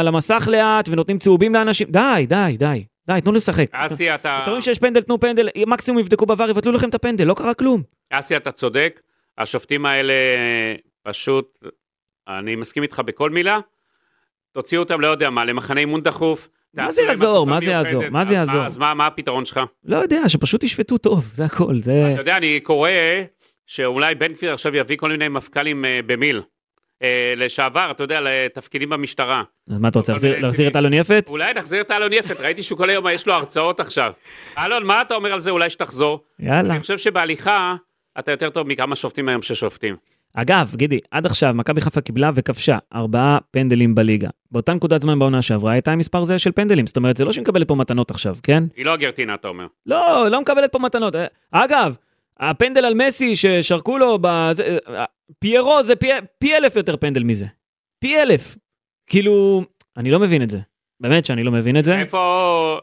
למסך 0.05 0.49
לאט, 0.51 0.89
ונותנים 0.89 1.19
צהובים 1.19 1.55
לאנשים, 1.55 1.89
די, 1.91 2.27
די, 2.29 2.57
די, 2.59 2.85
די, 3.09 3.21
תנו 3.21 3.33
לשחק. 3.33 3.67
אסי, 3.73 4.15
אתה... 4.15 4.39
אתם 4.43 4.51
רואים 4.51 4.63
שיש 4.63 4.79
פנדל, 4.79 5.03
תנו 5.03 5.21
פנדל, 5.21 5.49
מקסימום 5.67 6.01
יבדקו 6.01 6.27
בעבר, 6.27 6.51
יבטלו 6.51 6.73
לכם 6.73 6.89
את 6.89 6.95
הפנדל, 6.95 7.25
לא 7.25 7.35
קרה 7.35 7.55
כלום. 7.55 7.83
אסי, 8.11 8.37
אתה 8.37 8.53
צודק, 8.53 9.01
השופטים 9.39 9.87
האלה 9.87 10.13
פשוט, 11.05 11.59
אני 12.29 12.57
מסכים 12.57 12.83
איתך 12.83 12.99
בכל 13.05 13.31
מילה, 13.31 13.59
תוציאו 14.53 14.83
אותם, 14.83 15.01
לא 15.01 15.07
יודע 15.07 15.31
מה, 15.31 15.45
למחנה 15.45 15.81
אימון 15.81 16.01
דחוף. 16.01 16.49
מה 16.75 16.91
זה 16.91 17.03
יעזור? 17.03 17.47
מה 17.47 17.61
זה 17.61 17.71
יעזור? 17.71 18.03
מה 18.11 18.25
זה 18.25 18.35
יעזור? 18.35 18.65
אז 18.65 18.77
מה 18.77 19.07
הפתרון 19.07 19.45
שלך? 19.45 19.61
לא 19.85 19.97
יודע, 19.97 20.29
שפשוט 20.29 20.65
ישפטו 20.65 20.99
טוב, 20.99 21.31
זה 21.33 21.45
הכל. 21.45 21.75
אתה 21.83 22.21
יודע, 22.21 22.37
אני 22.37 22.61
קורא 22.61 22.91
שאולי 23.67 24.15
בן 24.15 24.33
גביר 24.33 24.53
עכשיו 24.53 24.77
יביא 24.77 24.97
כל 24.97 25.11
מיני 25.11 25.29
מפכ"לים 25.29 25.85
אה, 25.85 26.01
במיל. 26.07 26.43
אה, 27.03 27.35
לשעבר, 27.37 27.89
אתה 27.91 28.03
יודע, 28.05 28.21
לתפקידים 28.23 28.89
במשטרה. 28.89 29.43
אז 29.71 29.79
מה 29.79 29.89
אתה 29.89 29.99
רוצה, 29.99 30.13
להחזיר- 30.13 30.69
את. 30.69 30.77
אלון 30.77 30.93
יפת? 30.95 31.27
אולי 31.29 31.55
נחזיר 31.55 31.81
את 31.81 31.91
אלון 31.91 32.13
יפת, 32.13 32.41
ראיתי 32.41 32.63
שהוא 32.63 32.79
כל 32.79 32.91
היום, 32.91 33.07
יש 33.13 33.27
לו 33.27 33.33
הרצאות 33.35 33.81
עכשיו. 33.81 34.13
אלון, 34.59 34.87
מה 34.87 35.01
אתה 35.01 35.15
אומר 35.15 35.33
על 35.33 35.39
זה? 35.39 35.51
אולי 35.51 35.71
שתחזור? 35.71 36.25
יאללה. 36.39 36.73
אני 36.73 36.81
חושב 36.81 36.99
שבהליכה, 36.99 37.75
אתה 38.19 38.31
יותר 38.31 38.51
טוב 38.51 38.67
מכמה 38.69 38.97
שופטים 38.97 39.29
היום 39.29 39.43
ששופטים. 39.43 39.97
אגב, 40.37 40.73
גידי, 40.77 40.99
עד 41.11 41.27
עכשיו 41.27 41.55
מכבי 41.55 41.81
חיפה 41.81 42.01
קיבלה 42.01 42.31
וכבשה 42.35 42.79
ארבעה 42.95 43.39
פנדלים 43.51 43.95
בליגה. 43.95 44.29
באותה 44.51 44.75
נקודת 44.75 45.01
זמן 45.01 45.19
בעונה 45.19 45.43
שעברה 45.43 45.73
הייתה 45.73 45.93
עם 45.93 45.99
מספר 45.99 46.25
זהה 46.25 46.39
של 46.39 46.53
פנדלים, 46.53 46.87
זאת 46.87 46.97
אומרת, 46.97 47.17
זה 47.17 47.25
לא 47.25 47.33
שהיא 47.33 47.43
מקבלת 47.43 47.69
פה 47.69 47.75
מתנות 47.75 48.11
עכשיו, 48.11 48.37
כן? 48.43 48.65
היא 48.77 48.85
לא 48.85 48.91
ארגנטינה, 48.91 49.35
אתה 49.35 49.49
אומר. 49.49 49.67
לא, 49.87 50.29
לא 50.31 50.41
מקבלת 50.41 50.73
פה 50.73 50.79
מתנות. 50.79 51.15
אגב, 51.51 51.97
הפנדל 52.41 52.85
על 52.85 52.95
מסי 52.95 53.37
ששרקו 53.37 53.99
לו, 53.99 54.19
בזה, 54.21 54.79
פיירו 55.39 55.83
זה 55.83 55.97
פי, 55.97 56.09
פי 56.39 56.57
אלף 56.57 56.77
יותר 56.77 56.97
פנדל 56.97 57.23
מזה. 57.23 57.47
פי 57.99 58.23
אלף. 58.23 58.57
כאילו, 59.07 59.65
אני 59.97 60.11
לא 60.11 60.21
מבין 60.21 60.43
את 60.43 60.51
זה. 60.51 60.59
באמת 61.01 61.25
שאני 61.25 61.45
לא 61.45 61.53
מבין 61.53 61.79
את 61.79 61.85
זה. 61.85 61.99
איפה... 61.99 62.79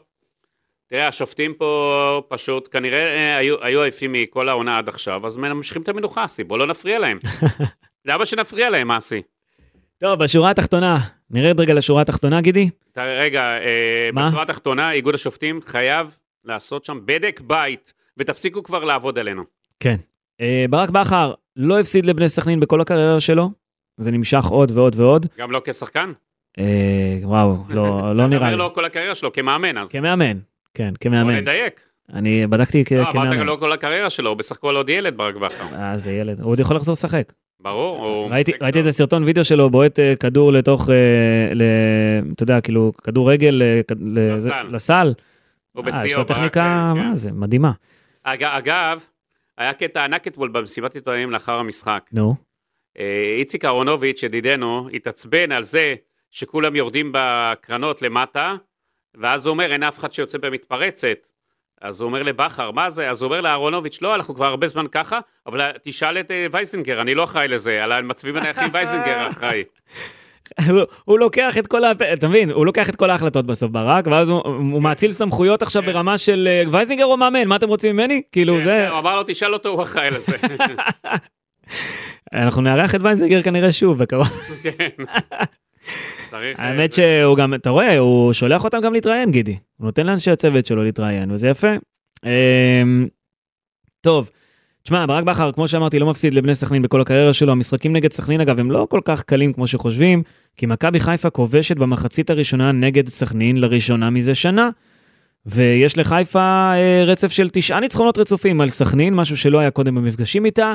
תראה, 0.92 1.08
השופטים 1.08 1.54
פה 1.54 2.22
פשוט 2.28 2.68
כנראה 2.72 2.98
אה, 2.98 3.36
היו, 3.36 3.56
היו 3.64 3.82
עייפים 3.82 4.12
מכל 4.12 4.48
העונה 4.48 4.78
עד 4.78 4.88
עכשיו, 4.88 5.26
אז 5.26 5.36
ממשיכים 5.36 5.82
את 5.82 5.88
המנוחה, 5.88 6.24
אסי, 6.24 6.44
בוא 6.44 6.58
לא 6.58 6.66
נפריע 6.66 6.98
להם. 6.98 7.18
למה 8.08 8.26
שנפריע 8.26 8.70
להם, 8.70 8.90
אסי? 8.90 9.22
טוב, 9.98 10.18
בשורה 10.18 10.50
התחתונה, 10.50 10.98
נרד 11.30 11.60
רגע 11.60 11.74
לשורה 11.74 12.02
התחתונה, 12.02 12.40
גידי. 12.40 12.70
רגע, 12.96 13.42
אה, 13.42 14.10
מה? 14.12 14.28
בשורה 14.28 14.42
התחתונה, 14.42 14.92
איגוד 14.92 15.14
השופטים 15.14 15.60
חייב 15.62 16.16
לעשות 16.44 16.84
שם 16.84 17.00
בדק 17.04 17.40
בית, 17.40 17.92
ותפסיקו 18.16 18.62
כבר 18.62 18.84
לעבוד 18.84 19.18
עלינו. 19.18 19.42
כן. 19.80 19.96
אה, 20.40 20.64
ברק 20.70 20.90
בכר 20.90 21.34
לא 21.56 21.80
הפסיד 21.80 22.06
לבני 22.06 22.28
סכנין 22.28 22.60
בכל 22.60 22.80
הקריירה 22.80 23.20
שלו, 23.20 23.50
זה 23.96 24.10
נמשך 24.10 24.44
עוד 24.44 24.70
ועוד 24.70 25.00
ועוד. 25.00 25.26
גם 25.38 25.50
לא 25.50 25.62
כשחקן? 25.64 26.12
אה, 26.58 27.18
וואו, 27.22 27.56
לא, 27.68 28.16
לא 28.16 28.26
נראה 28.26 28.38
אומר 28.38 28.50
לי. 28.50 28.56
לו 28.56 28.74
כל 28.74 28.84
הקריירה 28.84 29.14
שלו, 29.14 29.32
כמאמן, 29.32 29.78
אז 29.78 29.92
כמאמן, 29.92 30.38
כן, 30.74 30.88
בוא 30.90 30.98
כמאמן. 31.00 31.34
נדייק. 31.36 31.80
אני 32.12 32.46
בדקתי 32.46 32.84
כ- 32.84 32.92
לא, 32.92 33.00
אמרת 33.02 33.12
כמאמן. 33.12 33.38
גם 33.40 33.46
לא 33.46 33.56
כל 33.60 33.72
הקריירה 33.72 34.10
שלו, 34.10 34.30
הוא 34.30 34.36
בסך 34.36 34.56
הכל 34.56 34.76
עוד 34.76 34.88
ילד 34.88 35.16
ברק 35.16 35.34
בכר. 35.34 35.64
אה, 35.74 35.98
זה 35.98 36.12
ילד, 36.12 36.40
הוא 36.40 36.50
עוד 36.52 36.60
יכול 36.60 36.76
לחזור 36.76 36.92
לשחק. 36.92 37.32
ברור, 37.60 38.04
הוא 38.06 38.30
ראיתי 38.30 38.52
ראיתי. 38.60 38.78
איזה 38.78 38.92
סרטון 38.92 39.24
וידאו 39.24 39.44
שלו 39.44 39.70
בועט 39.70 39.98
אה, 39.98 40.16
כדור 40.16 40.52
לתוך, 40.52 40.88
אה, 40.90 40.94
ל- 41.54 41.62
אתה 42.34 42.42
יודע, 42.42 42.60
כאילו, 42.60 42.92
כדורגל 43.04 43.62
אה, 43.62 43.80
לסל. 44.70 45.12
הוא 45.72 45.84
אה, 45.84 45.88
יש 45.88 45.94
בשיאו, 45.96 46.18
לו 46.18 46.24
טכניקה, 46.24 46.92
כן. 46.96 47.00
מה 47.08 47.14
זה, 47.16 47.32
מדהימה. 47.32 47.72
אג- 48.24 48.44
אגב, 48.44 49.04
היה 49.58 49.72
קטע 49.72 50.04
ענק 50.04 50.26
אתמול 50.26 50.48
במסיבת 50.48 50.94
עיתונאים 50.94 51.30
לאחר 51.30 51.52
המשחק. 51.58 52.02
נו, 52.12 52.34
איציק 53.38 53.64
אהרונוביץ', 53.64 54.22
ידידנו, 54.22 54.88
התעצבן 54.94 55.52
על 55.52 55.62
זה 55.62 55.94
שכולם 56.30 56.76
יורדים 56.76 57.10
בקרנות 57.14 58.02
למטה, 58.02 58.54
ואז 59.14 59.46
הוא 59.46 59.52
אומר, 59.52 59.72
אין 59.72 59.82
אף 59.82 59.98
אחד 59.98 60.12
שיוצא 60.12 60.38
במתפרצת. 60.38 61.26
אז 61.82 62.00
הוא 62.00 62.06
אומר 62.06 62.22
לבכר, 62.22 62.70
מה 62.70 62.90
זה? 62.90 63.10
אז 63.10 63.22
הוא 63.22 63.28
אומר 63.28 63.40
לאהרונוביץ', 63.40 64.02
לא, 64.02 64.14
אנחנו 64.14 64.34
כבר 64.34 64.46
הרבה 64.46 64.68
זמן 64.68 64.86
ככה, 64.92 65.20
אבל 65.46 65.70
תשאל 65.82 66.18
את 66.18 66.30
אה, 66.30 66.46
וייזינגר, 66.52 67.00
אני 67.00 67.14
לא 67.14 67.24
אחראי 67.24 67.48
לזה, 67.48 67.84
על 67.84 67.92
המצבים 67.92 68.36
הנייחים 68.36 68.68
וייזינגר 68.72 69.28
אחראי. 69.28 69.64
הוא, 70.68 70.80
הוא 71.04 71.18
לוקח 71.18 71.58
את 71.58 71.66
כל 71.66 71.84
ה... 71.84 71.92
אתה 72.12 72.28
מבין? 72.28 72.50
הוא 72.50 72.66
לוקח 72.66 72.88
את 72.88 72.96
כל 72.96 73.10
ההחלטות 73.10 73.46
בסוף 73.46 73.70
ברק, 73.70 74.06
ואז 74.06 74.28
הוא, 74.28 74.42
הוא 74.44 74.82
מאציל 74.82 75.12
סמכויות 75.12 75.62
עכשיו 75.62 75.82
כן. 75.82 75.92
ברמה 75.92 76.18
של 76.18 76.48
אה, 76.50 76.62
וייזינגר 76.70 77.04
או 77.04 77.16
מאמן, 77.16 77.48
מה 77.48 77.56
אתם 77.56 77.68
רוצים 77.68 77.96
ממני? 77.96 78.22
כאילו 78.32 78.60
זה... 78.60 78.88
הוא 78.88 78.98
אמר 78.98 79.16
לו, 79.16 79.22
תשאל 79.26 79.54
אותו, 79.54 79.68
הוא 79.68 79.82
אחראי 79.82 80.10
לזה. 80.10 80.36
אנחנו 82.32 82.62
נארח 82.62 82.94
את 82.94 83.00
וייזינגר 83.00 83.42
כנראה 83.42 83.72
שוב 83.72 83.98
בקרוב. 83.98 84.28
צריך... 86.32 86.60
אה, 86.60 86.64
האמת 86.64 86.92
שהוא 86.92 87.36
גם, 87.36 87.54
אתה 87.54 87.70
רואה, 87.70 87.98
הוא 87.98 88.32
שולח 88.32 88.64
אותם 88.64 88.80
גם 88.80 88.92
להתראיין, 88.92 89.30
גידי. 89.30 89.56
הוא 89.76 89.84
נותן 89.84 90.06
לאנשי 90.06 90.30
הצוות 90.30 90.66
שלו 90.66 90.84
להתראיין, 90.84 91.30
וזה 91.30 91.48
יפה. 91.48 91.72
אמ, 92.24 93.06
טוב, 94.00 94.30
תשמע, 94.82 95.06
ברק 95.06 95.24
בכר, 95.24 95.52
כמו 95.52 95.68
שאמרתי, 95.68 95.98
לא 95.98 96.06
מפסיד 96.06 96.34
לבני 96.34 96.54
סכנין 96.54 96.82
בכל 96.82 97.00
הקריירה 97.00 97.32
שלו. 97.32 97.52
המשחקים 97.52 97.92
נגד 97.92 98.12
סכנין, 98.12 98.40
אגב, 98.40 98.60
הם 98.60 98.70
לא 98.70 98.86
כל 98.90 99.00
כך 99.04 99.22
קלים 99.22 99.52
כמו 99.52 99.66
שחושבים, 99.66 100.22
כי 100.56 100.66
מכבי 100.66 101.00
חיפה 101.00 101.30
כובשת 101.30 101.76
במחצית 101.76 102.30
הראשונה 102.30 102.72
נגד 102.72 103.08
סכנין 103.08 103.56
לראשונה 103.56 104.10
מזה 104.10 104.34
שנה. 104.34 104.70
ויש 105.46 105.98
לחיפה 105.98 106.72
אה, 106.74 107.04
רצף 107.06 107.32
של 107.32 107.48
תשעה 107.52 107.80
ניצחונות 107.80 108.18
רצופים 108.18 108.60
על 108.60 108.68
סכנין, 108.68 109.14
משהו 109.14 109.36
שלא 109.36 109.58
היה 109.58 109.70
קודם 109.70 109.94
במפגשים 109.94 110.44
איתה, 110.44 110.74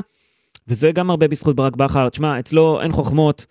וזה 0.67 0.91
גם 0.91 1.09
הרבה 1.09 1.27
בזכות 1.27 1.55
ברק 1.55 1.75
בכר. 1.75 2.09
תשמע, 2.09 2.39
אצלו 2.39 2.81
אין 2.81 2.91
חוכמות, 2.91 3.45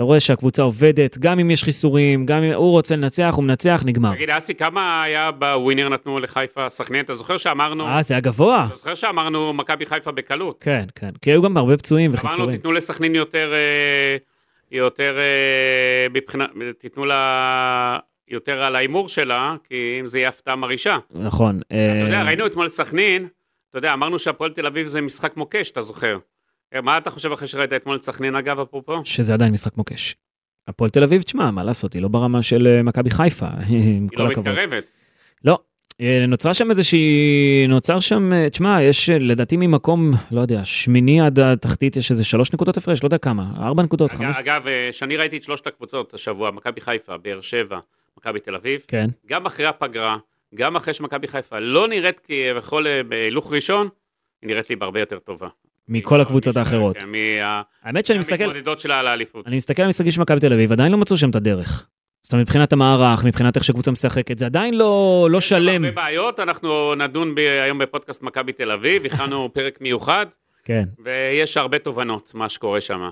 אתה 0.00 0.04
רואה 0.04 0.20
שהקבוצה 0.20 0.62
עובדת, 0.62 1.18
גם 1.18 1.38
אם 1.38 1.50
יש 1.50 1.64
חיסורים, 1.64 2.26
גם 2.26 2.42
אם 2.42 2.52
הוא 2.52 2.70
רוצה 2.70 2.96
לנצח, 2.96 3.32
הוא 3.36 3.44
מנצח, 3.44 3.82
נגמר. 3.86 4.14
תגיד, 4.14 4.30
אסי, 4.30 4.54
כמה 4.54 5.02
היה 5.02 5.30
בווינר 5.30 5.88
נתנו 5.88 6.20
לחיפה 6.20 6.68
סכנין? 6.68 7.04
אתה 7.04 7.14
זוכר 7.14 7.36
שאמרנו... 7.36 7.86
אה, 7.86 8.02
זה 8.02 8.14
היה 8.14 8.20
גבוה. 8.20 8.66
אתה 8.68 8.76
זוכר 8.76 8.94
שאמרנו 8.94 9.52
מכבי 9.52 9.86
חיפה 9.86 10.12
בקלות? 10.12 10.62
כן, 10.62 10.84
כן, 10.94 11.10
כי 11.22 11.30
היו 11.30 11.42
גם 11.42 11.56
הרבה 11.56 11.76
פצועים 11.76 12.10
אמרנו, 12.10 12.26
וחיסורים. 12.26 12.56
תיתנו 12.56 12.72
לסכנין 12.72 13.14
יותר... 13.14 13.52
אה, 13.52 14.16
יותר 14.70 15.18
אה, 15.18 16.06
מבחינה... 16.10 16.46
תיתנו 16.78 17.04
לה... 17.04 17.98
יותר 18.28 18.62
על 18.62 18.76
ההימור 18.76 19.08
שלה, 19.08 19.56
כי 19.68 19.96
אם 20.00 20.06
זה 20.06 20.18
יהיה 20.18 20.28
הפתעה 20.28 20.56
מרעישה. 20.56 20.98
נכון. 21.10 21.60
אתה 21.66 21.74
יודע, 22.04 22.20
אה, 22.20 22.24
ראינו 22.24 22.46
אתמול 22.46 22.68
סכנין, 22.68 23.28
אתה 23.70 23.78
יודע, 23.78 23.92
אמרנו 23.92 24.18
שהפועל 24.18 24.52
תל 24.52 24.66
אביב 24.66 24.86
זה 24.86 25.00
משחק 25.00 25.36
מוקש, 25.36 25.70
אתה 25.70 25.82
זוכר. 25.82 26.16
אה, 26.74 26.80
מה 26.80 26.98
אתה 26.98 27.10
חושב 27.10 27.32
אחרי 27.32 27.48
שראית 27.48 27.72
אתמול 27.72 27.96
את 27.96 28.02
סכנין, 28.02 28.36
אגב, 28.36 28.60
אפרופו? 28.60 29.00
שזה 29.04 29.34
עדיין 29.34 29.52
משחק 29.52 29.76
מוקש. 29.76 30.16
הפועל 30.68 30.90
תל 30.90 31.02
אביב, 31.02 31.22
תשמע, 31.22 31.50
מה 31.50 31.64
לעשות, 31.64 31.92
היא 31.92 32.02
לא 32.02 32.08
ברמה 32.08 32.42
של 32.42 32.66
אה, 32.66 32.82
מכבי 32.82 33.10
חיפה, 33.10 33.46
עם 33.56 33.66
היא 33.68 34.08
כל 34.16 34.22
לא 34.22 34.30
הכבוד. 34.30 34.48
מתקרבת. 34.48 34.84
לא. 35.44 35.58
אה, 36.00 36.24
נוצרה 36.28 36.54
שם 36.54 36.70
איזושהי, 36.70 37.66
נוצר 37.68 38.00
שם, 38.00 38.48
תשמע, 38.48 38.82
יש 38.82 39.10
לדעתי 39.10 39.56
ממקום, 39.56 40.10
לא 40.30 40.40
יודע, 40.40 40.64
שמיני 40.64 41.20
עד 41.20 41.40
התחתית 41.40 41.96
יש 41.96 42.10
איזה 42.10 42.24
שלוש 42.24 42.52
נקודות 42.52 42.76
הפרש, 42.76 43.02
לא 43.02 43.06
יודע 43.06 43.18
כמה, 43.18 43.44
ארבע 43.58 43.82
נקודות, 43.82 44.12
חמש, 44.12 44.36
אגב, 44.36 44.66
אה, 44.66 44.88
שאני 44.92 45.16
ראיתי 45.16 45.36
את 45.36 45.42
שלושת 45.42 45.66
הקבוצות 45.66 46.14
השבוע, 46.14 46.50
מכבי 46.50 46.80
חיפה, 46.80 47.16
באר 47.16 47.40
שבע, 47.40 47.78
מכבי 48.18 48.40
תל 48.40 48.54
אביב, 48.54 48.84
כן. 48.88 49.06
גם 49.26 49.46
אחרי 49.46 49.66
הפגרה, 49.66 50.16
גם 50.54 50.76
אחרי 50.76 50.94
שמכבי 50.94 51.28
חיפה 51.28 51.58
לא 51.58 51.88
נראית 51.88 52.20
כביכול 52.20 52.86
בהילוך 53.02 53.52
ראשון, 53.52 53.88
היא 54.42 54.48
נראית 54.48 54.70
לי 54.70 54.76
בהרבה 54.76 55.00
יותר 55.00 55.18
טובה. 55.18 55.48
מכל 55.90 56.20
הקבוצות 56.20 56.56
האחרות. 56.56 56.96
כן, 56.96 57.08
האמת 57.82 58.06
שאני 58.06 58.18
מסתכל, 58.18 58.44
מהמתמודדות 58.44 58.78
שלה 58.78 59.00
על 59.00 59.06
האליפות. 59.06 59.46
אני 59.46 59.56
מסתכל 59.56 59.82
על 59.82 59.86
המשחקים 59.86 60.10
של 60.12 60.20
מכבי 60.20 60.40
תל 60.40 60.52
אביב, 60.52 60.72
עדיין 60.72 60.92
לא 60.92 60.98
מצאו 60.98 61.16
שם 61.16 61.30
את 61.30 61.34
הדרך. 61.36 61.86
זאת 62.22 62.32
אומרת, 62.32 62.46
מבחינת 62.46 62.72
המערך, 62.72 63.24
מבחינת 63.24 63.56
איך 63.56 63.64
שקבוצה 63.64 63.90
משחקת, 63.90 64.38
זה 64.38 64.46
עדיין 64.46 64.74
לא, 64.74 65.28
לא 65.30 65.38
יש 65.38 65.48
שלם. 65.48 65.84
הרבה 65.84 66.02
בעיות, 66.02 66.40
אנחנו 66.40 66.94
נדון 66.94 67.34
ב- 67.34 67.38
היום 67.64 67.78
בפודקאסט 67.78 68.22
מכבי 68.22 68.52
תל 68.52 68.70
אביב, 68.70 69.06
הכנו 69.06 69.48
פרק 69.54 69.80
מיוחד, 69.80 70.26
כן. 70.64 70.84
ויש 71.04 71.56
הרבה 71.56 71.78
תובנות, 71.78 72.30
מה 72.34 72.48
שקורה 72.48 72.80
שם. 72.80 73.08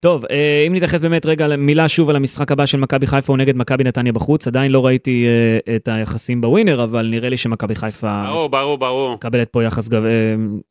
טוב, 0.00 0.24
אה, 0.24 0.64
אם 0.66 0.74
נתייחס 0.74 1.00
באמת 1.00 1.26
רגע 1.26 1.56
מילה 1.56 1.88
שוב 1.88 2.10
על 2.10 2.16
המשחק 2.16 2.52
הבא 2.52 2.66
של 2.66 2.78
מכבי 2.78 3.06
חיפה, 3.06 3.32
הוא 3.32 3.38
נגד 3.38 3.56
מכבי 3.56 3.84
נתניה 3.84 4.12
בחוץ, 4.12 4.46
עדיין 4.46 4.72
לא 4.72 4.86
ראיתי 4.86 5.26
אה, 5.26 5.76
את 5.76 5.88
היחסים 5.88 6.40
בווינר, 6.40 6.84
אבל 6.84 7.06
נראה 7.06 7.28
לי 7.28 7.36
שמכבי 7.36 7.74
חיפה 7.74 8.22
ברור, 8.26 8.48
ברור, 8.48 8.78
ברור. 8.78 9.14
מקבלת 9.14 9.48
פה 9.48 9.64
יחס 9.64 9.88
גב... 9.88 10.04
אה, 10.04 10.10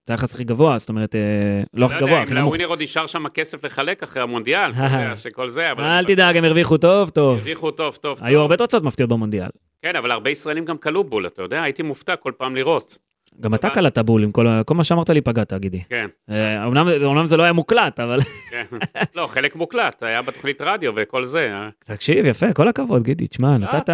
את 0.05 0.09
היחס 0.09 0.33
הכי 0.33 0.43
גבוה, 0.43 0.77
זאת 0.77 0.89
אומרת, 0.89 1.15
לא 1.73 1.85
הכי 1.85 1.95
לא 1.95 2.07
גבוה, 2.07 2.21
הכי 2.21 2.33
נמוך. 2.33 2.45
לווינר 2.45 2.65
עוד 2.65 2.81
נשאר 2.81 3.07
שם 3.07 3.27
כסף 3.27 3.65
לחלק 3.65 4.03
אחרי 4.03 4.23
המונדיאל, 4.23 4.71
שכל 5.23 5.49
זה, 5.49 5.71
אבל... 5.71 5.83
אל 5.83 6.05
תדאג, 6.05 6.37
הם 6.37 6.43
הרוויחו 6.43 6.77
טוב, 6.77 7.09
טוב. 7.09 7.37
הרוויחו 7.37 7.71
טוב, 7.71 7.95
טוב. 7.95 8.19
היו. 8.21 8.41
הרבה 8.41 8.57
תוצאות 8.57 8.83
מפתיעות 8.83 9.09
במונדיאל. 9.09 9.49
כן, 9.81 9.95
אבל 9.95 10.11
הרבה 10.11 10.29
ישראלים 10.29 10.65
גם 10.65 10.77
כלו 10.77 11.03
בול, 11.03 11.27
אתה 11.27 11.41
יודע, 11.41 11.63
הייתי 11.63 11.83
מופתע 11.83 12.15
כל 12.15 12.31
פעם 12.37 12.55
לראות. 12.55 13.06
גם 13.39 13.53
אתה 13.55 13.69
קלעת 13.69 13.97
בול 13.97 14.23
עם 14.23 14.31
כל 14.31 14.47
כל 14.65 14.73
מה 14.75 14.83
שאמרת 14.83 15.09
לי 15.09 15.21
פגעת, 15.21 15.53
גידי. 15.53 15.83
כן, 15.89 16.07
אה, 16.29 16.65
אומנם 16.65 16.87
אומנם 17.03 17.25
זה 17.25 17.37
לא 17.37 17.43
היה 17.43 17.53
מוקלט, 17.53 17.99
אבל... 17.99 18.19
כן. 18.51 18.63
לא, 19.15 19.27
חלק 19.27 19.55
מוקלט, 19.55 20.03
היה 20.03 20.21
בתוכנית 20.21 20.61
רדיו 20.61 20.93
וכל 20.95 21.25
זה. 21.25 21.51
אה. 21.53 21.69
תקשיב, 21.79 22.25
יפה, 22.25 22.53
כל 22.53 22.67
הכבוד, 22.67 23.03
גידי, 23.03 23.27
תשמע, 23.27 23.57
לא, 23.57 23.57
נתת... 23.57 23.89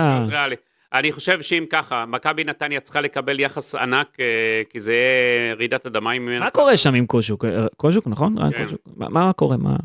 אני 0.94 1.12
חושב 1.12 1.42
שאם 1.42 1.66
ככה, 1.70 2.06
מכבי 2.06 2.44
נתניה 2.44 2.80
צריכה 2.80 3.02
לקבל 3.02 3.40
יחס 3.40 3.76
ענק, 3.76 4.08
אה, 4.20 4.26
כי 4.70 4.80
זה 4.80 4.94
יהיה 4.94 5.56
רעידת 5.56 5.86
אדמה 5.86 6.12
אם... 6.12 6.40
מה 6.40 6.50
קורה 6.50 6.78
שם 6.78 6.94
עם 6.94 7.06
קוז'וק? 7.06 7.46
קוז'וק, 7.78 8.08
נכון? 8.08 8.52
כן. 8.52 8.64
קוז'וק. 8.64 8.82
מה- 8.96 9.10
מה 9.10 9.34
קורה? 9.34 9.58
מה... 9.58 9.76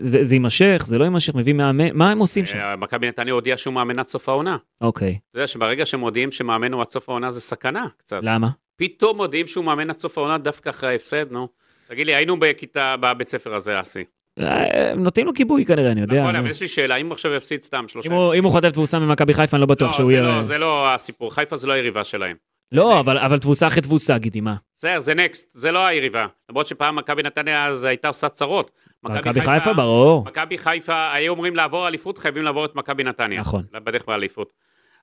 זה 0.00 0.24
זה 0.24 0.34
יימשך? 0.34 0.82
זה 0.86 0.98
לא 0.98 1.04
יימשך? 1.04 1.34
מביא 1.34 1.52
מאמן? 1.52 1.88
מה 1.92 2.10
הם 2.10 2.18
עושים 2.18 2.46
שם? 2.46 2.74
מכבי 2.78 3.08
נתניה 3.08 3.34
הודיע 3.34 3.56
שהוא 3.56 3.74
מאמן 3.74 3.98
עד 3.98 4.06
סוף 4.06 4.28
העונה. 4.28 4.56
אוקיי, 4.80 5.18
אתה 5.30 5.38
יודע 5.38 5.46
שברגע 5.46 5.86
שמודיעים 5.86 6.30
שמאמן 6.32 6.72
הוא 6.72 6.80
עד 6.82 6.88
סוף 6.88 7.08
העונה 7.08 7.30
זה 7.30 7.40
סכנה 7.40 7.86
קצת. 7.98 8.20
למה? 8.22 8.48
פתאום 8.78 9.16
מודיעים 9.16 9.46
שהוא 9.46 9.64
מאמן 9.64 9.90
עד 9.90 9.96
סוף 9.96 10.18
העונה 10.18 10.38
דווקא 10.38 10.70
אחרי 10.70 10.88
ההפסד, 10.90 11.32
נו. 11.32 11.48
תגיד 11.88 12.06
לי, 12.06 12.14
היינו 12.14 12.40
בכיתה, 12.40 12.94
בבית 13.00 13.28
ספר 13.28 13.54
הזה, 13.54 13.80
אסי. 13.80 14.04
אה, 14.40 14.90
הם 14.92 15.02
נותנים 15.02 15.26
לו 15.26 15.32
גיבוי 15.32 15.64
כנראה, 15.64 15.92
אני 15.92 16.00
יודע. 16.00 16.22
נכון. 16.22 16.36
אבל 16.36 16.50
יש 16.50 16.60
לי 16.62 16.68
שאלה, 16.68 16.96
אם 16.96 17.06
הוא 17.06 17.12
עכשיו 17.12 17.32
יפסיד 17.34 17.60
סתם 17.60 17.84
שלושה... 17.88 18.08
אם 18.34 18.44
הוא- 18.44 18.52
חוטף 18.52 18.68
תבוסה 18.70 18.98
ממכבי 18.98 19.34
חיפה, 19.34 19.56
אני 19.56 19.60
לא 19.60 19.66
בטוח 19.66 19.90
לא, 19.90 19.96
שהוא 19.96 20.10
יהיה... 20.10 20.22
לא, 20.22 20.42
זה 20.42 20.58
לא 20.58 20.94
הסיפור, 20.94 21.34
חיפה 21.34 21.56
זה 21.56 21.66
לא 21.66 21.72
היריבה 21.72 22.04
שלהם. 22.04 22.36
לא, 22.72 23.00
אבל 23.00 23.38
תבוסה 23.38 23.66
אחרי 23.66 23.82
תבוסה, 23.82 24.18
גידי, 24.18 24.40
מה? 24.40 24.54
בסדר, 24.78 25.00
זה 25.00 25.14
נקסט, 25.14 25.48
זה 25.52 25.72
לא 25.72 25.86
היריבה. 25.86 26.26
למרות 26.50 26.66
שפעם 26.66 26.96
מכבי 26.96 27.22
נתניה 27.22 27.66
אז 27.66 27.84
הייתה 27.84 28.08
עושה 28.08 28.28
צרות. 28.28 28.70
מכבי 29.02 29.40
חיפה, 29.40 29.72
ברור. 29.72 30.24
מכבי 30.24 30.58
חיפה, 30.58 31.12
היו 31.12 31.30
אומרים 31.32 31.56
לעבור 31.56 31.88
אליפות, 31.88 32.18
חייבים 32.18 32.42
לעבור 32.42 32.64
את 32.64 32.74
מכבי 32.74 33.04
נתניה. 33.04 33.40
נכון. 33.40 33.62
בדרך 33.72 34.04
באליפות. 34.06 34.52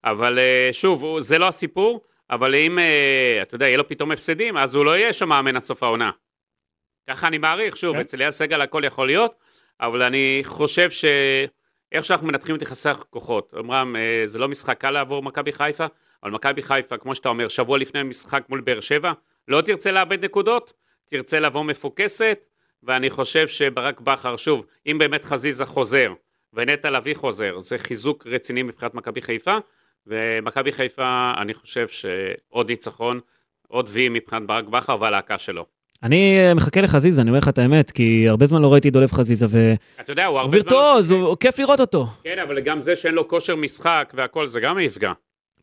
אבל 0.03 0.39
אה, 0.39 0.69
שוב, 0.71 1.19
זה 1.19 1.37
לא 1.37 1.47
הסיפור, 1.47 2.01
אבל 2.29 2.55
אם, 2.55 2.79
אה, 2.79 3.39
אתה 3.41 3.55
יודע, 3.55 3.67
יהיה 3.67 3.77
לו 3.77 3.87
פתאום 3.87 4.11
הפסדים, 4.11 4.57
אז 4.57 4.75
הוא 4.75 4.85
לא 4.85 4.97
יהיה 4.97 5.13
שם 5.13 5.29
מאמן 5.29 5.55
עד 5.55 5.61
סוף 5.61 5.83
העונה. 5.83 6.11
ככה 7.09 7.27
אני 7.27 7.37
מעריך, 7.37 7.77
שוב, 7.77 7.95
כן. 7.95 8.01
אצל 8.01 8.21
אייל 8.21 8.31
סגל 8.31 8.61
הכל 8.61 8.83
יכול 8.85 9.07
להיות, 9.07 9.35
אבל 9.81 10.01
אני 10.01 10.41
חושב 10.43 10.89
ש... 10.89 11.05
איך 11.91 12.05
שאנחנו 12.05 12.27
מנתחים 12.27 12.55
את 12.55 12.61
יחסי 12.61 12.89
הכוחות. 12.89 13.53
אמרם, 13.59 13.95
אה, 13.95 14.23
זה 14.25 14.39
לא 14.39 14.47
משחק 14.47 14.77
קל 14.77 14.91
לעבור 14.91 15.23
מכבי 15.23 15.53
חיפה, 15.53 15.85
אבל 16.23 16.31
מכבי 16.31 16.63
חיפה, 16.63 16.97
כמו 16.97 17.15
שאתה 17.15 17.29
אומר, 17.29 17.47
שבוע 17.47 17.77
לפני 17.77 17.99
המשחק 17.99 18.43
מול 18.49 18.61
באר 18.61 18.79
שבע, 18.79 19.13
לא 19.47 19.61
תרצה 19.61 19.91
לאבד 19.91 20.25
נקודות, 20.25 20.73
תרצה 21.05 21.39
לבוא 21.39 21.63
מפוקסת, 21.63 22.47
ואני 22.83 23.09
חושב 23.09 23.47
שברק 23.47 23.99
בכר, 24.01 24.37
שוב, 24.37 24.65
אם 24.85 24.97
באמת 24.97 25.25
חזיזה 25.25 25.65
חוזר, 25.65 26.13
ונטע 26.53 26.89
לביא 26.89 27.15
חוזר, 27.15 27.59
זה 27.59 27.77
חיזוק 27.77 28.27
רציני 28.27 28.63
מבחינת 28.63 28.93
מכבי 28.93 29.21
חיפה, 29.21 29.57
ומכבי 30.07 30.71
חיפה, 30.71 31.33
אני 31.37 31.53
חושב 31.53 31.87
שעוד 31.87 32.69
ניצחון, 32.69 33.19
עוד 33.67 33.89
וי 33.93 34.09
מבחינת 34.09 34.43
ברק 34.47 34.65
בכר 34.65 34.97
והלהקה 35.01 35.37
שלו. 35.37 35.65
אני 36.03 36.37
אה, 36.39 36.53
מחכה 36.53 36.81
לחזיזה, 36.81 37.21
אני 37.21 37.29
אומר 37.29 37.39
לך 37.39 37.47
את 37.47 37.57
האמת, 37.57 37.91
כי 37.91 38.29
הרבה 38.29 38.45
זמן 38.45 38.61
לא 38.61 38.73
ראיתי 38.73 38.89
דולב 38.89 39.11
חזיזה, 39.11 39.45
והוא 39.49 39.75
אתה 39.99 40.11
יודע, 40.11 40.25
הוא 40.25 40.39
הרבה 40.39 40.49
זמן... 40.49 40.57
וירטואוז, 40.57 41.11
הוא 41.11 41.37
כיף 41.39 41.59
לראות 41.59 41.79
אותו. 41.79 42.07
כן, 42.23 42.39
אבל 42.39 42.59
גם 42.59 42.81
זה 42.81 42.95
שאין 42.95 43.13
לו 43.13 43.27
כושר 43.27 43.55
משחק 43.55 44.13
והכל, 44.15 44.47
זה 44.47 44.59
גם 44.59 44.79
יפגע. 44.79 45.11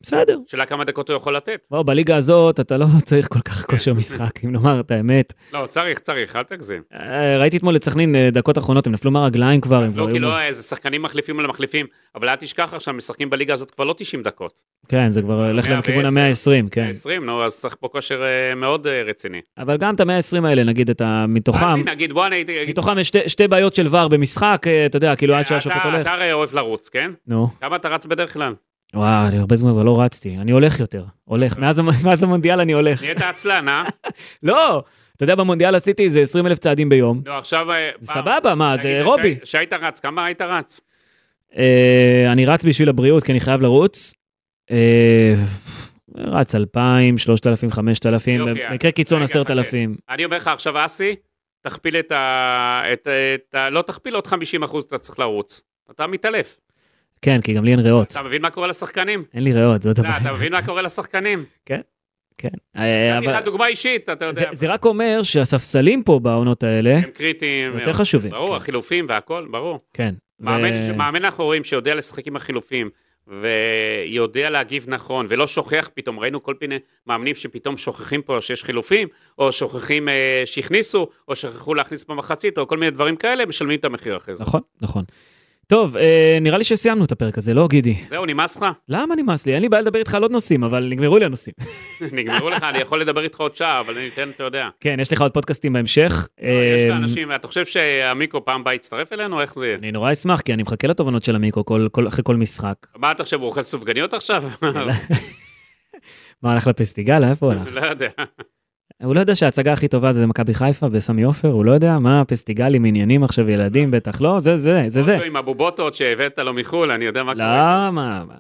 בסדר. 0.03 0.39
שאלה 0.47 0.67
כמה 0.67 0.85
דקות 0.85 1.09
הוא 1.11 1.17
יכול 1.17 1.37
לתת. 1.37 1.67
בוא, 1.71 1.83
בליגה 1.83 2.17
הזאת 2.17 2.61
אתה 2.61 2.77
לא 2.77 2.87
צריך 3.05 3.29
כל 3.29 3.41
כך 3.41 3.67
כושר 3.71 3.95
משחק, 3.95 4.45
אם 4.45 4.53
נאמר 4.53 4.81
את 4.81 4.91
האמת. 4.91 5.33
לא, 5.53 5.67
צריך, 5.67 5.99
צריך, 5.99 6.37
אל 6.37 6.43
תגזים. 6.43 6.83
אה, 6.95 7.39
ראיתי 7.39 7.57
אתמול 7.57 7.77
את 7.77 7.85
סכנין, 7.85 8.15
אה, 8.17 8.29
דקות 8.33 8.59
אחרונות, 8.59 8.87
הם 8.87 8.93
נפלו 8.93 9.11
מהרגליים 9.11 9.61
כבר. 9.61 9.89
כבר 9.89 10.07
לא, 10.07 10.13
כי 10.13 10.19
לא, 10.19 10.41
איזה 10.41 10.63
שחקנים 10.63 11.03
מחליפים 11.03 11.41
על 11.41 11.47
מחליפים, 11.47 11.87
אבל 12.15 12.29
אל 12.29 12.37
תשכח 12.37 12.75
עכשיו, 12.75 12.95
משחקים 12.95 13.31
בליגה 13.31 13.53
הזאת 13.55 13.71
כבר 13.71 13.85
לא 13.85 13.95
90 13.99 14.23
דקות. 14.23 14.63
כן, 14.89 15.09
זה 15.09 15.23
כבר 15.23 15.47
הולך 15.49 15.69
110. 15.69 15.79
לכיוון 15.79 16.07
ה-120, 16.19 16.69
כן. 16.71 16.87
20, 16.91 17.27
נו, 17.27 17.45
אז 17.45 17.61
צריך 17.61 17.77
פה 17.81 17.89
כושר 17.89 18.23
אה, 18.23 18.55
מאוד 18.55 18.87
אה, 18.87 19.03
רציני. 19.03 19.41
אבל 19.59 19.77
גם 19.77 19.95
את 19.95 20.01
ה-120 20.01 20.47
האלה, 20.47 20.65
נגיד, 20.65 20.91
את 20.91 21.01
ה... 21.01 21.25
אז 21.25 21.31
מתוכם, 21.31 21.67
הנה, 21.67 21.91
נגיד, 21.93 22.13
בוא 22.13 22.27
אני 22.27 22.45
מתוכם 22.69 22.99
יש 22.99 23.13
שתי- 23.27 23.49
בעיות 23.49 23.75
של 23.75 23.87
ור 23.95 24.09
במשחק, 24.09 24.63
אה, 24.67 24.87
אתה 24.87 24.97
יודע, 24.97 25.17
כאילו 25.17 25.35
עד 25.35 25.47
שהשופט 25.47 25.85
הולך. 25.85 26.01
אתה 26.01 26.13
הרי 26.13 26.33
אוהב 26.33 26.55
לרוץ, 26.55 26.89
כן? 26.89 27.11
נו, 27.27 27.49
כמה 27.61 27.77
אתה 27.77 27.89
רץ 27.89 28.07
בדרך 28.07 28.33
כלל? 28.33 28.55
וואו, 28.95 29.29
אני 29.29 29.39
הרבה 29.39 29.57
זמן 29.57 29.71
כבר 29.73 29.83
לא 29.83 30.01
רצתי, 30.01 30.37
אני 30.39 30.53
הולך 30.53 30.81
יותר, 30.81 31.05
הולך, 31.25 31.59
מאז 31.59 31.81
מאז 32.05 32.23
המונדיאל 32.23 32.61
אני 32.61 32.73
הולך. 32.73 33.03
נהיית 33.03 33.23
עצלן, 33.23 33.69
אה? 33.69 33.85
לא, 34.43 34.83
אתה 35.17 35.25
יודע, 35.25 35.35
במונדיאל 35.35 35.75
עשיתי 35.75 36.05
איזה 36.05 36.21
20 36.21 36.47
אלף 36.47 36.59
צעדים 36.59 36.89
ביום. 36.89 37.23
לא, 37.27 37.39
עכשיו... 37.39 37.71
אה, 37.73 37.91
זה 38.01 38.13
פעם- 38.13 38.23
סבבה, 38.25 38.55
מה, 38.55 38.77
זה 38.77 38.89
אירובי. 38.89 39.21
כשהי- 39.23 39.41
כשהיית 39.43 39.73
רץ, 39.73 40.01
כמה 40.01 40.25
היית 40.25 40.41
רץ? 40.43 40.81
אה, 41.57 42.33
אני 42.33 42.47
רץ 42.47 42.65
בשביל 42.65 42.89
הבריאות, 42.89 43.23
כי 43.23 43.33
אני 43.33 43.41
חייב 43.41 43.61
לרוץ. 43.61 44.15
אה, 44.71 45.35
רץ 46.17 46.55
2,000, 46.55 47.19
3,000, 47.19 47.71
5,000, 47.71 48.41
יופי, 48.41 48.61
במקרה 48.71 48.91
קיצון 48.91 49.19
רגע, 49.23 49.25
10,000. 49.25 49.97
אני 50.11 50.25
אומר 50.25 50.37
לך 50.37 50.49
עכשיו, 50.49 50.85
אסי, 50.85 51.15
תכפיל 51.63 51.97
את 51.97 52.13
ה... 52.13 52.83
את, 52.93 53.09
את 53.35 53.55
ה... 53.55 53.71
לא 53.71 53.83
תכפיל 53.83 54.15
עוד 54.15 54.27
50 54.27 54.63
אחוז 54.63 54.85
אתה 54.85 54.99
צריך 54.99 55.19
לרוץ. 55.19 55.63
אתה 55.91 56.07
מתעלף. 56.07 56.59
כן, 57.23 57.41
כי 57.41 57.53
גם 57.53 57.65
לי 57.65 57.71
אין 57.71 57.81
ריאות. 57.81 58.11
אתה 58.11 58.23
מבין 58.23 58.43
מה 58.43 58.51
קורה 58.51 58.67
לשחקנים? 58.67 59.25
אין 59.35 59.45
לי 59.45 59.53
ריאות, 59.53 59.83
זאת 59.83 59.99
לא, 59.99 60.05
הבעיה. 60.05 60.21
אתה 60.23 60.33
מבין 60.33 60.53
מה 60.53 60.67
קורה 60.67 60.83
לשחקנים? 60.83 61.45
כן. 61.67 61.81
אה, 62.77 63.21
נתתי 63.21 63.27
לך 63.27 63.45
דוגמה 63.45 63.67
אישית, 63.67 64.11
אתה 64.11 64.25
יודע. 64.25 64.49
זה 64.53 64.67
רק 64.67 64.85
אומר 64.85 65.23
שהספסלים 65.23 66.03
פה 66.03 66.19
בעונות 66.19 66.63
האלה, 66.63 66.97
הם 66.97 67.11
קריטיים. 67.15 67.79
יותר 67.79 67.93
חשובים. 67.93 68.31
ברור, 68.31 68.49
כן. 68.49 68.55
החילופים 68.55 69.07
והכל, 69.09 69.49
ברור. 69.51 69.81
כן. 69.93 70.15
מאמן 70.41 71.25
אנחנו 71.25 71.45
רואים 71.45 71.65
שיודע 71.65 71.95
לשחק 71.95 72.27
עם 72.27 72.37
החילופים, 72.37 72.91
ויודע 73.27 74.51
להגיב 74.51 74.85
נכון, 74.89 75.27
ולא 75.29 75.47
שוכח 75.47 75.91
פתאום, 75.95 76.21
ראינו 76.21 76.43
כל 76.43 76.55
מיני 76.61 76.79
מאמנים 77.07 77.35
שפתאום 77.35 77.79
שוכחים 77.79 78.23
פה 78.23 78.41
שיש 78.41 78.65
חילופים, 78.65 79.09
או 79.39 79.53
שוכחים 79.53 80.09
אה, 80.09 80.43
שהכניסו, 80.45 81.09
או 81.29 81.37
שכחו 81.37 81.75
להכניס 81.75 82.05
במחצית, 82.05 82.59
או 82.59 82.69
כל 82.69 82.77
מיני 82.77 82.91
דברים 82.91 83.17
כאלה, 83.17 83.47
משלמים 83.47 83.79
את 83.79 83.85
המחיר 83.85 84.17
אחרי 84.17 84.35
זה. 84.35 84.45
נכון, 84.45 84.61
נכון. 84.81 85.05
טוב, 85.67 85.97
אה, 85.97 86.39
נראה 86.41 86.59
לי 86.59 86.65
שסיימנו 86.65 87.05
את 87.05 87.13
הפרק 87.13 87.39
הזה, 87.39 87.55
לא 87.55 87.67
גידי? 87.71 87.95
זהו, 88.07 88.27
נמאס 88.27 88.57
לך? 88.57 88.67
למה 88.89 89.15
נמאס 89.17 89.47
לי? 89.47 89.55
אין 89.55 89.63
לי 89.63 89.69
בעיה 89.69 89.81
לדבר 89.83 89.99
איתך 89.99 90.15
על 90.15 90.23
עוד 90.23 90.31
נושאים, 90.33 90.65
אבל 90.65 90.87
נגמרו 90.91 91.19
לי 91.19 91.25
הנושאים. 91.25 91.55
נגמרו 92.13 92.51
לך, 92.51 92.63
אני 92.63 92.79
יכול 92.79 93.01
לדבר 93.01 93.21
איתך 93.25 93.41
עוד 93.41 93.57
שעה, 93.57 93.81
אבל 93.81 93.97
אני 93.99 94.09
אתן, 94.15 94.31
אתה 94.31 94.45
יודע. 94.45 94.69
כן, 94.81 94.97
יש 95.01 95.13
לך 95.13 95.21
עוד 95.21 95.33
פודקאסטים 95.33 95.73
בהמשך. 95.73 96.29
לא, 96.43 96.47
יש 96.49 96.81
אה, 96.85 96.89
לך 96.89 96.97
אנשים, 96.97 97.33
אתה 97.35 97.49
חושב 97.49 97.65
שהמיקרו 97.67 98.45
פעם 98.45 98.61
הבאה 98.61 98.75
יצטרף 98.75 99.13
אלינו? 99.13 99.41
איך 99.41 99.55
זה 99.55 99.67
יהיה? 99.67 99.79
אני 99.79 99.93
נורא 99.93 100.13
אשמח, 100.13 100.41
כי 100.41 100.55
אני 100.55 100.63
מחכה 100.63 100.87
לתובנות 100.89 101.25
של 101.25 101.37
המיקרו 101.37 101.65
כל- 101.65 101.89
כל- 101.93 102.09
אחרי 102.09 102.25
כל 102.25 102.37
משחק. 102.37 102.75
מה 102.97 103.11
אתה 103.13 103.25
חושב, 103.25 103.41
הוא 103.41 103.47
אוכל 103.47 103.63
סופגניות 103.63 104.15
עכשיו? 104.15 104.45
מה, 106.43 106.53
הלך 106.53 106.67
לפסטיגל? 106.67 107.25
איפה 107.25 107.47
הוא 107.47 107.53
הלך? 107.53 107.69
לא 107.75 107.81
יודע. 107.87 108.09
הוא 109.05 109.15
לא 109.15 109.21
יודע 109.21 109.35
שההצגה 109.35 109.73
הכי 109.73 109.89
טובה 109.89 110.13
זה 110.13 110.27
מכבי 110.27 110.55
חיפה 110.55 110.89
בסמי 110.89 111.23
עופר? 111.23 111.49
הוא 111.49 111.65
לא 111.65 111.73
יודע? 111.73 111.99
מה, 111.99 112.25
פסטיגלים, 112.25 112.85
עניינים 112.85 113.25
עכשיו, 113.25 113.51
ילדים 113.51 113.91
בטח 113.91 114.21
לא? 114.21 114.41
זה 114.41 114.57
זה, 114.57 114.85
זה 114.87 115.03
זה. 115.03 115.17
משהו 115.17 115.27
עם 115.27 115.37
הבובוטות 115.37 115.95
שהבאת 115.95 116.39
לו 116.39 116.55
מחו"ל, 116.55 116.91
אני 116.91 117.05
יודע 117.05 117.23
מה 117.23 117.35
קורה. 117.35 117.85
לא, 117.87 117.93
מה, 117.93 118.25
מה. 118.29 118.35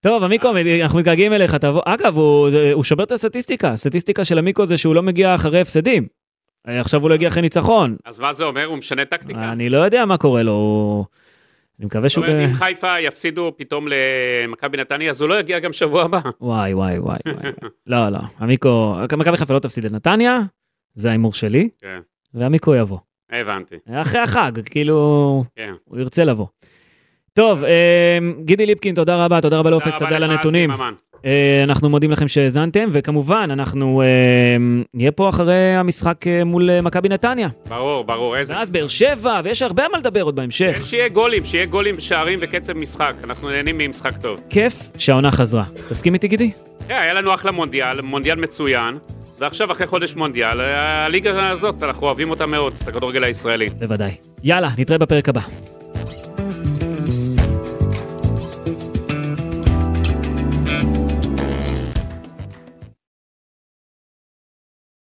טוב, 0.00 0.22
המיקרו, 0.24 0.52
אנחנו 0.82 0.98
מתגעגעים 0.98 1.32
אליך, 1.32 1.54
תבוא. 1.54 1.82
אגב, 1.84 2.16
הוא 2.16 2.48
הוא 2.72 2.84
שובר 2.84 3.04
את 3.04 3.12
הסטטיסטיקה. 3.12 3.70
הסטטיסטיקה 3.70 4.24
של 4.24 4.38
המיקרו 4.38 4.66
זה 4.66 4.76
שהוא 4.76 4.94
לא 4.94 5.02
מגיע 5.02 5.34
אחרי 5.34 5.60
הפסדים. 5.60 6.06
עכשיו 6.64 7.00
הוא 7.02 7.08
לא 7.08 7.14
הגיע 7.14 7.28
אחרי 7.28 7.42
ניצחון. 7.42 7.96
אז 8.04 8.18
מה 8.18 8.32
זה 8.32 8.44
אומר? 8.44 8.64
הוא 8.64 8.76
משנה 8.76 9.04
טקטיקה? 9.04 9.52
אני 9.52 9.68
לא 9.68 9.78
יודע 9.78 10.04
מה 10.04 10.16
קורה 10.16 10.42
לו. 10.42 11.04
אני 11.78 11.86
מקווה 11.86 12.02
זאת 12.08 12.10
שהוא... 12.12 12.24
אומרת, 12.26 12.40
ב- 12.40 12.42
אם 12.42 12.54
חיפה 12.54 13.00
יפסידו 13.00 13.52
פתאום 13.56 13.86
למכבי 13.88 14.76
נתניה, 14.76 15.10
אז 15.10 15.20
הוא 15.20 15.28
לא 15.28 15.40
יגיע 15.40 15.58
גם 15.58 15.72
שבוע 15.72 16.02
הבא. 16.02 16.20
וואי, 16.40 16.74
וואי, 16.74 16.98
וואי. 16.98 17.18
לא, 17.86 18.08
לא. 18.08 18.18
המיקרו... 18.38 18.96
מכבי 19.18 19.36
חיפה 19.36 19.54
לא 19.54 19.58
תפסיד 19.58 19.84
לנתניה, 19.84 20.40
זה 20.94 21.08
ההימור 21.08 21.32
שלי, 21.34 21.68
כן, 21.80 22.00
והמיקרו 22.34 22.74
יבוא. 22.74 22.98
הבנתי. 23.30 23.76
אחרי 23.92 24.20
החג, 24.20 24.52
כאילו, 24.64 25.44
כן. 25.56 25.72
הוא 25.84 25.98
ירצה 25.98 26.24
לבוא. 26.24 26.46
טוב, 27.32 27.64
אה, 27.64 28.18
גידי 28.44 28.66
ליפקין, 28.66 28.94
תודה 28.94 29.24
רבה, 29.24 29.40
תודה 29.40 29.58
רבה 29.58 29.70
לאופק 29.70 29.92
תודה 29.92 30.06
על 30.08 30.14
רבה 30.14 30.26
לך, 30.26 30.30
הנתונים. 30.30 30.70
אה, 31.26 31.62
אנחנו 31.64 31.88
מודים 31.88 32.10
לכם 32.10 32.28
שהאזנתם, 32.28 32.88
וכמובן, 32.92 33.48
אנחנו 33.52 34.02
אה, 34.02 34.06
נהיה 34.94 35.12
פה 35.12 35.28
אחרי 35.28 35.74
המשחק 35.76 36.26
אה, 36.26 36.44
מול 36.44 36.80
מכבי 36.80 37.08
נתניה. 37.08 37.48
ברור, 37.68 38.04
ברור, 38.04 38.36
איזה... 38.36 38.54
ואז 38.54 38.70
באר 38.70 38.86
שבע, 38.86 39.40
ויש 39.44 39.62
הרבה 39.62 39.84
מה 39.92 39.98
לדבר 39.98 40.22
עוד 40.22 40.34
כן, 40.34 40.36
בהמשך. 40.36 40.78
שיהיה 40.84 41.08
גולים, 41.08 41.44
שיהיה 41.44 41.66
גולים, 41.66 42.00
שערים 42.00 42.38
וקצב 42.42 42.72
משחק. 42.72 43.14
אנחנו 43.24 43.50
נהנים 43.50 43.78
ממשחק 43.78 44.18
טוב. 44.18 44.40
כיף 44.50 44.90
שהעונה 44.98 45.30
חזרה. 45.30 45.64
תסכים 45.88 46.14
איתי, 46.14 46.28
גידי? 46.28 46.50
כן, 46.88 46.98
היה 47.00 47.14
לנו 47.14 47.34
אחלה 47.34 47.52
מונדיאל, 47.52 48.00
מונדיאל 48.00 48.40
מצוין, 48.40 48.98
ועכשיו 49.40 49.72
אחרי 49.72 49.86
חודש 49.86 50.16
מונדיאל, 50.16 50.60
הליגה 50.60 51.48
הזאת, 51.48 51.82
אנחנו 51.82 52.06
אוהבים 52.06 52.30
אותה 52.30 52.46
מאוד, 52.46 52.72
את 52.82 52.88
הכדורגל 52.88 53.24
הישראלי. 53.24 53.70
בוודאי. 53.70 54.14
יאללה, 54.42 54.68
נתראה 54.78 54.98
בפרק 54.98 55.28
הבא. 55.28 55.40